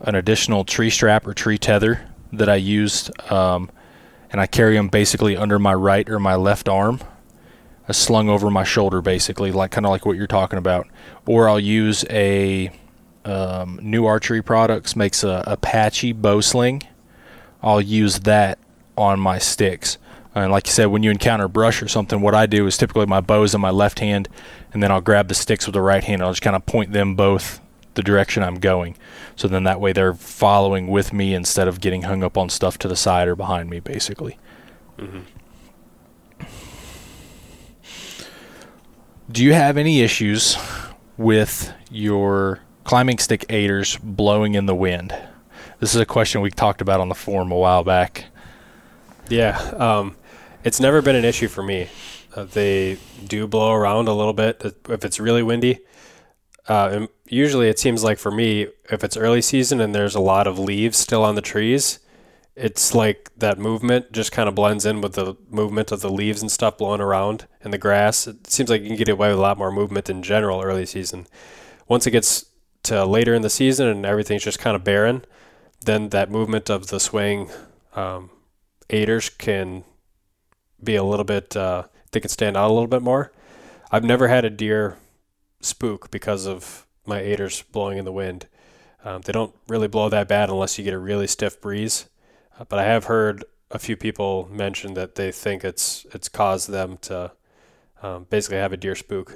an 0.01 0.15
additional 0.15 0.65
tree 0.65 0.89
strap 0.89 1.27
or 1.27 1.35
tree 1.35 1.59
tether 1.59 2.09
that 2.33 2.49
I 2.49 2.57
used, 2.57 3.11
um, 3.31 3.71
and 4.33 4.41
I 4.41 4.47
carry 4.47 4.77
them 4.77 4.89
basically 4.89 5.37
under 5.37 5.59
my 5.59 5.75
right 5.75 6.09
or 6.09 6.19
my 6.19 6.35
left 6.35 6.69
arm, 6.69 7.01
uh, 7.87 7.93
slung 7.93 8.31
over 8.31 8.51
my 8.51 8.65
shoulder, 8.65 9.03
basically 9.03 9.53
like 9.53 9.71
kind 9.71 9.87
of 9.87 9.91
like 9.91 10.07
what 10.07 10.17
you're 10.17 10.27
talking 10.27 10.59
about. 10.59 10.89
Or 11.27 11.49
I'll 11.49 11.61
use 11.61 12.05
a 12.09 12.73
um, 13.25 13.79
new 13.83 14.07
archery 14.07 14.43
products 14.43 14.97
makes 14.97 15.23
a 15.23 15.45
Apache 15.47 16.13
bow 16.15 16.41
sling. 16.41 16.83
I'll 17.63 17.81
use 17.81 18.21
that 18.21 18.59
on 18.97 19.21
my 19.21 19.39
sticks. 19.39 19.99
And 20.35 20.51
like 20.51 20.67
you 20.67 20.73
said, 20.73 20.87
when 20.87 21.03
you 21.03 21.11
encounter 21.11 21.47
brush 21.47 21.83
or 21.83 21.89
something, 21.89 22.23
what 22.23 22.35
I 22.35 22.47
do 22.47 22.67
is 22.67 22.79
typically 22.79 23.05
my 23.05 23.21
bow 23.21 23.43
is 23.43 23.55
in 23.55 23.61
my 23.61 23.71
left 23.71 23.99
hand, 23.99 24.29
and 24.73 24.83
then 24.83 24.91
I'll 24.91 25.03
grab 25.03 25.29
the 25.29 25.35
sticks 25.35 25.67
with 25.67 25.75
the 25.75 25.83
right 25.83 26.03
hand. 26.03 26.23
I'll 26.23 26.31
just 26.31 26.41
kind 26.41 26.57
of 26.57 26.65
point 26.65 26.93
them 26.93 27.15
both 27.15 27.61
the 27.95 28.03
direction 28.03 28.43
I'm 28.43 28.59
going. 28.59 28.97
So 29.37 29.49
then 29.49 29.65
that 29.65 29.81
way 29.81 29.93
they're 29.93 30.15
following 30.15 30.89
with 30.89 31.13
me 31.13 31.35
instead 31.35 31.69
of 31.69 31.81
getting 31.81 32.03
hung 32.03 32.23
up 32.23 32.39
on 32.39 32.49
stuff 32.49 32.79
to 32.79 32.89
the 32.89 32.97
side 32.97 33.29
or 33.29 33.37
behind 33.37 33.71
me, 33.71 33.81
basically. 33.81 34.39
Mm-hmm. 34.99 35.21
Do 39.31 39.43
you 39.43 39.55
have 39.55 39.79
any 39.79 40.03
issues 40.03 40.57
with 41.17 41.73
your 41.91 42.61
climbing 42.85 43.19
stick 43.19 43.47
aiders 43.49 43.97
blowing 44.03 44.55
in 44.55 44.67
the 44.67 44.75
wind? 44.75 45.15
This 45.81 45.95
is 45.95 46.01
a 46.01 46.07
question 46.07 46.43
we 46.43 46.51
talked 46.51 46.81
about 46.81 47.01
on 47.01 47.09
the 47.09 47.15
forum 47.15 47.51
a 47.51 47.57
while 47.57 47.83
back. 47.83 48.27
Yeah, 49.29 49.59
um, 49.79 50.17
it's 50.65 50.81
never 50.81 51.01
been 51.01 51.17
an 51.17 51.25
issue 51.25 51.49
for 51.49 51.63
me. 51.63 51.89
Uh, 52.35 52.45
they 52.45 52.99
do 53.27 53.47
blow 53.47 53.73
around 53.73 54.09
a 54.09 54.13
little 54.13 54.33
bit 54.33 54.63
if 54.89 55.05
it's 55.05 55.19
really 55.19 55.43
windy. 55.43 55.81
Uh, 56.69 57.07
usually, 57.33 57.69
it 57.69 57.79
seems 57.79 58.05
like 58.05 58.19
for 58.19 58.31
me, 58.31 58.69
if 58.91 59.03
it's 59.03 59.17
early 59.17 59.41
season 59.41 59.81
and 59.81 59.95
there's 59.95 60.15
a 60.15 60.21
lot 60.21 60.47
of 60.47 60.59
leaves 60.59 60.99
still 60.99 61.25
on 61.25 61.35
the 61.35 61.41
trees, 61.41 61.99
it's 62.55 62.95
like 62.95 63.31
that 63.37 63.59
movement 63.59 64.13
just 64.13 64.33
kind 64.33 64.49
of 64.49 64.55
blends 64.55 64.85
in 64.85 65.01
with 65.01 65.15
the 65.15 65.37
movement 65.49 65.91
of 65.91 66.03
the 66.03 66.11
leaves 66.11 66.43
and 66.43 66.53
stuff 66.53 66.77
blowing 66.77 67.01
around 67.01 67.47
in 67.63 67.71
the 67.71 67.79
grass. 67.79 68.27
It 68.27 68.47
seems 68.49 68.69
like 68.69 68.83
you 68.83 68.89
can 68.89 68.97
get 68.97 69.09
away 69.09 69.29
with 69.29 69.39
a 69.39 69.43
lot 69.43 69.57
more 69.57 69.73
movement 69.73 70.11
in 70.11 70.23
general 70.23 70.61
early 70.61 70.85
season. 70.85 71.27
Once 71.89 72.07
it 72.07 72.11
gets 72.11 72.45
to 72.83 73.05
later 73.07 73.33
in 73.33 73.43
the 73.43 73.51
season 73.51 73.89
and 73.89 74.05
everything's 74.05 74.45
just 74.45 74.59
kind 74.59 74.77
of 74.77 74.85
barren, 74.85 75.25
then 75.85 76.11
that 76.11 76.31
movement 76.31 76.69
of 76.69 76.89
the 76.89 77.01
swaying 77.01 77.49
um, 77.95 78.31
aiders 78.91 79.31
can 79.31 79.85
be 80.83 80.97
a 80.97 81.05
little 81.05 81.25
bit, 81.25 81.57
uh, 81.57 81.85
they 82.11 82.21
can 82.21 82.29
stand 82.29 82.57
out 82.57 82.71
a 82.71 82.75
little 82.75 82.89
bit 82.89 83.03
more. 83.03 83.33
I've 83.91 84.05
never 84.05 84.29
had 84.29 84.45
a 84.45 84.51
deer 84.51 84.99
spook 85.61 86.11
because 86.11 86.47
of 86.47 86.87
my 87.07 87.21
aiders 87.21 87.63
blowing 87.63 87.99
in 87.99 88.05
the 88.05 88.13
wind. 88.13 88.47
Um, 89.05 89.23
they 89.23 89.33
don't 89.33 89.55
really 89.69 89.89
blow 89.89 90.09
that 90.09 90.29
bad 90.29 90.49
unless 90.49 90.79
you 90.79 90.85
get 90.85 90.95
a 90.95 90.99
really 90.99 91.27
stiff 91.27 91.61
breeze. 91.61 92.07
Uh, 92.59 92.65
but 92.65 92.79
I 92.79 92.85
have 92.85 93.05
heard 93.05 93.45
a 93.71 93.79
few 93.79 93.97
people 93.97 94.49
mention 94.51 94.95
that 94.95 95.15
they 95.15 95.33
think 95.33 95.65
it's 95.65 96.07
it's 96.13 96.29
caused 96.29 96.71
them 96.71 96.99
to 97.03 97.33
um, 98.03 98.27
basically 98.31 98.59
have 98.59 98.73
a 98.73 98.77
deer 98.77 98.95
spook. 98.95 99.35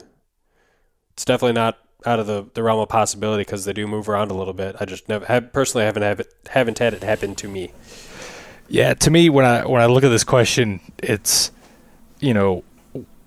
It's 1.15 1.25
definitely 1.25 1.55
not 1.55 1.79
out 2.05 2.21
of 2.21 2.27
the, 2.27 2.47
the 2.55 2.63
realm 2.63 2.81
of 2.81 2.89
possibility 2.89 3.41
because 3.41 3.65
they 3.65 3.73
do 3.73 3.87
move 3.87 4.09
around 4.09 4.31
a 4.31 4.35
little 4.35 4.53
bit. 4.53 4.77
I 4.79 4.85
just 4.85 5.09
never 5.09 5.25
have, 5.27 5.53
personally 5.53 5.87
haven't 5.87 6.03
have 6.03 6.21
it, 6.21 6.33
haven't 6.51 6.79
had 6.79 6.95
it 6.95 7.03
happen 7.03 7.35
to 7.37 7.49
me. 7.49 7.73
Yeah, 8.69 8.95
to 8.95 9.11
me, 9.11 9.31
when 9.31 9.45
I 9.45 9.65
when 9.65 9.81
I 9.81 9.87
look 9.87 10.05
at 10.05 10.09
this 10.09 10.25
question, 10.25 10.81
it's 10.99 11.53
you 12.21 12.35
know, 12.35 12.65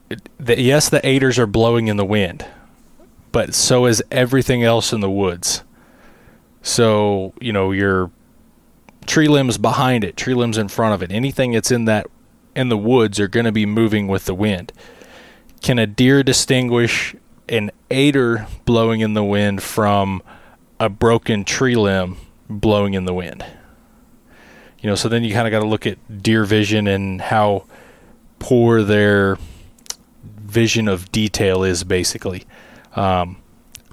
it, 0.10 0.28
the, 0.38 0.60
yes, 0.60 0.90
the 0.90 1.06
aiders 1.06 1.40
are 1.40 1.48
blowing 1.48 1.88
in 1.88 1.98
the 1.98 2.06
wind, 2.06 2.46
but 3.32 3.54
so 3.54 3.86
is 3.86 4.04
everything 4.12 4.64
else 4.64 4.94
in 4.94 5.02
the 5.02 5.10
woods. 5.10 5.64
So 6.62 7.34
you 7.40 7.54
know, 7.54 7.72
your 7.72 8.12
tree 9.06 9.28
limbs 9.28 9.58
behind 9.58 10.04
it, 10.04 10.18
tree 10.18 10.34
limbs 10.34 10.58
in 10.58 10.68
front 10.68 10.94
of 10.94 11.02
it, 11.02 11.12
anything 11.12 11.52
that's 11.52 11.72
in 11.72 11.86
that 11.86 12.08
in 12.56 12.70
the 12.70 12.78
woods 12.78 13.20
are 13.20 13.28
going 13.28 13.46
to 13.46 13.52
be 13.52 13.66
moving 13.66 14.08
with 14.08 14.26
the 14.26 14.34
wind. 14.34 14.72
Can 15.62 15.80
a 15.80 15.88
deer 15.88 16.24
distinguish 16.24 17.16
an 17.48 17.72
aider 17.90 18.48
blowing 18.66 19.02
in 19.02 19.14
the 19.14 19.24
wind 19.24 19.64
from 19.64 20.22
a 20.80 20.90
broken 20.90 21.44
tree 21.44 21.76
limb 21.76 22.18
blowing 22.50 22.94
in 22.94 23.06
the 23.06 23.14
wind? 23.14 23.44
you 24.82 24.90
know 24.90 24.96
so 24.96 25.10
then 25.10 25.24
you 25.24 25.34
kind 25.34 25.48
of 25.48 25.52
got 25.52 25.60
to 25.60 25.68
look 25.68 25.86
at 25.86 26.24
deer 26.24 26.46
vision 26.46 26.88
and 26.88 27.22
how 27.22 27.66
poor 28.40 28.82
their 28.82 29.38
vision 30.24 30.88
of 30.88 31.12
detail 31.12 31.64
is 31.64 31.84
basically 31.84 32.46
um, 33.00 33.38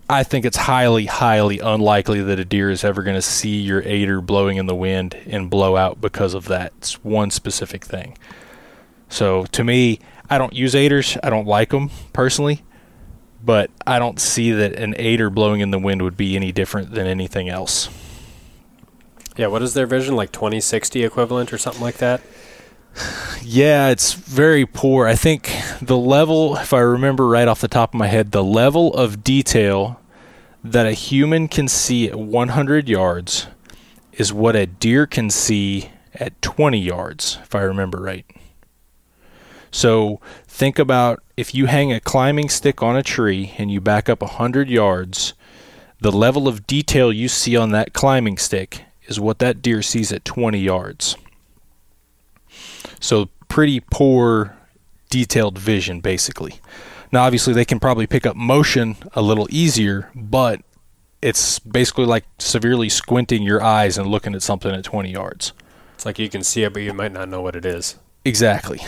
i 0.08 0.22
think 0.22 0.44
it's 0.44 0.56
highly 0.56 1.06
highly 1.06 1.58
unlikely 1.58 2.20
that 2.22 2.38
a 2.38 2.44
deer 2.44 2.70
is 2.70 2.84
ever 2.84 3.02
going 3.02 3.16
to 3.16 3.22
see 3.22 3.60
your 3.60 3.82
aider 3.82 4.20
blowing 4.20 4.56
in 4.56 4.66
the 4.66 4.74
wind 4.74 5.14
and 5.26 5.50
blow 5.50 5.76
out 5.76 6.00
because 6.00 6.34
of 6.34 6.46
that 6.48 6.72
it's 6.78 7.02
one 7.04 7.30
specific 7.30 7.84
thing 7.84 8.16
so 9.08 9.44
to 9.46 9.62
me 9.64 9.98
i 10.28 10.38
don't 10.38 10.52
use 10.52 10.74
aiders 10.74 11.16
i 11.22 11.30
don't 11.30 11.46
like 11.46 11.70
them 11.70 11.90
personally 12.12 12.62
but 13.44 13.70
i 13.86 13.98
don't 13.98 14.20
see 14.20 14.50
that 14.52 14.72
an 14.74 14.94
aider 14.98 15.30
blowing 15.30 15.60
in 15.60 15.70
the 15.70 15.78
wind 15.78 16.02
would 16.02 16.16
be 16.16 16.36
any 16.36 16.52
different 16.52 16.90
than 16.92 17.06
anything 17.06 17.48
else 17.48 17.88
Yeah, 19.36 19.48
what 19.48 19.60
is 19.60 19.74
their 19.74 19.86
vision? 19.86 20.16
Like 20.16 20.32
2060 20.32 21.04
equivalent 21.04 21.52
or 21.52 21.58
something 21.58 21.82
like 21.82 21.98
that? 21.98 22.22
Yeah, 23.42 23.88
it's 23.88 24.12
very 24.14 24.66
poor. 24.66 25.06
I 25.06 25.14
think 25.14 25.54
the 25.80 25.96
level, 25.96 26.56
if 26.56 26.72
I 26.72 26.80
remember 26.80 27.26
right 27.26 27.48
off 27.48 27.60
the 27.60 27.68
top 27.68 27.94
of 27.94 27.98
my 27.98 28.08
head, 28.08 28.32
the 28.32 28.44
level 28.44 28.92
of 28.94 29.22
detail 29.22 30.00
that 30.64 30.86
a 30.86 30.92
human 30.92 31.48
can 31.48 31.68
see 31.68 32.08
at 32.08 32.18
100 32.18 32.88
yards 32.88 33.46
is 34.12 34.32
what 34.32 34.56
a 34.56 34.66
deer 34.66 35.06
can 35.06 35.30
see 35.30 35.90
at 36.14 36.40
20 36.42 36.78
yards, 36.78 37.38
if 37.42 37.54
I 37.54 37.60
remember 37.60 38.00
right. 38.00 38.24
So 39.70 40.20
think 40.46 40.78
about 40.78 41.22
if 41.36 41.54
you 41.54 41.66
hang 41.66 41.92
a 41.92 42.00
climbing 42.00 42.48
stick 42.48 42.82
on 42.82 42.96
a 42.96 43.02
tree 43.02 43.52
and 43.58 43.70
you 43.70 43.80
back 43.80 44.08
up 44.08 44.22
100 44.22 44.70
yards, 44.70 45.34
the 46.00 46.12
level 46.12 46.48
of 46.48 46.66
detail 46.66 47.12
you 47.12 47.28
see 47.28 47.56
on 47.56 47.70
that 47.72 47.92
climbing 47.92 48.38
stick 48.38 48.84
is 49.06 49.20
what 49.20 49.38
that 49.38 49.62
deer 49.62 49.82
sees 49.82 50.12
at 50.12 50.24
20 50.24 50.58
yards. 50.58 51.16
So 53.00 53.28
pretty 53.48 53.80
poor 53.80 54.56
detailed 55.10 55.58
vision 55.58 56.00
basically. 56.00 56.60
Now 57.12 57.24
obviously 57.24 57.54
they 57.54 57.64
can 57.64 57.78
probably 57.78 58.06
pick 58.06 58.26
up 58.26 58.36
motion 58.36 58.96
a 59.12 59.22
little 59.22 59.46
easier, 59.50 60.10
but 60.14 60.60
it's 61.22 61.58
basically 61.58 62.04
like 62.04 62.24
severely 62.38 62.88
squinting 62.88 63.42
your 63.42 63.62
eyes 63.62 63.98
and 63.98 64.06
looking 64.08 64.34
at 64.34 64.42
something 64.42 64.72
at 64.72 64.84
20 64.84 65.10
yards. 65.10 65.52
It's 65.94 66.04
like 66.04 66.18
you 66.18 66.28
can 66.28 66.42
see 66.42 66.62
it, 66.62 66.72
but 66.72 66.82
you 66.82 66.92
might 66.92 67.12
not 67.12 67.28
know 67.28 67.40
what 67.40 67.56
it 67.56 67.64
is. 67.64 67.96
Exactly. 68.24 68.80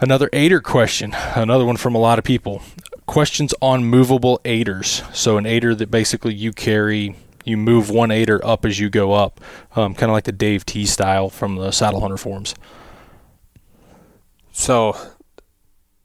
Another 0.00 0.28
aider 0.32 0.60
question, 0.60 1.14
another 1.36 1.64
one 1.64 1.76
from 1.76 1.94
a 1.94 1.98
lot 1.98 2.18
of 2.18 2.24
people. 2.24 2.62
Questions 3.06 3.54
on 3.62 3.84
movable 3.84 4.40
aiders. 4.44 5.02
So, 5.12 5.36
an 5.36 5.46
aider 5.46 5.76
that 5.76 5.92
basically 5.92 6.34
you 6.34 6.52
carry, 6.52 7.14
you 7.44 7.56
move 7.56 7.90
one 7.90 8.10
aider 8.10 8.44
up 8.44 8.64
as 8.64 8.78
you 8.78 8.90
go 8.90 9.12
up, 9.12 9.40
um, 9.76 9.94
kind 9.94 10.10
of 10.10 10.14
like 10.14 10.24
the 10.24 10.32
Dave 10.32 10.64
T 10.66 10.86
style 10.86 11.28
from 11.28 11.56
the 11.56 11.70
Saddle 11.70 12.00
Hunter 12.00 12.16
forums. 12.16 12.54
So, 14.52 14.96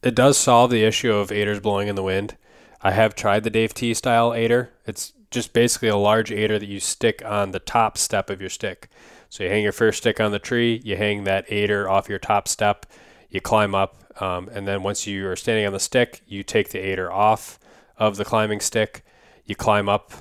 it 0.01 0.15
does 0.15 0.37
solve 0.37 0.71
the 0.71 0.83
issue 0.83 1.13
of 1.13 1.31
aiders 1.31 1.59
blowing 1.59 1.87
in 1.87 1.95
the 1.95 2.03
wind. 2.03 2.37
I 2.81 2.91
have 2.91 3.15
tried 3.15 3.43
the 3.43 3.49
Dave 3.49 3.73
T 3.73 3.93
style 3.93 4.33
aider. 4.33 4.71
It's 4.85 5.13
just 5.31 5.53
basically 5.53 5.89
a 5.89 5.97
large 5.97 6.31
aider 6.31 6.57
that 6.57 6.69
you 6.69 6.79
stick 6.79 7.21
on 7.25 7.51
the 7.51 7.59
top 7.59 7.97
step 7.97 8.29
of 8.29 8.39
your 8.39 8.49
stick. 8.49 8.89
So 9.29 9.43
you 9.43 9.49
hang 9.49 9.63
your 9.63 9.73
first 9.73 9.97
stick 9.97 10.21
on 10.21 10.31
the 10.31 10.39
tree, 10.39 10.81
you 10.85 10.95
hang 10.95 11.25
that 11.25 11.51
aider 11.51 11.89
off 11.89 12.07
your 12.07 12.19
top 12.19 12.47
step, 12.47 12.85
you 13.29 13.41
climb 13.41 13.75
up, 13.75 14.21
um, 14.21 14.49
and 14.53 14.67
then 14.67 14.83
once 14.83 15.05
you 15.05 15.27
are 15.27 15.35
standing 15.35 15.65
on 15.65 15.73
the 15.73 15.79
stick, 15.79 16.21
you 16.27 16.43
take 16.43 16.69
the 16.69 16.79
aider 16.79 17.11
off 17.11 17.59
of 17.97 18.15
the 18.15 18.23
climbing 18.23 18.61
stick, 18.61 19.03
you 19.45 19.55
climb 19.55 19.89
up, 19.89 20.13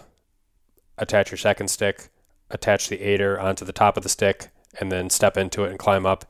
attach 0.99 1.31
your 1.31 1.39
second 1.39 1.69
stick, 1.69 2.09
attach 2.51 2.89
the 2.89 3.01
aider 3.01 3.39
onto 3.39 3.65
the 3.65 3.73
top 3.73 3.97
of 3.97 4.03
the 4.03 4.09
stick, 4.09 4.49
and 4.81 4.91
then 4.93 5.11
step 5.11 5.37
into 5.37 5.65
it 5.65 5.71
and 5.71 5.79
climb 5.79 6.07
up. 6.07 6.25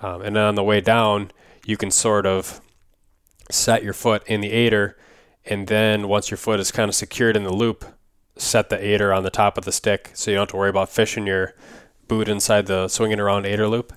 Um, 0.00 0.22
and 0.22 0.36
then 0.36 0.44
on 0.44 0.54
the 0.54 0.64
way 0.64 0.80
down, 0.80 1.30
you 1.64 1.76
can 1.76 1.90
sort 1.90 2.26
of 2.26 2.60
set 3.50 3.82
your 3.82 3.92
foot 3.92 4.22
in 4.26 4.40
the 4.40 4.52
aider, 4.52 4.96
and 5.44 5.66
then 5.68 6.08
once 6.08 6.30
your 6.30 6.38
foot 6.38 6.60
is 6.60 6.72
kind 6.72 6.88
of 6.88 6.94
secured 6.94 7.36
in 7.36 7.44
the 7.44 7.52
loop, 7.52 7.84
set 8.36 8.70
the 8.70 8.84
aider 8.84 9.12
on 9.12 9.22
the 9.22 9.30
top 9.30 9.58
of 9.58 9.64
the 9.64 9.72
stick 9.72 10.10
so 10.14 10.30
you 10.30 10.36
don't 10.36 10.42
have 10.42 10.48
to 10.50 10.56
worry 10.56 10.70
about 10.70 10.88
fishing 10.88 11.26
your 11.26 11.54
boot 12.08 12.28
inside 12.28 12.66
the 12.66 12.88
swinging 12.88 13.20
around 13.20 13.46
aider 13.46 13.68
loop. 13.68 13.92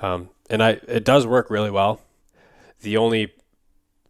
Um, 0.00 0.30
and 0.50 0.62
I 0.62 0.80
it 0.86 1.04
does 1.04 1.26
work 1.26 1.50
really 1.50 1.70
well. 1.70 2.00
The 2.80 2.96
only 2.96 3.32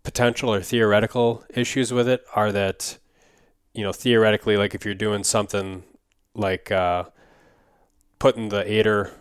potential 0.03 0.53
or 0.53 0.63
theoretical 0.63 1.45
issues 1.51 1.93
with 1.93 2.09
it 2.09 2.25
are 2.35 2.53
that, 2.53 2.99
you 3.79 3.85
know, 3.85 3.93
theoretically, 3.93 4.57
like 4.57 4.75
if 4.75 4.85
you're 4.85 4.93
doing 4.93 5.23
something 5.23 5.85
like 6.35 6.73
uh, 6.73 7.05
putting 8.19 8.49
the 8.49 8.69
aider 8.69 9.13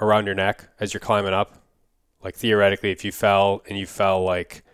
around 0.00 0.24
your 0.24 0.34
neck 0.34 0.70
as 0.80 0.94
you're 0.94 1.00
climbing 1.02 1.34
up, 1.34 1.62
like 2.24 2.34
theoretically, 2.34 2.90
if 2.90 3.04
you 3.04 3.12
fell 3.12 3.60
and 3.68 3.78
you 3.78 3.84
fell 3.84 4.24
like 4.24 4.64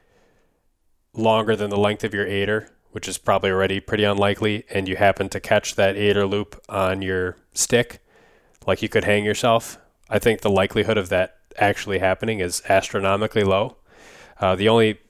longer 1.15 1.57
than 1.57 1.69
the 1.69 1.77
length 1.77 2.05
of 2.05 2.15
your 2.15 2.25
aider, 2.29 2.71
which 2.93 3.09
is 3.09 3.19
probably 3.19 3.51
already 3.51 3.81
pretty 3.81 4.05
unlikely, 4.05 4.67
and 4.71 4.87
you 4.87 4.95
happen 4.95 5.29
to 5.31 5.41
catch 5.41 5.75
that 5.75 5.97
aider 5.97 6.27
loop 6.27 6.63
on 6.69 7.03
your 7.03 7.37
stick, 7.55 8.05
like 8.69 8.83
you 8.83 8.89
could 8.89 9.03
hang 9.03 9.25
yourself, 9.25 9.79
I 10.09 10.21
think 10.21 10.43
the 10.43 10.49
likelihood 10.49 10.97
of 10.97 11.09
that 11.09 11.39
actually 11.57 11.99
happening 11.99 12.39
is 12.39 12.63
astronomically 12.69 13.43
low. 13.43 13.79
Uh, 14.41 14.55
the 14.55 14.69
only 14.69 15.01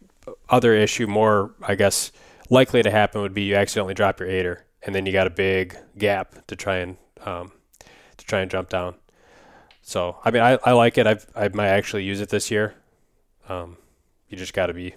other 0.49 0.73
issue, 0.73 1.07
more 1.07 1.55
I 1.61 1.75
guess 1.75 2.11
likely 2.51 2.83
to 2.83 2.91
happen, 2.91 3.21
would 3.21 3.35
be 3.35 3.43
you 3.43 3.57
accidentally 3.57 3.95
drop 3.95 4.21
your 4.21 4.29
aider, 4.29 4.65
and 4.83 4.95
then 4.95 5.07
you 5.07 5.13
got 5.13 5.27
a 5.27 5.31
big 5.31 5.77
gap 5.97 6.47
to 6.47 6.57
try 6.57 6.77
and 6.77 6.97
um, 7.25 7.53
to 8.17 8.25
try 8.27 8.41
and 8.41 8.51
jump 8.51 8.69
down. 8.69 8.95
So 9.83 10.19
I 10.25 10.31
mean, 10.31 10.43
I, 10.43 10.59
I 10.65 10.73
like 10.73 10.99
it. 10.99 11.07
I've 11.07 11.27
I 11.35 11.49
might 11.49 11.69
actually 11.69 12.05
use 12.05 12.21
it 12.21 12.29
this 12.29 12.51
year. 12.51 12.75
Um, 13.49 13.77
you 14.29 14.37
just 14.39 14.55
got 14.55 14.67
to 14.67 14.75
be 14.75 14.95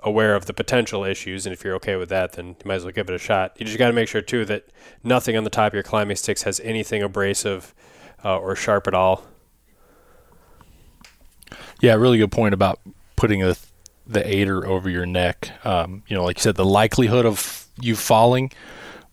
aware 0.00 0.34
of 0.34 0.46
the 0.46 0.52
potential 0.52 1.04
issues, 1.04 1.46
and 1.46 1.52
if 1.52 1.64
you're 1.64 1.74
okay 1.76 1.96
with 1.96 2.10
that, 2.10 2.32
then 2.32 2.48
you 2.48 2.54
might 2.64 2.74
as 2.74 2.84
well 2.84 2.92
give 2.92 3.08
it 3.08 3.14
a 3.14 3.18
shot. 3.18 3.56
You 3.58 3.64
just 3.64 3.78
got 3.78 3.88
to 3.88 3.94
make 3.94 4.08
sure 4.08 4.20
too 4.20 4.44
that 4.44 4.66
nothing 5.02 5.36
on 5.36 5.44
the 5.44 5.50
top 5.50 5.68
of 5.68 5.74
your 5.74 5.82
climbing 5.82 6.16
sticks 6.16 6.42
has 6.42 6.60
anything 6.60 7.02
abrasive 7.02 7.74
uh, 8.24 8.38
or 8.38 8.54
sharp 8.54 8.86
at 8.86 8.94
all. 8.94 9.24
Yeah, 11.80 11.94
really 11.94 12.18
good 12.18 12.32
point 12.32 12.54
about 12.54 12.80
putting 13.16 13.42
a, 13.42 13.54
the 14.06 14.26
aider 14.26 14.66
over 14.66 14.88
your 14.88 15.06
neck. 15.06 15.50
Um, 15.64 16.02
you 16.06 16.16
know, 16.16 16.24
like 16.24 16.38
you 16.38 16.42
said, 16.42 16.56
the 16.56 16.64
likelihood 16.64 17.26
of 17.26 17.68
you 17.80 17.96
falling, 17.96 18.52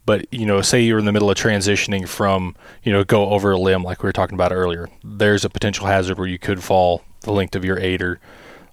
but 0.06 0.26
you 0.34 0.46
know, 0.46 0.62
say 0.62 0.82
you're 0.82 1.00
in 1.00 1.06
the 1.06 1.12
middle 1.12 1.30
of 1.30 1.38
transitioning 1.38 2.08
from 2.08 2.56
you 2.84 2.92
know 2.92 3.04
go 3.04 3.30
over 3.30 3.52
a 3.52 3.58
limb 3.58 3.84
like 3.84 4.04
we 4.04 4.08
were 4.08 4.14
talking 4.14 4.36
about 4.36 4.52
earlier. 4.52 4.90
There's 5.04 5.46
a 5.46 5.50
potential 5.50 5.88
hazard 5.88 6.18
where 6.18 6.28
you 6.28 6.40
could 6.40 6.64
fall 6.64 7.04
the 7.22 7.32
length 7.32 7.56
of 7.56 7.64
your 7.64 7.80
aider 7.80 8.20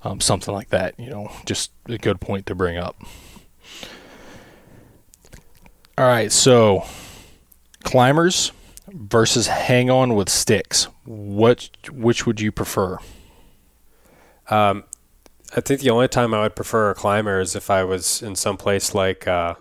um, 0.02 0.20
something 0.20 0.54
like 0.54 0.70
that. 0.70 0.98
You 0.98 1.10
know, 1.10 1.30
just 1.44 1.70
a 1.86 1.98
good 1.98 2.20
point 2.20 2.46
to 2.46 2.54
bring 2.54 2.76
up. 2.76 2.96
All 5.96 6.06
right, 6.06 6.30
so 6.30 6.84
climbers 7.82 8.52
versus 8.92 9.48
hang 9.48 9.90
on 9.90 10.14
with 10.14 10.28
sticks. 10.28 10.84
What 11.04 11.70
which 11.90 12.26
would 12.26 12.40
you 12.40 12.52
prefer? 12.52 12.98
Um, 14.48 14.84
I 15.55 15.61
think 15.61 15.80
the 15.80 15.90
only 15.90 16.09
time 16.09 16.34
I 16.34 16.42
would 16.42 16.57
prefer 16.57 16.90
a 16.90 16.94
climber 16.94 17.40
is 17.40 17.57
if 17.57 17.70
I 17.70 17.84
was 17.84 18.22
in 18.22 18.36
some 18.36 18.57
place 18.57 18.94
like 18.94 19.26
uh, 19.26 19.55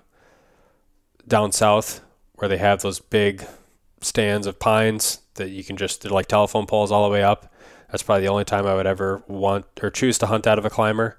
down 1.27 1.51
south 1.51 2.01
where 2.35 2.49
they 2.49 2.57
have 2.57 2.81
those 2.81 2.99
big 2.99 3.45
stands 4.01 4.47
of 4.47 4.59
pines 4.59 5.21
that 5.35 5.49
you 5.49 5.63
can 5.63 5.77
just 5.77 6.05
like 6.05 6.27
telephone 6.27 6.65
poles 6.65 6.91
all 6.91 7.05
the 7.05 7.11
way 7.11 7.23
up 7.23 7.51
that's 7.89 8.03
probably 8.03 8.23
the 8.23 8.31
only 8.31 8.45
time 8.45 8.65
I 8.65 8.75
would 8.75 8.87
ever 8.87 9.23
want 9.27 9.65
or 9.81 9.89
choose 9.89 10.17
to 10.19 10.27
hunt 10.27 10.45
out 10.45 10.59
of 10.59 10.65
a 10.65 10.69
climber. 10.69 11.17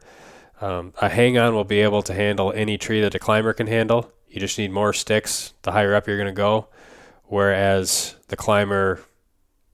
Um, 0.60 0.92
a 1.00 1.08
hang 1.08 1.38
on 1.38 1.54
will 1.54 1.64
be 1.64 1.80
able 1.80 2.02
to 2.02 2.12
handle 2.12 2.52
any 2.52 2.76
tree 2.76 3.00
that 3.00 3.14
a 3.14 3.18
climber 3.18 3.52
can 3.52 3.66
handle. 3.66 4.12
You 4.28 4.40
just 4.40 4.58
need 4.58 4.70
more 4.70 4.92
sticks 4.92 5.54
the 5.62 5.72
higher 5.72 5.94
up 5.94 6.06
you're 6.06 6.16
going 6.16 6.26
to 6.26 6.32
go. 6.32 6.68
Whereas 7.24 8.16
the 8.28 8.36
climber, 8.36 9.00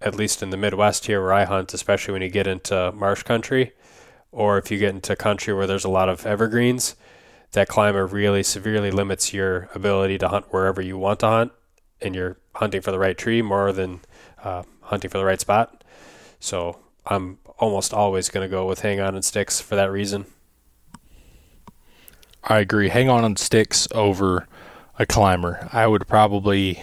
at 0.00 0.14
least 0.14 0.42
in 0.42 0.50
the 0.50 0.56
Midwest 0.56 1.06
here 1.06 1.20
where 1.20 1.32
I 1.32 1.44
hunt, 1.44 1.74
especially 1.74 2.12
when 2.12 2.22
you 2.22 2.28
get 2.28 2.46
into 2.46 2.92
marsh 2.92 3.22
country, 3.22 3.72
or 4.34 4.58
if 4.58 4.70
you 4.70 4.78
get 4.78 4.94
into 4.94 5.12
a 5.12 5.16
country 5.16 5.54
where 5.54 5.66
there's 5.66 5.84
a 5.84 5.88
lot 5.90 6.08
of 6.08 6.26
evergreens, 6.26 6.96
that 7.52 7.68
climber 7.68 8.04
really 8.06 8.42
severely 8.42 8.90
limits 8.90 9.32
your 9.32 9.68
ability 9.74 10.18
to 10.18 10.28
hunt 10.28 10.46
wherever 10.50 10.82
you 10.82 10.98
want 10.98 11.20
to 11.20 11.26
hunt, 11.26 11.52
and 12.02 12.14
you're 12.14 12.36
hunting 12.56 12.82
for 12.82 12.90
the 12.90 12.98
right 12.98 13.16
tree 13.16 13.42
more 13.42 13.72
than 13.72 14.00
uh, 14.42 14.64
hunting 14.82 15.10
for 15.10 15.18
the 15.18 15.24
right 15.24 15.40
spot. 15.40 15.84
So 16.40 16.80
I'm 17.06 17.38
almost 17.58 17.94
always 17.94 18.28
going 18.28 18.44
to 18.44 18.50
go 18.50 18.66
with 18.66 18.80
hang 18.80 19.00
on 19.00 19.14
and 19.14 19.24
sticks 19.24 19.60
for 19.60 19.76
that 19.76 19.90
reason. 19.90 20.26
I 22.42 22.58
agree. 22.58 22.88
Hang 22.88 23.08
on 23.08 23.24
and 23.24 23.38
sticks 23.38 23.88
over 23.92 24.46
a 24.98 25.06
climber. 25.06 25.68
I 25.72 25.86
would 25.86 26.06
probably, 26.06 26.82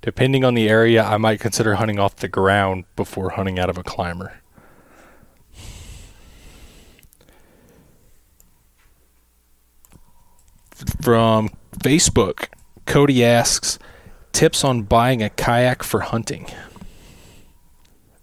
depending 0.00 0.44
on 0.44 0.54
the 0.54 0.68
area, 0.68 1.02
I 1.02 1.16
might 1.16 1.40
consider 1.40 1.74
hunting 1.76 1.98
off 1.98 2.16
the 2.16 2.28
ground 2.28 2.84
before 2.96 3.30
hunting 3.30 3.58
out 3.58 3.70
of 3.70 3.78
a 3.78 3.82
climber. 3.82 4.41
From 11.02 11.50
Facebook, 11.78 12.48
Cody 12.86 13.24
asks, 13.24 13.78
tips 14.32 14.64
on 14.64 14.82
buying 14.82 15.22
a 15.22 15.30
kayak 15.30 15.82
for 15.82 16.00
hunting. 16.00 16.46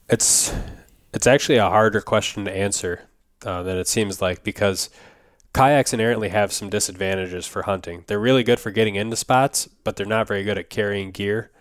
It's 0.09 0.53
it's 1.13 1.27
actually 1.27 1.57
a 1.57 1.69
harder 1.69 2.01
question 2.01 2.45
to 2.45 2.55
answer 2.55 3.07
uh, 3.45 3.63
than 3.63 3.77
it 3.77 3.87
seems 3.87 4.21
like 4.21 4.43
because 4.43 4.89
kayaks 5.53 5.93
inherently 5.93 6.29
have 6.29 6.51
some 6.51 6.69
disadvantages 6.69 7.45
for 7.45 7.63
hunting. 7.63 8.03
They're 8.07 8.19
really 8.19 8.43
good 8.43 8.59
for 8.59 8.71
getting 8.71 8.95
into 8.95 9.15
spots, 9.15 9.67
but 9.83 9.95
they're 9.95 10.05
not 10.05 10.27
very 10.27 10.43
good 10.43 10.57
at 10.57 10.69
carrying 10.69 11.11
gear, 11.11 11.51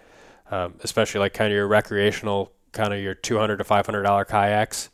um, 0.51 0.75
especially 0.83 1.21
like 1.21 1.35
kind 1.35 1.53
of 1.53 1.57
your 1.57 1.69
recreational, 1.69 2.53
kind 2.73 2.93
of 2.93 3.01
your 3.01 3.15
two 3.15 3.39
hundred 3.39 3.59
to 3.59 3.65
five 3.65 3.87
hundred 3.87 4.03
dollar 4.03 4.25
kayaks. 4.25 4.89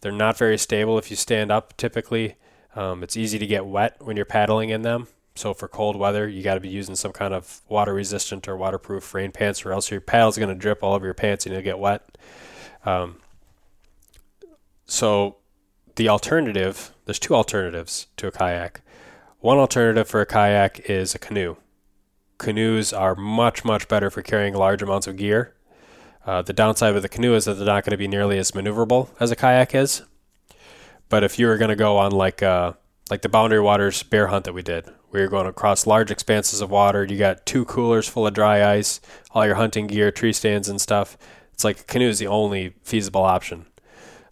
They're 0.00 0.12
not 0.12 0.36
very 0.36 0.58
stable 0.58 0.98
if 0.98 1.10
you 1.10 1.16
stand 1.16 1.50
up. 1.50 1.76
Typically, 1.76 2.36
um, 2.74 3.02
it's 3.02 3.16
easy 3.16 3.38
to 3.38 3.46
get 3.46 3.66
wet 3.66 3.96
when 4.00 4.16
you're 4.16 4.26
paddling 4.26 4.70
in 4.70 4.82
them. 4.82 5.08
So 5.36 5.52
for 5.52 5.68
cold 5.68 5.96
weather, 5.96 6.26
you 6.26 6.42
got 6.42 6.54
to 6.54 6.60
be 6.60 6.68
using 6.68 6.96
some 6.96 7.12
kind 7.12 7.34
of 7.34 7.60
water 7.68 7.92
resistant 7.92 8.48
or 8.48 8.56
waterproof 8.56 9.14
rain 9.14 9.32
pants, 9.32 9.64
or 9.64 9.72
else 9.72 9.90
your 9.90 10.00
paddle's 10.00 10.38
going 10.38 10.48
to 10.48 10.54
drip 10.54 10.82
all 10.82 10.94
over 10.94 11.04
your 11.04 11.14
pants 11.14 11.44
and 11.44 11.52
you'll 11.52 11.62
get 11.62 11.78
wet. 11.78 12.16
Um, 12.84 13.18
so 14.86 15.36
the 15.96 16.08
alternative, 16.08 16.92
there's 17.04 17.18
two 17.18 17.34
alternatives 17.34 18.06
to 18.16 18.26
a 18.28 18.30
kayak. 18.30 18.80
One 19.40 19.58
alternative 19.58 20.08
for 20.08 20.22
a 20.22 20.26
kayak 20.26 20.88
is 20.88 21.14
a 21.14 21.18
canoe. 21.18 21.56
Canoes 22.38 22.92
are 22.92 23.14
much, 23.14 23.64
much 23.64 23.88
better 23.88 24.10
for 24.10 24.22
carrying 24.22 24.54
large 24.54 24.82
amounts 24.82 25.06
of 25.06 25.16
gear. 25.16 25.54
Uh, 26.24 26.42
the 26.42 26.52
downside 26.52 26.94
with 26.94 27.04
a 27.04 27.08
canoe 27.08 27.34
is 27.34 27.44
that 27.44 27.54
they're 27.54 27.66
not 27.66 27.84
going 27.84 27.92
to 27.92 27.96
be 27.96 28.08
nearly 28.08 28.38
as 28.38 28.52
maneuverable 28.52 29.10
as 29.20 29.30
a 29.30 29.36
kayak 29.36 29.74
is. 29.74 30.02
But 31.08 31.22
if 31.22 31.38
you 31.38 31.46
were 31.46 31.56
going 31.56 31.68
to 31.68 31.76
go 31.76 31.98
on 31.98 32.10
like 32.10 32.42
uh, 32.42 32.72
like 33.10 33.22
the 33.22 33.28
Boundary 33.28 33.60
Waters 33.60 34.02
bear 34.02 34.26
hunt 34.26 34.44
that 34.44 34.52
we 34.52 34.62
did, 34.62 34.90
where 35.10 35.22
you're 35.22 35.30
going 35.30 35.46
across 35.46 35.86
large 35.86 36.10
expanses 36.10 36.60
of 36.60 36.70
water. 36.70 37.04
You 37.04 37.18
got 37.18 37.46
two 37.46 37.64
coolers 37.64 38.08
full 38.08 38.26
of 38.26 38.34
dry 38.34 38.64
ice, 38.74 39.00
all 39.32 39.46
your 39.46 39.54
hunting 39.54 39.86
gear, 39.86 40.10
tree 40.10 40.32
stands, 40.32 40.68
and 40.68 40.80
stuff. 40.80 41.16
It's 41.52 41.64
like 41.64 41.80
a 41.80 41.84
canoe 41.84 42.08
is 42.08 42.18
the 42.18 42.26
only 42.26 42.74
feasible 42.82 43.22
option. 43.22 43.66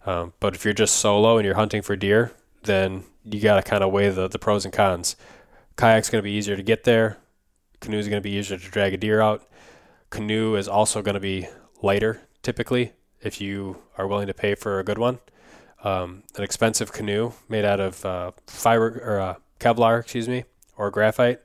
Um, 0.05 0.33
but 0.39 0.53
if 0.53 0.63
you're 0.63 0.73
just 0.73 0.97
solo 0.97 1.37
and 1.37 1.45
you're 1.45 1.55
hunting 1.55 1.81
for 1.81 1.95
deer, 1.95 2.31
then 2.63 3.03
you 3.23 3.39
got 3.39 3.55
to 3.55 3.63
kind 3.63 3.83
of 3.83 3.91
weigh 3.91 4.09
the, 4.09 4.27
the 4.27 4.37
pros 4.37 4.65
and 4.65 4.73
cons. 4.73 5.15
Kayak's 5.77 6.09
going 6.09 6.19
to 6.19 6.23
be 6.23 6.31
easier 6.31 6.55
to 6.55 6.63
get 6.63 6.83
there. 6.83 7.17
Canoe 7.79 7.97
is 7.97 8.07
going 8.07 8.21
to 8.21 8.27
be 8.27 8.35
easier 8.35 8.57
to 8.57 8.69
drag 8.69 8.93
a 8.93 8.97
deer 8.97 9.21
out. 9.21 9.47
Canoe 10.09 10.55
is 10.55 10.67
also 10.67 11.01
going 11.01 11.15
to 11.15 11.19
be 11.19 11.47
lighter 11.81 12.21
typically 12.43 12.93
if 13.21 13.41
you 13.41 13.77
are 13.97 14.07
willing 14.07 14.27
to 14.27 14.33
pay 14.33 14.55
for 14.55 14.79
a 14.79 14.83
good 14.83 14.97
one. 14.97 15.19
Um, 15.83 16.23
an 16.35 16.43
expensive 16.43 16.93
canoe 16.93 17.33
made 17.49 17.65
out 17.65 17.79
of 17.79 18.05
uh, 18.05 18.31
fiber 18.47 19.01
or 19.03 19.19
uh, 19.19 19.35
Kevlar, 19.59 19.99
excuse 19.99 20.27
me, 20.27 20.45
or 20.77 20.91
graphite 20.91 21.39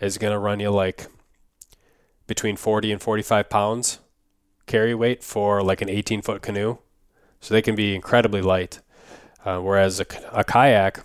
is 0.00 0.18
going 0.18 0.32
to 0.32 0.38
run 0.38 0.60
you 0.60 0.70
like 0.70 1.06
between 2.26 2.56
40 2.56 2.92
and 2.92 3.02
45 3.02 3.48
pounds 3.48 3.98
carry 4.66 4.94
weight 4.94 5.24
for 5.24 5.62
like 5.62 5.80
an 5.80 5.88
18 5.88 6.22
foot 6.22 6.42
canoe. 6.42 6.78
So 7.40 7.54
they 7.54 7.62
can 7.62 7.74
be 7.74 7.94
incredibly 7.94 8.42
light. 8.42 8.80
Uh, 9.44 9.58
whereas 9.58 10.00
a, 10.00 10.06
a 10.32 10.44
kayak, 10.44 11.00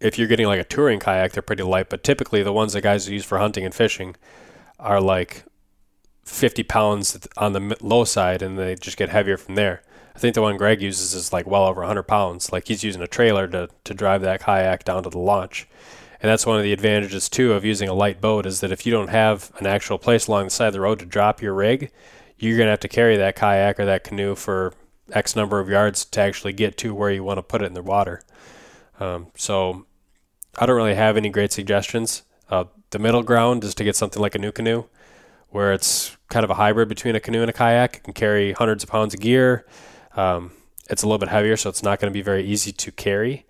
if 0.00 0.18
you're 0.18 0.28
getting 0.28 0.46
like 0.46 0.60
a 0.60 0.64
touring 0.64 0.98
kayak, 0.98 1.32
they're 1.32 1.42
pretty 1.42 1.62
light. 1.62 1.90
But 1.90 2.02
typically, 2.02 2.42
the 2.42 2.52
ones 2.52 2.72
that 2.72 2.82
guys 2.82 3.08
use 3.08 3.24
for 3.24 3.38
hunting 3.38 3.64
and 3.64 3.74
fishing 3.74 4.16
are 4.78 5.00
like 5.00 5.44
50 6.24 6.62
pounds 6.62 7.28
on 7.36 7.52
the 7.52 7.76
low 7.80 8.04
side, 8.04 8.42
and 8.42 8.58
they 8.58 8.76
just 8.76 8.96
get 8.96 9.08
heavier 9.08 9.36
from 9.36 9.56
there. 9.56 9.82
I 10.14 10.18
think 10.18 10.34
the 10.34 10.42
one 10.42 10.56
Greg 10.56 10.80
uses 10.80 11.14
is 11.14 11.32
like 11.32 11.46
well 11.46 11.64
over 11.64 11.80
100 11.80 12.04
pounds. 12.04 12.52
Like 12.52 12.68
he's 12.68 12.84
using 12.84 13.02
a 13.02 13.06
trailer 13.06 13.48
to, 13.48 13.68
to 13.84 13.94
drive 13.94 14.22
that 14.22 14.40
kayak 14.40 14.84
down 14.84 15.02
to 15.02 15.10
the 15.10 15.18
launch. 15.18 15.66
And 16.22 16.30
that's 16.30 16.46
one 16.46 16.56
of 16.56 16.62
the 16.62 16.72
advantages 16.72 17.28
too 17.28 17.52
of 17.52 17.64
using 17.64 17.88
a 17.88 17.94
light 17.94 18.20
boat 18.20 18.46
is 18.46 18.60
that 18.60 18.70
if 18.70 18.86
you 18.86 18.92
don't 18.92 19.10
have 19.10 19.50
an 19.58 19.66
actual 19.66 19.98
place 19.98 20.28
along 20.28 20.44
the 20.44 20.50
side 20.50 20.68
of 20.68 20.72
the 20.72 20.80
road 20.80 21.00
to 21.00 21.04
drop 21.04 21.42
your 21.42 21.52
rig, 21.52 21.90
you're 22.38 22.56
going 22.56 22.68
to 22.68 22.70
have 22.70 22.80
to 22.80 22.88
carry 22.88 23.16
that 23.16 23.34
kayak 23.34 23.80
or 23.80 23.84
that 23.84 24.04
canoe 24.04 24.36
for 24.36 24.72
X 25.12 25.34
number 25.34 25.58
of 25.58 25.68
yards 25.68 26.04
to 26.04 26.20
actually 26.20 26.52
get 26.52 26.78
to 26.78 26.94
where 26.94 27.10
you 27.10 27.24
want 27.24 27.38
to 27.38 27.42
put 27.42 27.60
it 27.60 27.66
in 27.66 27.74
the 27.74 27.82
water. 27.82 28.22
Um, 29.00 29.26
so 29.34 29.84
I 30.58 30.66
don't 30.66 30.76
really 30.76 30.94
have 30.94 31.16
any 31.16 31.28
great 31.28 31.50
suggestions. 31.50 32.22
Uh, 32.48 32.64
the 32.90 33.00
middle 33.00 33.24
ground 33.24 33.64
is 33.64 33.74
to 33.74 33.84
get 33.84 33.96
something 33.96 34.22
like 34.22 34.36
a 34.36 34.38
NuCanoe, 34.38 34.86
where 35.48 35.72
it's 35.72 36.16
kind 36.28 36.44
of 36.44 36.50
a 36.50 36.54
hybrid 36.54 36.88
between 36.88 37.16
a 37.16 37.20
canoe 37.20 37.40
and 37.40 37.50
a 37.50 37.52
kayak. 37.52 37.96
It 37.96 38.04
can 38.04 38.12
carry 38.12 38.52
hundreds 38.52 38.84
of 38.84 38.90
pounds 38.90 39.12
of 39.12 39.20
gear. 39.20 39.66
Um, 40.14 40.52
it's 40.88 41.02
a 41.02 41.06
little 41.06 41.18
bit 41.18 41.30
heavier, 41.30 41.56
so 41.56 41.68
it's 41.68 41.82
not 41.82 41.98
going 42.00 42.12
to 42.12 42.16
be 42.16 42.22
very 42.22 42.44
easy 42.44 42.70
to 42.72 42.92
carry, 42.92 43.44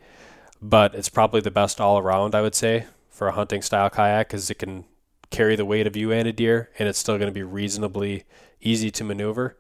but 0.62 0.94
it's 0.94 1.08
probably 1.08 1.40
the 1.40 1.50
best 1.50 1.80
all 1.80 1.98
around, 1.98 2.34
I 2.34 2.40
would 2.40 2.54
say, 2.54 2.86
for 3.10 3.26
a 3.26 3.32
hunting 3.32 3.62
style 3.62 3.90
kayak, 3.90 4.28
because 4.28 4.48
it 4.48 4.58
can 4.58 4.84
carry 5.30 5.56
the 5.56 5.64
weight 5.64 5.86
of 5.86 5.96
you 5.96 6.12
and 6.12 6.28
a 6.28 6.32
deer, 6.32 6.70
and 6.78 6.88
it's 6.88 6.98
still 6.98 7.18
going 7.18 7.26
to 7.26 7.34
be 7.34 7.42
reasonably 7.42 8.24
easy 8.60 8.90
to 8.92 9.02
maneuver. 9.02 9.56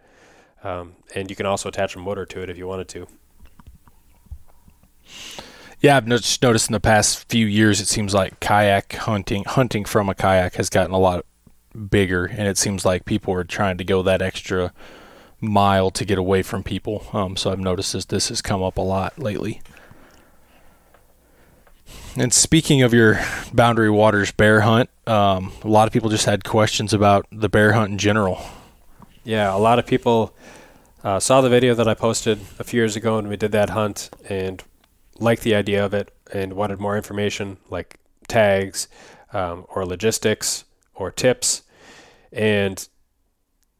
Um, 0.62 0.94
and 1.14 1.28
you 1.28 1.34
can 1.34 1.44
also 1.44 1.68
attach 1.68 1.96
a 1.96 1.98
motor 1.98 2.24
to 2.26 2.42
it 2.42 2.48
if 2.48 2.56
you 2.56 2.68
wanted 2.68 2.88
to. 2.88 3.08
Yeah, 5.80 5.96
I've 5.96 6.06
noticed, 6.06 6.68
in 6.68 6.72
the 6.72 6.78
past 6.78 7.28
few 7.28 7.44
years, 7.44 7.80
it 7.80 7.88
seems 7.88 8.14
like 8.14 8.38
kayak 8.38 8.92
hunting, 8.92 9.42
hunting 9.44 9.84
from 9.84 10.08
a 10.08 10.14
kayak 10.14 10.54
has 10.54 10.70
gotten 10.70 10.94
a 10.94 10.98
lot 10.98 11.26
bigger, 11.90 12.26
and 12.26 12.46
it 12.46 12.56
seems 12.56 12.84
like 12.84 13.04
people 13.04 13.34
are 13.34 13.42
trying 13.42 13.78
to 13.78 13.84
go 13.84 14.02
that 14.02 14.22
extra 14.22 14.72
mile 15.40 15.90
to 15.90 16.04
get 16.04 16.18
away 16.18 16.42
from 16.42 16.62
people. 16.62 17.08
Um, 17.12 17.36
so 17.36 17.50
I've 17.50 17.58
noticed 17.58 17.94
this, 17.94 18.04
this 18.04 18.28
has 18.28 18.40
come 18.40 18.62
up 18.62 18.78
a 18.78 18.82
lot 18.82 19.18
lately. 19.18 19.60
And 22.14 22.32
speaking 22.32 22.82
of 22.82 22.92
your 22.92 23.20
Boundary 23.54 23.88
Waters 23.88 24.32
bear 24.32 24.60
hunt, 24.60 24.90
um, 25.06 25.50
a 25.62 25.68
lot 25.68 25.86
of 25.86 25.94
people 25.94 26.10
just 26.10 26.26
had 26.26 26.44
questions 26.44 26.92
about 26.92 27.26
the 27.32 27.48
bear 27.48 27.72
hunt 27.72 27.92
in 27.92 27.98
general. 27.98 28.42
Yeah, 29.24 29.54
a 29.54 29.56
lot 29.56 29.78
of 29.78 29.86
people 29.86 30.34
uh, 31.02 31.20
saw 31.20 31.40
the 31.40 31.48
video 31.48 31.74
that 31.74 31.88
I 31.88 31.94
posted 31.94 32.38
a 32.58 32.64
few 32.64 32.80
years 32.80 32.96
ago 32.96 33.16
when 33.16 33.28
we 33.28 33.36
did 33.36 33.52
that 33.52 33.70
hunt 33.70 34.10
and 34.28 34.62
liked 35.18 35.40
the 35.42 35.54
idea 35.54 35.82
of 35.82 35.94
it 35.94 36.14
and 36.30 36.52
wanted 36.52 36.80
more 36.80 36.98
information 36.98 37.56
like 37.70 37.98
tags 38.28 38.88
um, 39.32 39.64
or 39.70 39.86
logistics 39.86 40.64
or 40.94 41.10
tips. 41.10 41.62
And 42.30 42.86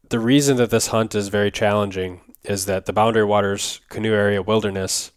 the 0.08 0.18
reason 0.18 0.56
that 0.56 0.70
this 0.70 0.86
hunt 0.86 1.14
is 1.14 1.28
very 1.28 1.50
challenging 1.50 2.22
is 2.44 2.64
that 2.64 2.86
the 2.86 2.94
Boundary 2.94 3.24
Waters 3.24 3.82
Canoe 3.90 4.14
Area 4.14 4.40
Wilderness 4.40 5.12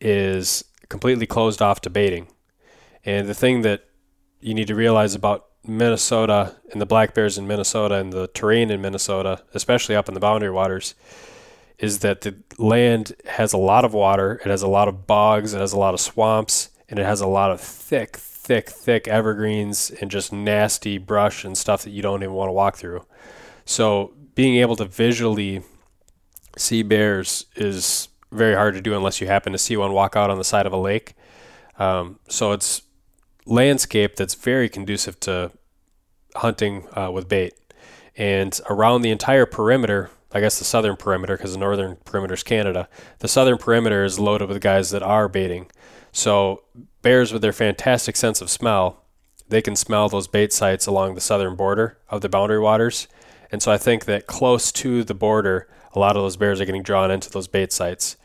is 0.00 0.64
completely 0.88 1.26
closed 1.26 1.62
off 1.62 1.80
to 1.82 1.90
baiting. 1.90 2.28
And 3.04 3.28
the 3.28 3.34
thing 3.34 3.62
that 3.62 3.84
you 4.40 4.54
need 4.54 4.68
to 4.68 4.74
realize 4.74 5.14
about 5.14 5.46
Minnesota 5.66 6.56
and 6.72 6.80
the 6.80 6.86
black 6.86 7.14
bears 7.14 7.38
in 7.38 7.46
Minnesota 7.46 7.96
and 7.96 8.12
the 8.12 8.28
terrain 8.28 8.70
in 8.70 8.80
Minnesota, 8.80 9.42
especially 9.54 9.96
up 9.96 10.08
in 10.08 10.14
the 10.14 10.20
boundary 10.20 10.50
waters, 10.50 10.94
is 11.78 12.00
that 12.00 12.20
the 12.20 12.36
land 12.58 13.14
has 13.26 13.52
a 13.52 13.58
lot 13.58 13.84
of 13.84 13.92
water, 13.94 14.40
it 14.44 14.48
has 14.48 14.62
a 14.62 14.68
lot 14.68 14.88
of 14.88 15.06
bogs, 15.06 15.54
it 15.54 15.60
has 15.60 15.72
a 15.72 15.78
lot 15.78 15.94
of 15.94 16.00
swamps, 16.00 16.70
and 16.88 16.98
it 16.98 17.04
has 17.04 17.20
a 17.20 17.26
lot 17.26 17.50
of 17.50 17.60
thick, 17.60 18.16
thick, 18.16 18.68
thick 18.68 19.08
evergreens 19.08 19.90
and 20.00 20.10
just 20.10 20.32
nasty 20.32 20.98
brush 20.98 21.44
and 21.44 21.56
stuff 21.56 21.82
that 21.82 21.90
you 21.90 22.02
don't 22.02 22.22
even 22.22 22.34
want 22.34 22.48
to 22.48 22.52
walk 22.52 22.76
through. 22.76 23.04
So 23.64 24.12
being 24.34 24.56
able 24.56 24.76
to 24.76 24.84
visually 24.84 25.62
see 26.56 26.82
bears 26.82 27.46
is 27.56 28.08
very 28.34 28.54
hard 28.54 28.74
to 28.74 28.80
do 28.80 28.94
unless 28.94 29.20
you 29.20 29.26
happen 29.26 29.52
to 29.52 29.58
see 29.58 29.76
one 29.76 29.92
walk 29.92 30.16
out 30.16 30.30
on 30.30 30.38
the 30.38 30.44
side 30.44 30.66
of 30.66 30.72
a 30.72 30.76
lake. 30.76 31.14
Um, 31.78 32.18
so 32.28 32.52
it's 32.52 32.82
landscape 33.46 34.16
that's 34.16 34.34
very 34.34 34.68
conducive 34.68 35.20
to 35.20 35.52
hunting 36.36 36.86
uh, 36.96 37.10
with 37.10 37.28
bait. 37.28 37.54
And 38.16 38.58
around 38.70 39.02
the 39.02 39.10
entire 39.10 39.46
perimeter, 39.46 40.10
I 40.32 40.40
guess 40.40 40.58
the 40.58 40.64
southern 40.64 40.96
perimeter, 40.96 41.36
because 41.36 41.52
the 41.52 41.58
northern 41.58 41.96
perimeter 42.04 42.34
is 42.34 42.42
Canada, 42.42 42.88
the 43.20 43.28
southern 43.28 43.58
perimeter 43.58 44.04
is 44.04 44.18
loaded 44.18 44.48
with 44.48 44.60
guys 44.60 44.90
that 44.90 45.02
are 45.02 45.28
baiting. 45.28 45.70
So 46.12 46.62
bears, 47.02 47.32
with 47.32 47.42
their 47.42 47.52
fantastic 47.52 48.16
sense 48.16 48.40
of 48.40 48.50
smell, 48.50 49.04
they 49.48 49.62
can 49.62 49.76
smell 49.76 50.08
those 50.08 50.28
bait 50.28 50.52
sites 50.52 50.86
along 50.86 51.14
the 51.14 51.20
southern 51.20 51.54
border 51.54 51.98
of 52.08 52.20
the 52.20 52.28
boundary 52.28 52.60
waters. 52.60 53.08
And 53.52 53.62
so 53.62 53.70
I 53.70 53.78
think 53.78 54.06
that 54.06 54.26
close 54.26 54.72
to 54.72 55.04
the 55.04 55.14
border, 55.14 55.68
a 55.92 55.98
lot 55.98 56.16
of 56.16 56.22
those 56.22 56.36
bears 56.36 56.60
are 56.60 56.64
getting 56.64 56.82
drawn 56.82 57.10
into 57.10 57.30
those 57.30 57.46
bait 57.46 57.72
sites. 57.72 58.16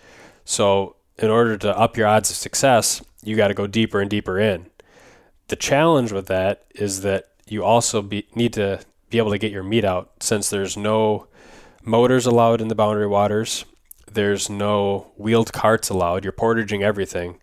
So 0.50 0.96
in 1.20 1.30
order 1.30 1.58
to 1.58 1.78
up 1.78 1.96
your 1.96 2.08
odds 2.08 2.32
of 2.32 2.36
success, 2.36 3.04
you 3.24 3.36
got 3.36 3.50
to 3.50 3.54
go 3.54 3.68
deeper 3.68 4.02
and 4.02 4.10
deeper 4.10 4.40
in. 4.40 4.66
The 5.48 5.56
challenge 5.56 6.12
with 6.12 6.26
that 6.26 6.66
is 6.74 7.02
that 7.02 7.26
you 7.48 7.64
also 7.64 8.02
be, 8.02 8.26
need 8.34 8.54
to 8.54 8.80
be 9.12 9.20
able 9.20 9.30
to 9.30 9.38
get 9.38 9.52
your 9.52 9.62
meat 9.62 9.86
out 9.86 10.12
since 10.22 10.50
there's 10.50 10.76
no 10.76 11.28
motors 11.84 12.26
allowed 12.26 12.62
in 12.62 12.68
the 12.68 12.74
boundary 12.74 13.06
waters. 13.06 13.64
There's 14.12 14.50
no 14.50 15.12
wheeled 15.18 15.54
carts 15.54 15.90
allowed. 15.90 16.24
You're 16.24 16.32
portaging 16.32 16.82
everything. 16.82 17.40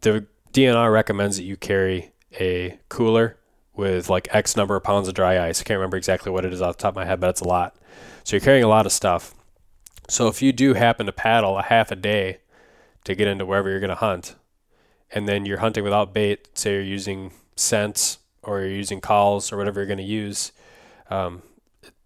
The 0.00 0.26
DNR 0.54 0.90
recommends 0.90 1.36
that 1.36 1.44
you 1.44 1.58
carry 1.58 2.12
a 2.40 2.78
cooler 2.88 3.36
with 3.74 4.08
like 4.08 4.34
X 4.34 4.56
number 4.56 4.74
of 4.74 4.82
pounds 4.82 5.06
of 5.06 5.12
dry 5.12 5.38
ice. 5.48 5.60
I 5.60 5.64
can't 5.64 5.76
remember 5.76 5.98
exactly 5.98 6.32
what 6.32 6.46
it 6.46 6.54
is 6.54 6.62
off 6.62 6.78
the 6.78 6.82
top 6.82 6.92
of 6.92 6.96
my 6.96 7.04
head, 7.04 7.20
but 7.20 7.28
it's 7.28 7.42
a 7.42 7.48
lot. 7.48 7.76
So 8.24 8.36
you're 8.36 8.40
carrying 8.40 8.64
a 8.64 8.68
lot 8.68 8.86
of 8.86 8.92
stuff. 8.92 9.34
So 10.10 10.26
if 10.26 10.42
you 10.42 10.52
do 10.52 10.74
happen 10.74 11.06
to 11.06 11.12
paddle 11.12 11.56
a 11.56 11.62
half 11.62 11.92
a 11.92 11.96
day 11.96 12.38
to 13.04 13.14
get 13.14 13.28
into 13.28 13.46
wherever 13.46 13.70
you're 13.70 13.78
going 13.78 13.90
to 13.90 13.94
hunt, 13.94 14.34
and 15.12 15.28
then 15.28 15.46
you're 15.46 15.58
hunting 15.58 15.84
without 15.84 16.12
bait, 16.12 16.48
say 16.58 16.72
you're 16.72 16.82
using 16.82 17.32
scents 17.54 18.18
or 18.42 18.60
you're 18.60 18.70
using 18.70 19.00
calls 19.00 19.52
or 19.52 19.56
whatever 19.56 19.78
you're 19.78 19.86
going 19.86 19.98
to 19.98 20.02
use, 20.02 20.50
um, 21.10 21.42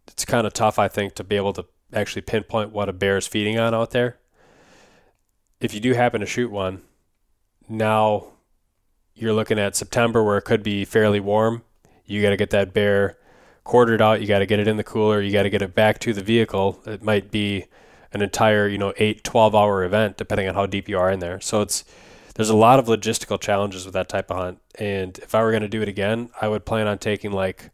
it's 0.06 0.26
kind 0.26 0.46
of 0.46 0.52
tough, 0.52 0.78
I 0.78 0.86
think, 0.86 1.14
to 1.14 1.24
be 1.24 1.36
able 1.36 1.54
to 1.54 1.64
actually 1.94 2.22
pinpoint 2.22 2.72
what 2.72 2.90
a 2.90 2.92
bear 2.92 3.16
is 3.16 3.26
feeding 3.26 3.58
on 3.58 3.74
out 3.74 3.92
there. 3.92 4.18
If 5.60 5.72
you 5.72 5.80
do 5.80 5.94
happen 5.94 6.20
to 6.20 6.26
shoot 6.26 6.50
one, 6.50 6.82
now 7.70 8.26
you're 9.14 9.32
looking 9.32 9.58
at 9.58 9.76
September 9.76 10.22
where 10.22 10.36
it 10.36 10.42
could 10.42 10.62
be 10.62 10.84
fairly 10.84 11.20
warm. 11.20 11.62
You 12.04 12.20
got 12.20 12.30
to 12.30 12.36
get 12.36 12.50
that 12.50 12.74
bear 12.74 13.16
quartered 13.64 14.02
out. 14.02 14.20
You 14.20 14.26
got 14.26 14.40
to 14.40 14.46
get 14.46 14.60
it 14.60 14.68
in 14.68 14.76
the 14.76 14.84
cooler. 14.84 15.22
You 15.22 15.32
got 15.32 15.44
to 15.44 15.50
get 15.50 15.62
it 15.62 15.74
back 15.74 16.00
to 16.00 16.12
the 16.12 16.22
vehicle. 16.22 16.82
It 16.84 17.02
might 17.02 17.30
be 17.30 17.64
an 18.14 18.22
entire, 18.22 18.68
you 18.68 18.78
know, 18.78 18.94
eight, 18.96 19.24
12 19.24 19.54
hour 19.54 19.84
event, 19.84 20.16
depending 20.16 20.48
on 20.48 20.54
how 20.54 20.66
deep 20.66 20.88
you 20.88 20.98
are 20.98 21.10
in 21.10 21.18
there. 21.18 21.40
So 21.40 21.60
it's, 21.60 21.84
there's 22.34 22.50
a 22.50 22.56
lot 22.56 22.78
of 22.78 22.86
logistical 22.86 23.40
challenges 23.40 23.84
with 23.84 23.94
that 23.94 24.08
type 24.08 24.30
of 24.30 24.36
hunt. 24.36 24.58
And 24.78 25.18
if 25.18 25.34
I 25.34 25.42
were 25.42 25.50
going 25.50 25.62
to 25.62 25.68
do 25.68 25.82
it 25.82 25.88
again, 25.88 26.30
I 26.40 26.48
would 26.48 26.64
plan 26.64 26.86
on 26.86 26.98
taking 26.98 27.32
like 27.32 27.70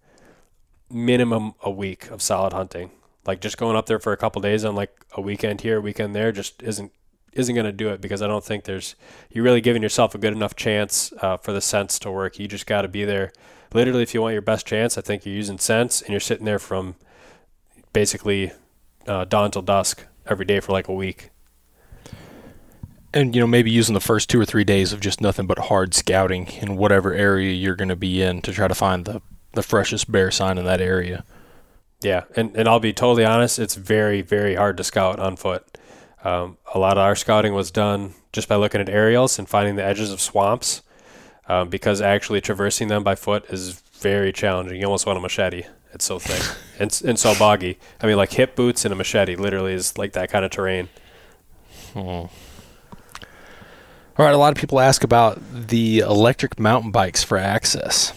minimum 0.90 1.54
a 1.62 1.70
week 1.70 2.10
of 2.10 2.20
solid 2.22 2.52
hunting. 2.52 2.90
Like 3.26 3.40
just 3.40 3.58
going 3.58 3.76
up 3.76 3.86
there 3.86 3.98
for 3.98 4.12
a 4.12 4.16
couple 4.16 4.42
days 4.42 4.64
on 4.64 4.74
like 4.74 4.92
a 5.12 5.20
weekend 5.20 5.60
here, 5.60 5.80
weekend 5.80 6.14
there, 6.14 6.32
just 6.32 6.62
isn't 6.62 6.92
isn't 7.32 7.54
going 7.54 7.66
to 7.66 7.72
do 7.72 7.90
it 7.90 8.00
because 8.00 8.22
I 8.22 8.26
don't 8.26 8.42
think 8.42 8.64
there's 8.64 8.96
you're 9.30 9.44
really 9.44 9.60
giving 9.60 9.82
yourself 9.82 10.14
a 10.14 10.18
good 10.18 10.32
enough 10.32 10.56
chance 10.56 11.12
uh, 11.20 11.36
for 11.36 11.52
the 11.52 11.60
sense 11.60 11.98
to 12.00 12.10
work. 12.10 12.38
You 12.38 12.48
just 12.48 12.66
got 12.66 12.82
to 12.82 12.88
be 12.88 13.04
there. 13.04 13.32
Literally, 13.72 14.02
if 14.02 14.14
you 14.14 14.22
want 14.22 14.32
your 14.32 14.42
best 14.42 14.66
chance, 14.66 14.98
I 14.98 15.00
think 15.00 15.24
you're 15.24 15.34
using 15.34 15.58
sense 15.58 16.00
and 16.00 16.10
you're 16.10 16.18
sitting 16.18 16.44
there 16.44 16.58
from 16.58 16.96
basically 17.92 18.52
uh, 19.06 19.24
dawn 19.26 19.50
till 19.50 19.62
dusk 19.62 20.06
every 20.30 20.44
day 20.46 20.60
for 20.60 20.72
like 20.72 20.88
a 20.88 20.94
week. 20.94 21.30
and 23.12 23.34
you 23.34 23.40
know 23.40 23.46
maybe 23.46 23.70
using 23.70 23.94
the 23.94 24.00
first 24.00 24.30
two 24.30 24.40
or 24.40 24.44
three 24.44 24.64
days 24.64 24.92
of 24.92 25.00
just 25.00 25.20
nothing 25.20 25.46
but 25.46 25.58
hard 25.58 25.94
scouting 25.94 26.46
in 26.62 26.76
whatever 26.76 27.12
area 27.12 27.52
you're 27.52 27.74
going 27.74 27.88
to 27.88 27.96
be 27.96 28.22
in 28.22 28.40
to 28.42 28.52
try 28.52 28.68
to 28.68 28.74
find 28.74 29.04
the 29.04 29.20
the 29.52 29.62
freshest 29.62 30.10
bear 30.10 30.30
sign 30.30 30.58
in 30.58 30.64
that 30.64 30.80
area. 30.80 31.24
Yeah, 32.02 32.24
and 32.36 32.54
and 32.56 32.68
I'll 32.68 32.80
be 32.80 32.92
totally 32.92 33.24
honest, 33.24 33.58
it's 33.58 33.74
very 33.74 34.22
very 34.22 34.54
hard 34.54 34.76
to 34.76 34.84
scout 34.84 35.18
on 35.18 35.36
foot. 35.36 35.66
Um, 36.22 36.56
a 36.74 36.78
lot 36.78 36.98
of 36.98 37.02
our 37.02 37.16
scouting 37.16 37.52
was 37.54 37.70
done 37.70 38.14
just 38.32 38.48
by 38.48 38.54
looking 38.56 38.80
at 38.80 38.88
aerials 38.88 39.38
and 39.38 39.48
finding 39.48 39.76
the 39.76 39.84
edges 39.84 40.12
of 40.12 40.20
swamps, 40.20 40.82
um, 41.48 41.68
because 41.68 42.00
actually 42.00 42.40
traversing 42.40 42.88
them 42.88 43.02
by 43.02 43.14
foot 43.16 43.44
is 43.50 43.80
very 44.00 44.32
challenging. 44.32 44.78
You 44.78 44.86
almost 44.86 45.06
want 45.06 45.18
a 45.18 45.20
machete. 45.20 45.64
It's 45.92 46.04
so 46.04 46.18
thick 46.18 46.56
and 46.78 47.00
and 47.04 47.18
so 47.18 47.34
boggy. 47.38 47.78
I 48.00 48.06
mean, 48.06 48.16
like 48.16 48.32
hip 48.32 48.54
boots 48.56 48.84
and 48.84 48.92
a 48.92 48.96
machete 48.96 49.36
literally 49.36 49.74
is 49.74 49.98
like 49.98 50.12
that 50.12 50.30
kind 50.30 50.44
of 50.44 50.50
terrain. 50.50 50.88
Hmm. 51.92 52.26
All 54.18 54.26
right, 54.26 54.34
a 54.34 54.38
lot 54.38 54.52
of 54.52 54.60
people 54.60 54.80
ask 54.80 55.02
about 55.02 55.40
the 55.50 56.00
electric 56.00 56.60
mountain 56.60 56.90
bikes 56.90 57.24
for 57.24 57.38
access. 57.38 58.12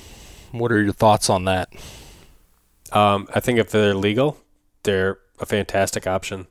What 0.52 0.72
are 0.72 0.82
your 0.82 0.92
thoughts 0.92 1.30
on 1.30 1.46
that? 1.46 1.70
Um, 2.92 3.28
I 3.34 3.40
think 3.40 3.58
if 3.58 3.72
they're 3.72 3.96
legal, 3.96 4.38
they're 4.84 5.20
a 5.40 5.46
fantastic 5.46 6.06
option. 6.06 6.48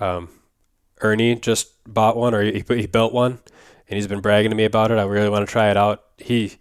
Um, 0.00 0.28
Ernie 1.00 1.34
just 1.36 1.72
bought 1.86 2.16
one, 2.16 2.34
or 2.34 2.42
he, 2.42 2.64
he 2.66 2.86
built 2.86 3.12
one, 3.12 3.40
and 3.88 3.96
he's 3.96 4.06
been 4.06 4.20
bragging 4.20 4.50
to 4.50 4.56
me 4.56 4.64
about 4.64 4.90
it. 4.90 4.98
I 4.98 5.04
really 5.04 5.28
want 5.28 5.46
to 5.46 5.52
try 5.52 5.70
it 5.70 5.76
out. 5.76 6.04
He 6.16 6.56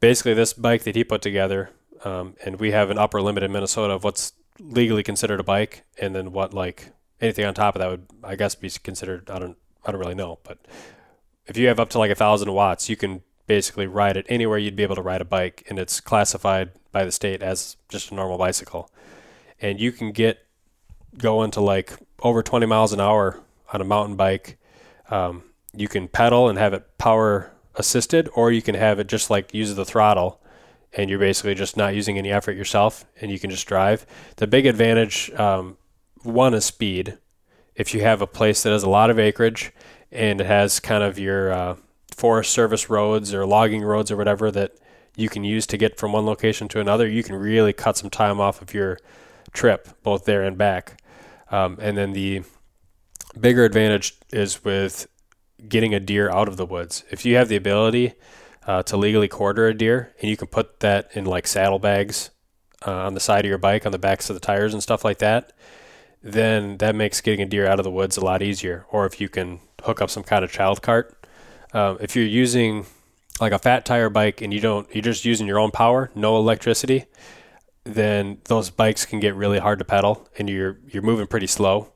basically 0.00 0.34
this 0.34 0.52
bike 0.52 0.82
that 0.82 0.96
he 0.96 1.04
put 1.04 1.22
together, 1.22 1.70
um, 2.04 2.36
and 2.44 2.60
we 2.60 2.70
have 2.70 2.90
an 2.90 2.98
upper 2.98 3.20
limit 3.20 3.42
in 3.42 3.52
Minnesota 3.52 3.94
of 3.94 4.04
what's 4.04 4.32
legally 4.60 5.02
considered 5.02 5.40
a 5.40 5.44
bike, 5.44 5.84
and 6.00 6.14
then 6.14 6.32
what 6.32 6.54
like 6.54 6.90
anything 7.20 7.44
on 7.44 7.54
top 7.54 7.74
of 7.74 7.80
that 7.80 7.90
would, 7.90 8.06
I 8.22 8.36
guess, 8.36 8.54
be 8.54 8.70
considered. 8.70 9.30
I 9.30 9.38
don't, 9.38 9.56
I 9.84 9.90
don't 9.90 10.00
really 10.00 10.14
know, 10.14 10.38
but 10.44 10.58
if 11.46 11.56
you 11.56 11.68
have 11.68 11.80
up 11.80 11.90
to 11.90 11.98
like 11.98 12.10
a 12.10 12.14
thousand 12.14 12.52
watts, 12.52 12.88
you 12.88 12.96
can 12.96 13.22
basically 13.46 13.86
ride 13.86 14.16
it 14.16 14.26
anywhere 14.28 14.58
you'd 14.58 14.76
be 14.76 14.82
able 14.82 14.96
to 14.96 15.02
ride 15.02 15.20
a 15.20 15.24
bike, 15.24 15.64
and 15.68 15.78
it's 15.78 16.00
classified 16.00 16.70
by 16.92 17.04
the 17.04 17.12
state 17.12 17.42
as 17.42 17.76
just 17.88 18.10
a 18.10 18.14
normal 18.14 18.38
bicycle. 18.38 18.90
And 19.60 19.80
you 19.80 19.92
can 19.92 20.12
get 20.12 20.46
going 21.18 21.50
to 21.52 21.60
like 21.60 21.92
over 22.22 22.42
20 22.42 22.66
miles 22.66 22.92
an 22.92 23.00
hour 23.00 23.40
on 23.72 23.80
a 23.80 23.84
mountain 23.84 24.16
bike. 24.16 24.58
Um, 25.10 25.44
you 25.74 25.88
can 25.88 26.08
pedal 26.08 26.48
and 26.48 26.58
have 26.58 26.72
it 26.72 26.98
power 26.98 27.52
assisted, 27.74 28.28
or 28.34 28.50
you 28.50 28.62
can 28.62 28.74
have 28.74 28.98
it 28.98 29.08
just 29.08 29.30
like 29.30 29.52
use 29.52 29.74
the 29.74 29.84
throttle, 29.84 30.40
and 30.96 31.10
you're 31.10 31.18
basically 31.18 31.54
just 31.54 31.76
not 31.76 31.94
using 31.94 32.18
any 32.18 32.30
effort 32.30 32.56
yourself, 32.56 33.04
and 33.20 33.30
you 33.30 33.38
can 33.38 33.50
just 33.50 33.66
drive. 33.66 34.06
The 34.36 34.46
big 34.46 34.66
advantage, 34.66 35.30
um, 35.32 35.76
one 36.22 36.54
is 36.54 36.64
speed. 36.64 37.18
If 37.74 37.92
you 37.92 38.02
have 38.02 38.22
a 38.22 38.26
place 38.26 38.62
that 38.62 38.70
has 38.70 38.84
a 38.84 38.88
lot 38.88 39.10
of 39.10 39.18
acreage 39.18 39.72
and 40.12 40.40
it 40.40 40.46
has 40.46 40.78
kind 40.78 41.02
of 41.02 41.18
your 41.18 41.52
uh, 41.52 41.76
forest 42.14 42.52
service 42.52 42.88
roads 42.88 43.34
or 43.34 43.44
logging 43.44 43.82
roads 43.82 44.10
or 44.10 44.16
whatever 44.16 44.50
that 44.52 44.76
you 45.16 45.28
can 45.28 45.44
use 45.44 45.66
to 45.66 45.76
get 45.76 45.98
from 45.98 46.12
one 46.12 46.24
location 46.24 46.68
to 46.68 46.80
another, 46.80 47.08
you 47.08 47.22
can 47.22 47.34
really 47.34 47.72
cut 47.72 47.96
some 47.96 48.10
time 48.10 48.40
off 48.40 48.62
of 48.62 48.72
your 48.72 48.98
trip, 49.52 49.88
both 50.02 50.24
there 50.24 50.42
and 50.42 50.56
back. 50.56 51.00
Um, 51.50 51.78
and 51.80 51.96
then 51.96 52.12
the 52.12 52.42
bigger 53.38 53.64
advantage 53.64 54.16
is 54.32 54.64
with 54.64 55.08
getting 55.68 55.94
a 55.94 56.00
deer 56.00 56.30
out 56.30 56.48
of 56.48 56.56
the 56.56 56.66
woods. 56.66 57.04
If 57.10 57.24
you 57.24 57.36
have 57.36 57.48
the 57.48 57.56
ability 57.56 58.14
uh, 58.66 58.82
to 58.84 58.96
legally 58.96 59.28
quarter 59.28 59.68
a 59.68 59.74
deer 59.74 60.12
and 60.20 60.30
you 60.30 60.36
can 60.36 60.48
put 60.48 60.80
that 60.80 61.10
in 61.14 61.24
like 61.24 61.46
saddlebags 61.46 62.30
uh, 62.86 62.92
on 62.92 63.14
the 63.14 63.20
side 63.20 63.44
of 63.44 63.48
your 63.48 63.58
bike, 63.58 63.86
on 63.86 63.92
the 63.92 63.98
backs 63.98 64.30
of 64.30 64.34
the 64.34 64.40
tires 64.40 64.72
and 64.72 64.82
stuff 64.82 65.04
like 65.04 65.18
that, 65.18 65.52
then 66.22 66.78
that 66.78 66.94
makes 66.94 67.20
getting 67.20 67.42
a 67.42 67.46
deer 67.46 67.66
out 67.66 67.78
of 67.78 67.84
the 67.84 67.90
woods 67.90 68.16
a 68.16 68.24
lot 68.24 68.42
easier. 68.42 68.86
Or 68.90 69.06
if 69.06 69.20
you 69.20 69.28
can 69.28 69.60
hook 69.84 70.00
up 70.00 70.10
some 70.10 70.22
kind 70.22 70.44
of 70.44 70.50
child 70.50 70.82
cart. 70.82 71.14
Um, 71.72 71.98
if 72.00 72.16
you're 72.16 72.24
using 72.24 72.86
like 73.40 73.52
a 73.52 73.58
fat 73.58 73.84
tire 73.84 74.10
bike 74.10 74.40
and 74.40 74.52
you 74.52 74.60
don't, 74.60 74.92
you're 74.94 75.02
just 75.02 75.24
using 75.24 75.46
your 75.46 75.58
own 75.58 75.70
power, 75.70 76.10
no 76.14 76.36
electricity, 76.36 77.04
then 77.84 78.38
those 78.44 78.70
bikes 78.70 79.04
can 79.04 79.20
get 79.20 79.34
really 79.34 79.58
hard 79.58 79.78
to 79.78 79.84
pedal 79.84 80.28
and 80.38 80.48
you're 80.48 80.78
you're 80.88 81.02
moving 81.02 81.26
pretty 81.26 81.46
slow. 81.46 81.92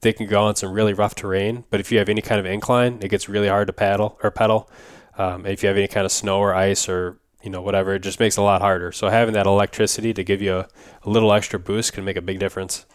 They 0.00 0.12
can 0.12 0.26
go 0.26 0.42
on 0.42 0.56
some 0.56 0.72
really 0.72 0.92
rough 0.92 1.14
terrain, 1.14 1.64
but 1.70 1.80
if 1.80 1.92
you 1.92 1.98
have 1.98 2.08
any 2.08 2.22
kind 2.22 2.40
of 2.40 2.46
incline, 2.46 2.98
it 3.02 3.08
gets 3.08 3.28
really 3.28 3.48
hard 3.48 3.68
to 3.68 3.72
paddle 3.72 4.18
or 4.22 4.30
pedal. 4.30 4.70
Um, 5.18 5.46
if 5.46 5.62
you 5.62 5.68
have 5.68 5.76
any 5.76 5.88
kind 5.88 6.06
of 6.06 6.12
snow 6.12 6.38
or 6.38 6.54
ice 6.54 6.88
or 6.88 7.18
you 7.42 7.50
know 7.50 7.60
whatever, 7.60 7.94
it 7.94 8.00
just 8.00 8.20
makes 8.20 8.38
it 8.38 8.40
a 8.40 8.44
lot 8.44 8.60
harder. 8.60 8.92
So 8.92 9.08
having 9.08 9.34
that 9.34 9.46
electricity 9.46 10.14
to 10.14 10.24
give 10.24 10.40
you 10.40 10.56
a, 10.56 10.68
a 11.02 11.10
little 11.10 11.32
extra 11.32 11.58
boost 11.58 11.92
can 11.92 12.04
make 12.04 12.16
a 12.16 12.22
big 12.22 12.38
difference. 12.38 12.86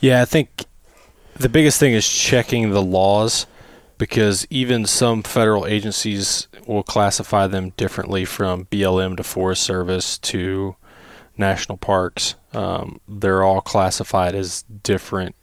Yeah, 0.00 0.22
I 0.22 0.24
think 0.24 0.64
the 1.34 1.48
biggest 1.48 1.80
thing 1.80 1.92
is 1.92 2.08
checking 2.08 2.70
the 2.70 2.82
laws 2.82 3.46
because 3.96 4.46
even 4.48 4.86
some 4.86 5.22
federal 5.22 5.66
agencies 5.66 6.46
will 6.66 6.82
classify 6.82 7.46
them 7.46 7.70
differently 7.70 8.24
from 8.24 8.66
BLM 8.66 9.16
to 9.16 9.24
Forest 9.24 9.62
Service 9.62 10.18
to 10.18 10.76
national 11.36 11.78
parks. 11.78 12.36
Um, 12.52 13.00
they're 13.08 13.42
all 13.42 13.60
classified 13.60 14.34
as 14.34 14.62
different 14.62 15.34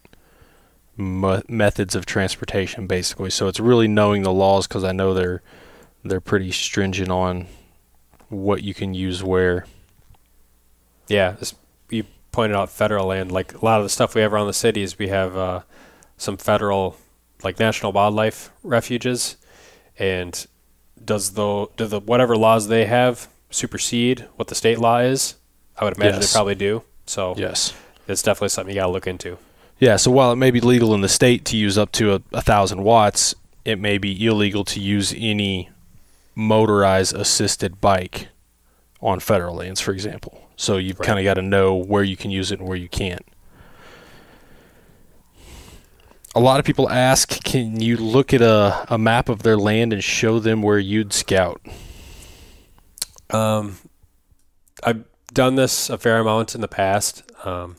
m- 0.97 1.43
methods 1.47 1.95
of 1.95 2.05
transportation, 2.05 2.87
basically. 2.87 3.29
So 3.29 3.47
it's 3.47 3.59
really 3.59 3.87
knowing 3.87 4.23
the 4.23 4.33
laws 4.33 4.67
because 4.67 4.83
I 4.83 4.91
know 4.91 5.13
they're 5.13 5.41
they're 6.03 6.21
pretty 6.21 6.51
stringent 6.51 7.09
on 7.09 7.47
what 8.29 8.63
you 8.63 8.73
can 8.73 8.93
use 8.93 9.23
where. 9.23 9.65
Yeah, 11.07 11.35
you 11.89 12.05
pointed 12.31 12.55
out 12.55 12.69
federal 12.69 13.07
land. 13.07 13.31
Like 13.31 13.53
a 13.53 13.63
lot 13.63 13.79
of 13.79 13.85
the 13.85 13.89
stuff 13.89 14.15
we 14.15 14.21
have 14.21 14.33
around 14.33 14.47
the 14.47 14.53
cities, 14.53 14.97
we 14.97 15.07
have. 15.07 15.35
Uh, 15.35 15.61
some 16.17 16.37
federal 16.37 16.97
like 17.43 17.59
national 17.59 17.91
wildlife 17.91 18.51
refuges 18.63 19.37
and 19.99 20.47
does 21.03 21.33
the 21.33 21.67
do 21.77 21.85
the 21.85 21.99
whatever 21.99 22.35
laws 22.35 22.67
they 22.67 22.85
have 22.85 23.27
supersede 23.49 24.25
what 24.35 24.47
the 24.47 24.55
state 24.55 24.79
law 24.79 24.97
is 24.99 25.35
i 25.77 25.83
would 25.83 25.95
imagine 25.95 26.21
yes. 26.21 26.31
they 26.31 26.37
probably 26.37 26.55
do 26.55 26.81
so 27.05 27.35
yes 27.37 27.73
it's 28.07 28.21
definitely 28.21 28.49
something 28.49 28.73
you 28.73 28.79
got 28.79 28.87
to 28.87 28.91
look 28.91 29.07
into 29.07 29.37
yeah 29.79 29.95
so 29.95 30.11
while 30.11 30.31
it 30.31 30.35
may 30.35 30.51
be 30.51 30.61
legal 30.61 30.93
in 30.93 31.01
the 31.01 31.09
state 31.09 31.45
to 31.45 31.57
use 31.57 31.77
up 31.77 31.91
to 31.91 32.15
a, 32.15 32.21
a 32.33 32.41
thousand 32.41 32.83
watts 32.83 33.35
it 33.63 33.79
may 33.79 33.97
be 33.97 34.25
illegal 34.25 34.63
to 34.63 34.79
use 34.79 35.13
any 35.17 35.69
motorized 36.35 37.15
assisted 37.15 37.79
bike 37.81 38.27
on 39.01 39.19
federal 39.19 39.55
lands 39.55 39.79
for 39.79 39.91
example 39.91 40.47
so 40.57 40.77
you've 40.77 40.99
right. 40.99 41.07
kind 41.07 41.19
of 41.19 41.25
got 41.25 41.35
to 41.35 41.41
know 41.41 41.75
where 41.75 42.03
you 42.03 42.15
can 42.15 42.31
use 42.31 42.51
it 42.51 42.59
and 42.59 42.67
where 42.67 42.77
you 42.77 42.89
can't 42.89 43.25
a 46.35 46.39
lot 46.39 46.59
of 46.59 46.65
people 46.65 46.89
ask, 46.89 47.41
can 47.43 47.79
you 47.79 47.95
look 47.95 48.33
at 48.33 48.41
a, 48.41 48.85
a 48.89 48.97
map 48.97 49.29
of 49.29 49.43
their 49.43 49.55
land 49.55 49.93
and 49.93 50.03
show 50.03 50.37
them 50.37 50.61
where 50.61 50.77
you'd 50.77 51.13
scout? 51.13 51.61
Um, 53.29 53.77
I've 54.83 55.05
done 55.33 55.55
this 55.55 55.89
a 55.89 55.97
fair 55.97 56.19
amount 56.19 56.53
in 56.53 56.59
the 56.59 56.67
past. 56.67 57.23
Um, 57.45 57.77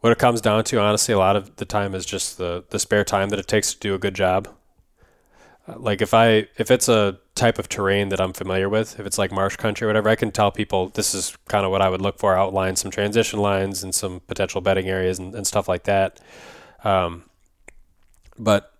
what 0.00 0.12
it 0.12 0.18
comes 0.18 0.40
down 0.40 0.64
to, 0.64 0.80
honestly, 0.80 1.12
a 1.14 1.18
lot 1.18 1.36
of 1.36 1.56
the 1.56 1.64
time 1.64 1.94
is 1.94 2.06
just 2.06 2.38
the, 2.38 2.64
the 2.70 2.78
spare 2.78 3.04
time 3.04 3.30
that 3.30 3.38
it 3.38 3.48
takes 3.48 3.74
to 3.74 3.80
do 3.80 3.94
a 3.94 3.98
good 3.98 4.14
job. 4.14 4.48
Uh, 5.66 5.78
like 5.78 6.00
if 6.00 6.14
I 6.14 6.46
if 6.56 6.70
it's 6.70 6.88
a 6.88 7.18
type 7.34 7.58
of 7.58 7.68
terrain 7.68 8.08
that 8.10 8.20
I'm 8.20 8.32
familiar 8.32 8.68
with, 8.68 8.98
if 9.00 9.06
it's 9.06 9.18
like 9.18 9.32
marsh 9.32 9.56
country 9.56 9.86
or 9.86 9.88
whatever, 9.88 10.08
I 10.08 10.16
can 10.16 10.30
tell 10.30 10.50
people 10.50 10.88
this 10.88 11.14
is 11.14 11.36
kind 11.48 11.64
of 11.64 11.70
what 11.70 11.82
I 11.82 11.88
would 11.88 12.00
look 12.00 12.18
for. 12.18 12.36
Outline 12.36 12.76
some 12.76 12.90
transition 12.90 13.40
lines 13.40 13.82
and 13.82 13.94
some 13.94 14.20
potential 14.20 14.60
bedding 14.60 14.88
areas 14.88 15.18
and, 15.18 15.34
and 15.34 15.46
stuff 15.46 15.68
like 15.68 15.84
that. 15.84 16.20
Um, 16.84 17.24
but 18.38 18.72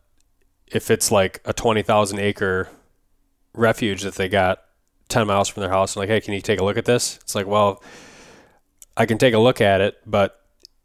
if 0.68 0.90
it's 0.90 1.10
like 1.10 1.40
a 1.44 1.52
20,000 1.52 2.18
acre 2.18 2.68
refuge 3.54 4.02
that 4.02 4.14
they 4.14 4.28
got 4.28 4.62
10 5.08 5.26
miles 5.26 5.48
from 5.48 5.62
their 5.62 5.70
house 5.70 5.96
and 5.96 6.00
like, 6.00 6.08
hey, 6.08 6.20
can 6.20 6.34
you 6.34 6.40
take 6.40 6.60
a 6.60 6.64
look 6.64 6.76
at 6.76 6.84
this? 6.84 7.18
It's 7.22 7.34
like, 7.34 7.46
well, 7.46 7.82
I 8.96 9.06
can 9.06 9.18
take 9.18 9.34
a 9.34 9.38
look 9.38 9.60
at 9.60 9.80
it, 9.80 9.96
but 10.06 10.37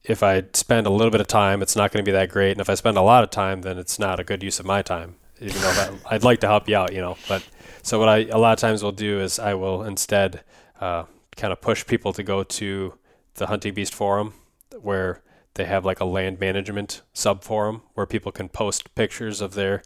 if 0.03 0.21
I 0.21 0.43
spend 0.53 0.85
a 0.85 0.89
little 0.89 1.11
bit 1.11 1.21
of 1.21 1.27
time, 1.27 1.61
it's 1.61 1.75
not 1.75 1.91
going 1.91 2.03
to 2.03 2.09
be 2.09 2.13
that 2.13 2.29
great. 2.29 2.51
And 2.51 2.61
if 2.61 2.69
I 2.69 2.75
spend 2.75 2.97
a 2.97 3.01
lot 3.01 3.23
of 3.23 3.29
time, 3.29 3.61
then 3.61 3.77
it's 3.77 3.97
not 3.97 4.19
a 4.19 4.23
good 4.23 4.43
use 4.43 4.59
of 4.59 4.65
my 4.65 4.81
time. 4.81 5.15
Even 5.39 5.61
though 5.61 5.73
that, 5.73 5.93
I'd 6.05 6.23
like 6.23 6.39
to 6.41 6.47
help 6.47 6.67
you 6.67 6.75
out, 6.75 6.93
you 6.93 7.01
know. 7.01 7.17
But 7.27 7.43
so 7.81 7.99
what 7.99 8.09
I 8.09 8.25
a 8.25 8.37
lot 8.37 8.53
of 8.53 8.59
times 8.59 8.83
will 8.83 8.91
do 8.91 9.19
is 9.19 9.39
I 9.39 9.53
will 9.53 9.83
instead 9.83 10.43
uh, 10.81 11.05
kind 11.35 11.53
of 11.53 11.61
push 11.61 11.85
people 11.85 12.13
to 12.13 12.23
go 12.23 12.43
to 12.43 12.93
the 13.35 13.47
Hunting 13.47 13.73
Beast 13.73 13.93
forum 13.93 14.33
where 14.81 15.21
they 15.55 15.65
have 15.65 15.85
like 15.85 15.99
a 15.99 16.05
land 16.05 16.39
management 16.39 17.01
sub 17.13 17.43
forum 17.43 17.83
where 17.93 18.05
people 18.05 18.31
can 18.31 18.49
post 18.49 18.93
pictures 18.95 19.39
of 19.39 19.53
their 19.53 19.83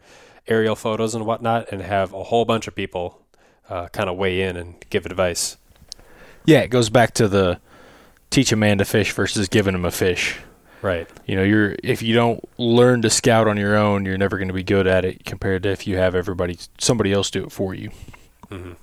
aerial 0.48 0.76
photos 0.76 1.14
and 1.14 1.26
whatnot 1.26 1.72
and 1.72 1.82
have 1.82 2.14
a 2.14 2.24
whole 2.26 2.46
bunch 2.46 2.68
of 2.68 2.76
people 2.76 3.26
uh, 3.70 3.88
kind 3.90 4.10
of 4.10 4.18
weigh 4.18 4.42
in 4.42 4.56
and 4.56 4.76
give 4.90 5.06
advice. 5.06 5.58
Yeah, 6.46 6.60
it 6.60 6.70
goes 6.70 6.90
back 6.90 7.14
to 7.16 7.28
the 7.28 7.60
teach 8.30 8.52
a 8.52 8.56
man 8.56 8.78
to 8.78 8.86
fish 8.86 9.12
versus 9.12 9.48
giving 9.48 9.76
him 9.76 9.86
a 9.86 9.92
fish. 9.92 10.38
Right. 10.82 11.10
You 11.26 11.36
know, 11.36 11.44
you're 11.44 11.76
if 11.84 12.02
you 12.02 12.14
don't 12.14 12.44
learn 12.58 13.02
to 13.02 13.10
scout 13.10 13.48
on 13.48 13.58
your 13.58 13.76
own, 13.76 14.06
you're 14.06 14.18
never 14.18 14.38
going 14.38 14.48
to 14.48 14.54
be 14.54 14.64
good 14.64 14.88
at 14.88 15.06
it 15.06 15.26
compared 15.26 15.64
to 15.64 15.70
if 15.70 15.88
you 15.88 15.98
have 15.98 16.16
everybody 16.16 16.58
somebody 16.78 17.12
else 17.12 17.32
do 17.32 17.44
it 17.44 17.52
for 17.52 17.74
you. 17.74 17.90
Mm-hmm. 18.52 18.74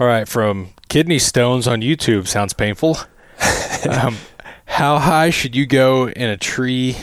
All 0.00 0.06
right, 0.06 0.28
from 0.28 0.70
kidney 0.88 1.18
stones 1.18 1.66
on 1.66 1.80
YouTube 1.80 2.28
sounds 2.28 2.52
painful. 2.52 2.98
um, 3.90 4.16
how 4.64 4.98
high 4.98 5.30
should 5.30 5.56
you 5.56 5.66
go 5.66 6.08
in 6.08 6.30
a 6.30 6.36
tree? 6.36 6.96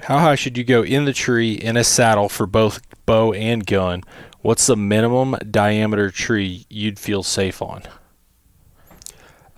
How 0.00 0.18
high 0.18 0.36
should 0.36 0.56
you 0.56 0.64
go 0.64 0.82
in 0.82 1.04
the 1.04 1.12
tree 1.12 1.52
in 1.52 1.76
a 1.76 1.84
saddle 1.84 2.28
for 2.28 2.46
both 2.46 2.80
bow 3.04 3.32
and 3.32 3.66
gun? 3.66 4.04
What's 4.40 4.66
the 4.66 4.76
minimum 4.76 5.36
diameter 5.50 6.10
tree 6.10 6.64
you'd 6.70 6.98
feel 6.98 7.22
safe 7.22 7.60
on? 7.60 7.82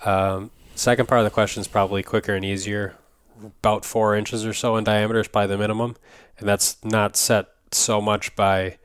Um, 0.05 0.51
second 0.75 1.07
part 1.07 1.19
of 1.19 1.25
the 1.25 1.31
question 1.31 1.61
is 1.61 1.67
probably 1.67 2.03
quicker 2.03 2.35
and 2.35 2.45
easier. 2.45 2.95
About 3.41 3.83
four 3.83 4.15
inches 4.15 4.45
or 4.45 4.53
so 4.53 4.77
in 4.77 4.83
diameter 4.83 5.19
is 5.19 5.27
probably 5.27 5.47
the 5.47 5.57
minimum, 5.57 5.95
and 6.37 6.47
that's 6.47 6.83
not 6.83 7.17
set 7.17 7.47
so 7.71 7.99
much 7.99 8.35
by 8.35 8.77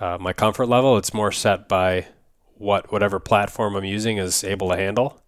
uh, 0.00 0.18
my 0.20 0.32
comfort 0.32 0.66
level. 0.66 0.98
It's 0.98 1.14
more 1.14 1.32
set 1.32 1.68
by 1.68 2.06
what 2.58 2.90
whatever 2.92 3.18
platform 3.18 3.74
I'm 3.74 3.84
using 3.84 4.18
is 4.18 4.44
able 4.44 4.70
to 4.70 4.76
handle. 4.76 5.22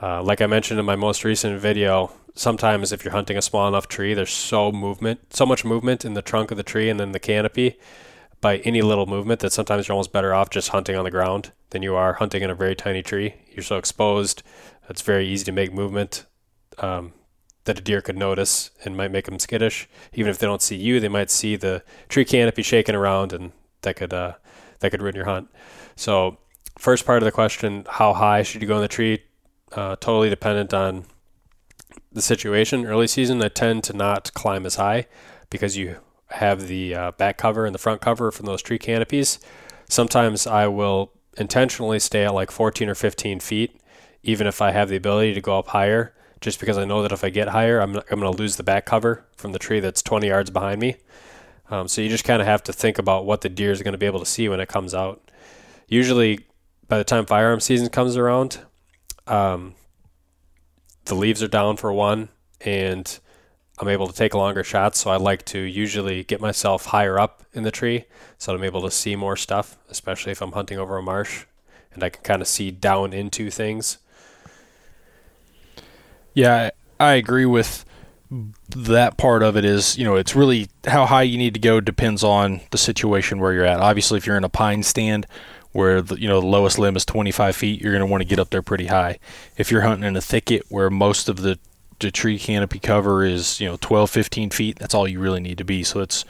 Uh, 0.00 0.22
like 0.22 0.40
I 0.40 0.46
mentioned 0.46 0.80
in 0.80 0.86
my 0.86 0.96
most 0.96 1.22
recent 1.24 1.60
video, 1.60 2.12
sometimes 2.34 2.92
if 2.92 3.04
you're 3.04 3.12
hunting 3.12 3.36
a 3.36 3.42
small 3.42 3.68
enough 3.68 3.88
tree, 3.88 4.14
there's 4.14 4.32
so 4.32 4.72
movement, 4.72 5.32
so 5.32 5.46
much 5.46 5.64
movement 5.64 6.04
in 6.04 6.14
the 6.14 6.22
trunk 6.22 6.50
of 6.50 6.56
the 6.56 6.62
tree 6.62 6.88
and 6.88 6.98
then 6.98 7.12
the 7.12 7.20
canopy 7.20 7.78
by 8.42 8.58
any 8.58 8.82
little 8.82 9.06
movement 9.06 9.40
that 9.40 9.52
sometimes 9.52 9.88
you're 9.88 9.94
almost 9.94 10.12
better 10.12 10.34
off 10.34 10.50
just 10.50 10.68
hunting 10.70 10.96
on 10.96 11.04
the 11.04 11.10
ground 11.10 11.52
than 11.70 11.80
you 11.80 11.94
are 11.94 12.14
hunting 12.14 12.42
in 12.42 12.50
a 12.50 12.54
very 12.54 12.74
tiny 12.74 13.02
tree. 13.02 13.36
You're 13.52 13.62
so 13.62 13.78
exposed, 13.78 14.42
it's 14.90 15.00
very 15.00 15.26
easy 15.26 15.44
to 15.44 15.52
make 15.52 15.72
movement 15.72 16.26
um, 16.78 17.14
that 17.64 17.78
a 17.78 17.82
deer 17.82 18.02
could 18.02 18.16
notice 18.16 18.70
and 18.84 18.96
might 18.96 19.12
make 19.12 19.26
them 19.26 19.38
skittish. 19.38 19.88
Even 20.12 20.30
if 20.30 20.38
they 20.38 20.46
don't 20.46 20.60
see 20.60 20.76
you, 20.76 21.00
they 21.00 21.08
might 21.08 21.30
see 21.30 21.56
the 21.56 21.82
tree 22.08 22.24
canopy 22.24 22.62
shaking 22.62 22.94
around, 22.94 23.32
and 23.32 23.52
that 23.82 23.96
could 23.96 24.12
uh, 24.12 24.34
that 24.80 24.90
could 24.90 25.00
ruin 25.00 25.14
your 25.14 25.24
hunt. 25.24 25.48
So, 25.94 26.38
first 26.78 27.06
part 27.06 27.22
of 27.22 27.24
the 27.24 27.32
question: 27.32 27.86
How 27.88 28.12
high 28.12 28.42
should 28.42 28.60
you 28.60 28.68
go 28.68 28.76
in 28.76 28.82
the 28.82 28.88
tree? 28.88 29.22
Uh, 29.70 29.96
totally 29.96 30.28
dependent 30.28 30.74
on 30.74 31.04
the 32.10 32.20
situation. 32.20 32.84
Early 32.84 33.06
season, 33.06 33.40
I 33.42 33.48
tend 33.48 33.84
to 33.84 33.96
not 33.96 34.34
climb 34.34 34.66
as 34.66 34.74
high 34.74 35.06
because 35.48 35.76
you 35.76 35.98
have 36.34 36.68
the 36.68 36.94
uh, 36.94 37.10
back 37.12 37.38
cover 37.38 37.66
and 37.66 37.74
the 37.74 37.78
front 37.78 38.00
cover 38.00 38.30
from 38.30 38.46
those 38.46 38.62
tree 38.62 38.78
canopies. 38.78 39.38
Sometimes 39.88 40.46
I 40.46 40.66
will 40.66 41.12
intentionally 41.36 41.98
stay 41.98 42.24
at 42.24 42.34
like 42.34 42.50
14 42.50 42.88
or 42.88 42.94
15 42.94 43.40
feet, 43.40 43.80
even 44.22 44.46
if 44.46 44.60
I 44.60 44.70
have 44.70 44.88
the 44.88 44.96
ability 44.96 45.34
to 45.34 45.40
go 45.40 45.58
up 45.58 45.68
higher, 45.68 46.14
just 46.40 46.60
because 46.60 46.78
I 46.78 46.84
know 46.84 47.02
that 47.02 47.12
if 47.12 47.24
I 47.24 47.30
get 47.30 47.48
higher, 47.48 47.80
I'm, 47.80 47.96
I'm 47.96 48.20
going 48.20 48.32
to 48.32 48.38
lose 48.38 48.56
the 48.56 48.62
back 48.62 48.84
cover 48.84 49.24
from 49.36 49.52
the 49.52 49.58
tree 49.58 49.80
that's 49.80 50.02
20 50.02 50.26
yards 50.26 50.50
behind 50.50 50.80
me. 50.80 50.96
Um, 51.70 51.88
so 51.88 52.02
you 52.02 52.08
just 52.08 52.24
kind 52.24 52.42
of 52.42 52.46
have 52.46 52.62
to 52.64 52.72
think 52.72 52.98
about 52.98 53.24
what 53.24 53.40
the 53.40 53.48
deer 53.48 53.70
is 53.70 53.82
going 53.82 53.92
to 53.92 53.98
be 53.98 54.06
able 54.06 54.20
to 54.20 54.26
see 54.26 54.48
when 54.48 54.60
it 54.60 54.68
comes 54.68 54.94
out. 54.94 55.30
Usually, 55.88 56.40
by 56.88 56.98
the 56.98 57.04
time 57.04 57.24
firearm 57.24 57.60
season 57.60 57.88
comes 57.88 58.16
around, 58.16 58.60
um, 59.26 59.74
the 61.06 61.14
leaves 61.14 61.42
are 61.42 61.48
down 61.48 61.76
for 61.76 61.92
one, 61.92 62.28
and 62.60 63.18
I'm 63.82 63.88
able 63.88 64.06
to 64.06 64.14
take 64.14 64.32
longer 64.32 64.62
shots. 64.62 65.00
So 65.00 65.10
I 65.10 65.16
like 65.16 65.44
to 65.46 65.58
usually 65.58 66.22
get 66.22 66.40
myself 66.40 66.86
higher 66.86 67.18
up 67.18 67.42
in 67.52 67.64
the 67.64 67.72
tree 67.72 68.04
so 68.38 68.54
I'm 68.54 68.64
able 68.64 68.82
to 68.82 68.90
see 68.90 69.14
more 69.16 69.36
stuff, 69.36 69.76
especially 69.90 70.32
if 70.32 70.40
I'm 70.40 70.52
hunting 70.52 70.78
over 70.78 70.96
a 70.96 71.02
marsh 71.02 71.44
and 71.92 72.02
I 72.02 72.08
can 72.08 72.22
kind 72.22 72.42
of 72.42 72.48
see 72.48 72.70
down 72.70 73.12
into 73.12 73.50
things. 73.50 73.98
Yeah, 76.34 76.70
I 76.98 77.14
agree 77.14 77.44
with 77.44 77.84
that 78.68 79.16
part 79.16 79.42
of 79.42 79.56
it 79.56 79.64
is, 79.64 79.98
you 79.98 80.04
know, 80.04 80.16
it's 80.16 80.34
really 80.34 80.68
how 80.86 81.06
high 81.06 81.22
you 81.22 81.36
need 81.36 81.54
to 81.54 81.60
go 81.60 81.80
depends 81.80 82.24
on 82.24 82.60
the 82.70 82.78
situation 82.78 83.38
where 83.38 83.52
you're 83.52 83.64
at. 83.64 83.80
Obviously, 83.80 84.16
if 84.16 84.26
you're 84.26 84.36
in 84.36 84.44
a 84.44 84.48
pine 84.48 84.82
stand 84.82 85.26
where 85.72 86.02
the, 86.02 86.20
you 86.20 86.28
know 86.28 86.40
the 86.40 86.46
lowest 86.46 86.78
limb 86.78 86.96
is 86.96 87.04
25 87.04 87.56
feet, 87.56 87.80
you're 87.80 87.92
going 87.92 88.00
to 88.00 88.10
want 88.10 88.22
to 88.22 88.28
get 88.28 88.38
up 88.38 88.50
there 88.50 88.62
pretty 88.62 88.86
high. 88.86 89.18
If 89.56 89.70
you're 89.70 89.82
hunting 89.82 90.06
in 90.06 90.16
a 90.16 90.20
thicket 90.20 90.64
where 90.68 90.90
most 90.90 91.28
of 91.28 91.42
the 91.42 91.58
the 92.02 92.10
tree 92.10 92.38
canopy 92.38 92.78
cover 92.78 93.24
is 93.24 93.60
you 93.60 93.68
know 93.68 93.78
12 93.80 94.10
15 94.10 94.50
feet 94.50 94.78
that's 94.78 94.94
all 94.94 95.08
you 95.08 95.20
really 95.20 95.40
need 95.40 95.58
to 95.58 95.64
be. 95.64 95.82
So 95.82 96.00
it's 96.00 96.24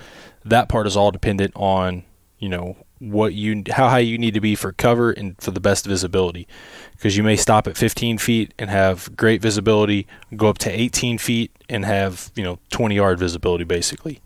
that 0.45 0.69
part 0.69 0.87
is 0.87 0.97
all 0.97 1.11
dependent 1.11 1.53
on 1.57 2.05
you 2.39 2.49
know 2.49 2.77
what 2.99 3.35
you 3.35 3.65
how 3.71 3.89
high 3.89 3.99
you 3.99 4.17
need 4.17 4.35
to 4.35 4.41
be 4.41 4.55
for 4.55 4.73
cover 4.73 5.11
and 5.11 5.41
for 5.41 5.51
the 5.51 5.61
best 5.61 5.87
visibility. 5.87 6.47
Because 6.93 7.17
you 7.17 7.25
may 7.25 7.37
stop 7.37 7.67
at 7.67 7.77
15 7.77 8.19
feet 8.19 8.55
and 8.59 8.71
have 8.71 9.17
great 9.17 9.43
visibility 9.43 10.07
go 10.37 10.49
up 10.49 10.59
to 10.59 10.71
18 10.71 11.19
feet 11.19 11.51
and 11.69 11.85
have 11.85 12.31
you 12.37 12.45
know 12.45 12.59
20 12.71 12.95
yard 12.95 13.19
visibility 13.19 13.65
basically. 13.65 14.21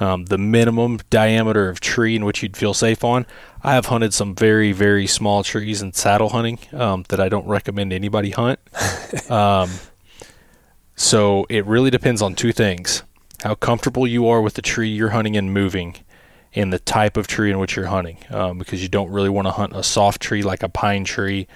Um, 0.00 0.24
the 0.24 0.38
minimum 0.38 0.98
diameter 1.08 1.68
of 1.68 1.78
tree 1.78 2.16
in 2.16 2.24
which 2.24 2.42
you'd 2.42 2.56
feel 2.56 2.74
safe 2.74 3.04
on 3.04 3.26
i 3.62 3.74
have 3.74 3.86
hunted 3.86 4.12
some 4.12 4.34
very 4.34 4.72
very 4.72 5.06
small 5.06 5.44
trees 5.44 5.82
in 5.82 5.92
saddle 5.92 6.30
hunting 6.30 6.58
um, 6.72 7.04
that 7.10 7.20
i 7.20 7.28
don't 7.28 7.46
recommend 7.46 7.92
anybody 7.92 8.30
hunt. 8.30 8.58
Um, 9.30 9.70
so 11.04 11.46
it 11.48 11.64
really 11.66 11.90
depends 11.90 12.22
on 12.22 12.34
two 12.34 12.52
things 12.52 13.02
how 13.44 13.54
comfortable 13.54 14.06
you 14.06 14.26
are 14.26 14.40
with 14.40 14.54
the 14.54 14.62
tree 14.62 14.88
you're 14.88 15.10
hunting 15.10 15.36
and 15.36 15.52
moving, 15.52 15.96
and 16.54 16.72
the 16.72 16.78
type 16.78 17.18
of 17.18 17.26
tree 17.26 17.50
in 17.50 17.58
which 17.58 17.76
you're 17.76 17.86
hunting. 17.86 18.16
Um, 18.30 18.56
because 18.56 18.82
you 18.82 18.88
don't 18.88 19.10
really 19.10 19.28
want 19.28 19.46
to 19.46 19.52
hunt 19.52 19.76
a 19.76 19.82
soft 19.82 20.22
tree 20.22 20.42
like 20.42 20.62
a 20.62 20.68
pine 20.68 21.04
tree, 21.04 21.46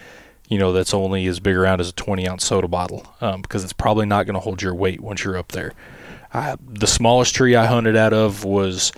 you 0.49 0.59
know, 0.59 0.73
that's 0.73 0.93
only 0.93 1.27
as 1.27 1.41
big 1.41 1.57
around 1.57 1.81
as 1.81 1.89
a 1.89 1.93
20 1.93 2.29
ounce 2.29 2.45
soda 2.45 2.69
bottle, 2.69 3.07
um, 3.23 3.41
because 3.41 3.65
it's 3.65 3.73
probably 3.73 4.05
not 4.05 4.27
going 4.27 4.35
to 4.35 4.41
hold 4.41 4.61
your 4.61 4.75
weight 4.75 5.01
once 5.01 5.25
you're 5.25 5.39
up 5.39 5.53
there. 5.53 5.73
I, 6.35 6.57
the 6.61 6.87
smallest 6.87 7.35
tree 7.35 7.57
I 7.57 7.65
hunted 7.65 7.97
out 7.97 8.13
of 8.13 8.45
was, 8.45 8.93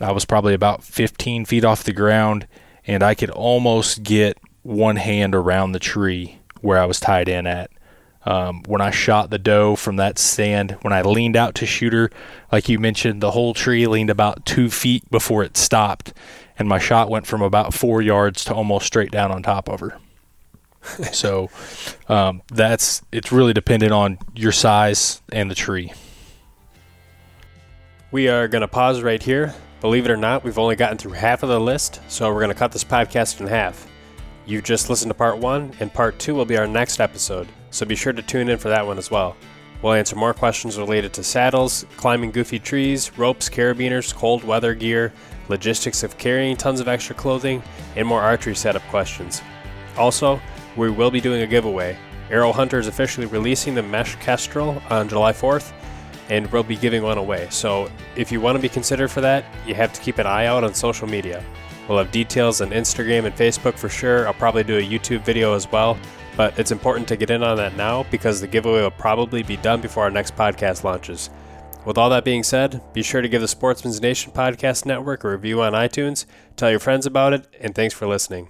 I 0.00 0.12
was 0.12 0.26
probably 0.26 0.52
about 0.52 0.84
15 0.84 1.46
feet 1.46 1.64
off 1.64 1.82
the 1.82 1.94
ground, 1.94 2.46
and 2.86 3.02
I 3.02 3.14
could 3.14 3.30
almost 3.30 4.02
get 4.02 4.36
one 4.62 4.96
hand 4.96 5.34
around 5.34 5.72
the 5.72 5.78
tree 5.78 6.40
where 6.60 6.78
I 6.78 6.84
was 6.84 7.00
tied 7.00 7.30
in 7.30 7.46
at. 7.46 7.70
Um, 8.26 8.62
when 8.66 8.80
I 8.80 8.90
shot 8.90 9.30
the 9.30 9.38
doe 9.38 9.76
from 9.76 9.96
that 9.96 10.18
stand, 10.18 10.72
when 10.82 10.92
I 10.92 11.02
leaned 11.02 11.36
out 11.36 11.54
to 11.56 11.66
shoot 11.66 11.92
her, 11.92 12.10
like 12.50 12.68
you 12.68 12.78
mentioned, 12.78 13.20
the 13.20 13.32
whole 13.32 13.52
tree 13.52 13.86
leaned 13.86 14.10
about 14.10 14.46
two 14.46 14.70
feet 14.70 15.08
before 15.10 15.44
it 15.44 15.56
stopped, 15.56 16.14
and 16.58 16.66
my 16.66 16.78
shot 16.78 17.10
went 17.10 17.26
from 17.26 17.42
about 17.42 17.74
four 17.74 18.00
yards 18.00 18.44
to 18.44 18.54
almost 18.54 18.86
straight 18.86 19.10
down 19.10 19.30
on 19.30 19.42
top 19.42 19.68
of 19.68 19.80
her. 19.80 19.98
so 21.12 21.50
um, 22.08 22.42
that's 22.48 23.02
it's 23.12 23.30
really 23.32 23.52
dependent 23.52 23.92
on 23.92 24.18
your 24.34 24.52
size 24.52 25.20
and 25.30 25.50
the 25.50 25.54
tree. 25.54 25.92
We 28.10 28.28
are 28.28 28.48
going 28.48 28.62
to 28.62 28.68
pause 28.68 29.02
right 29.02 29.22
here. 29.22 29.54
Believe 29.80 30.06
it 30.06 30.10
or 30.10 30.16
not, 30.16 30.44
we've 30.44 30.58
only 30.58 30.76
gotten 30.76 30.96
through 30.96 31.12
half 31.12 31.42
of 31.42 31.50
the 31.50 31.60
list, 31.60 32.00
so 32.08 32.32
we're 32.32 32.40
going 32.40 32.48
to 32.48 32.58
cut 32.58 32.72
this 32.72 32.84
podcast 32.84 33.40
in 33.40 33.46
half. 33.46 33.86
You've 34.46 34.64
just 34.64 34.88
listened 34.88 35.10
to 35.10 35.14
part 35.14 35.36
one, 35.36 35.72
and 35.78 35.92
part 35.92 36.18
two 36.18 36.34
will 36.34 36.46
be 36.46 36.56
our 36.56 36.66
next 36.66 37.00
episode 37.00 37.48
so 37.74 37.84
be 37.84 37.96
sure 37.96 38.12
to 38.12 38.22
tune 38.22 38.48
in 38.48 38.56
for 38.56 38.68
that 38.68 38.86
one 38.86 38.98
as 38.98 39.10
well. 39.10 39.36
We'll 39.82 39.94
answer 39.94 40.14
more 40.14 40.32
questions 40.32 40.78
related 40.78 41.12
to 41.14 41.24
saddles, 41.24 41.84
climbing 41.96 42.30
goofy 42.30 42.60
trees, 42.60 43.18
ropes, 43.18 43.48
carabiners, 43.50 44.14
cold 44.14 44.44
weather 44.44 44.74
gear, 44.74 45.12
logistics 45.48 46.04
of 46.04 46.16
carrying 46.16 46.56
tons 46.56 46.78
of 46.78 46.86
extra 46.86 47.16
clothing, 47.16 47.62
and 47.96 48.06
more 48.06 48.22
archery 48.22 48.54
setup 48.54 48.82
questions. 48.84 49.42
Also, 49.96 50.40
we 50.76 50.88
will 50.88 51.10
be 51.10 51.20
doing 51.20 51.42
a 51.42 51.46
giveaway. 51.46 51.98
Aero 52.30 52.52
Hunter 52.52 52.78
is 52.78 52.86
officially 52.86 53.26
releasing 53.26 53.74
the 53.74 53.82
Mesh 53.82 54.14
Kestrel 54.16 54.80
on 54.88 55.08
July 55.08 55.32
4th, 55.32 55.72
and 56.30 56.50
we'll 56.52 56.62
be 56.62 56.76
giving 56.76 57.02
one 57.02 57.18
away. 57.18 57.48
So 57.50 57.90
if 58.14 58.30
you 58.30 58.40
want 58.40 58.56
to 58.56 58.62
be 58.62 58.68
considered 58.68 59.08
for 59.08 59.20
that, 59.20 59.44
you 59.66 59.74
have 59.74 59.92
to 59.92 60.00
keep 60.00 60.18
an 60.18 60.26
eye 60.26 60.46
out 60.46 60.62
on 60.62 60.72
social 60.74 61.08
media. 61.08 61.44
We'll 61.88 61.98
have 61.98 62.12
details 62.12 62.60
on 62.60 62.70
Instagram 62.70 63.26
and 63.26 63.34
Facebook 63.34 63.76
for 63.76 63.88
sure. 63.88 64.26
I'll 64.28 64.34
probably 64.34 64.62
do 64.62 64.78
a 64.78 64.82
YouTube 64.82 65.22
video 65.22 65.54
as 65.54 65.70
well. 65.70 65.98
But 66.36 66.58
it's 66.58 66.72
important 66.72 67.06
to 67.08 67.16
get 67.16 67.30
in 67.30 67.42
on 67.42 67.56
that 67.58 67.76
now 67.76 68.04
because 68.10 68.40
the 68.40 68.46
giveaway 68.46 68.82
will 68.82 68.90
probably 68.90 69.42
be 69.42 69.56
done 69.56 69.80
before 69.80 70.04
our 70.04 70.10
next 70.10 70.36
podcast 70.36 70.82
launches. 70.82 71.30
With 71.84 71.98
all 71.98 72.10
that 72.10 72.24
being 72.24 72.42
said, 72.42 72.80
be 72.92 73.02
sure 73.02 73.20
to 73.20 73.28
give 73.28 73.42
the 73.42 73.48
Sportsman's 73.48 74.00
Nation 74.00 74.32
Podcast 74.32 74.86
Network 74.86 75.22
a 75.22 75.28
review 75.28 75.62
on 75.62 75.74
iTunes, 75.74 76.24
tell 76.56 76.70
your 76.70 76.80
friends 76.80 77.06
about 77.06 77.34
it, 77.34 77.46
and 77.60 77.74
thanks 77.74 77.94
for 77.94 78.06
listening. 78.06 78.48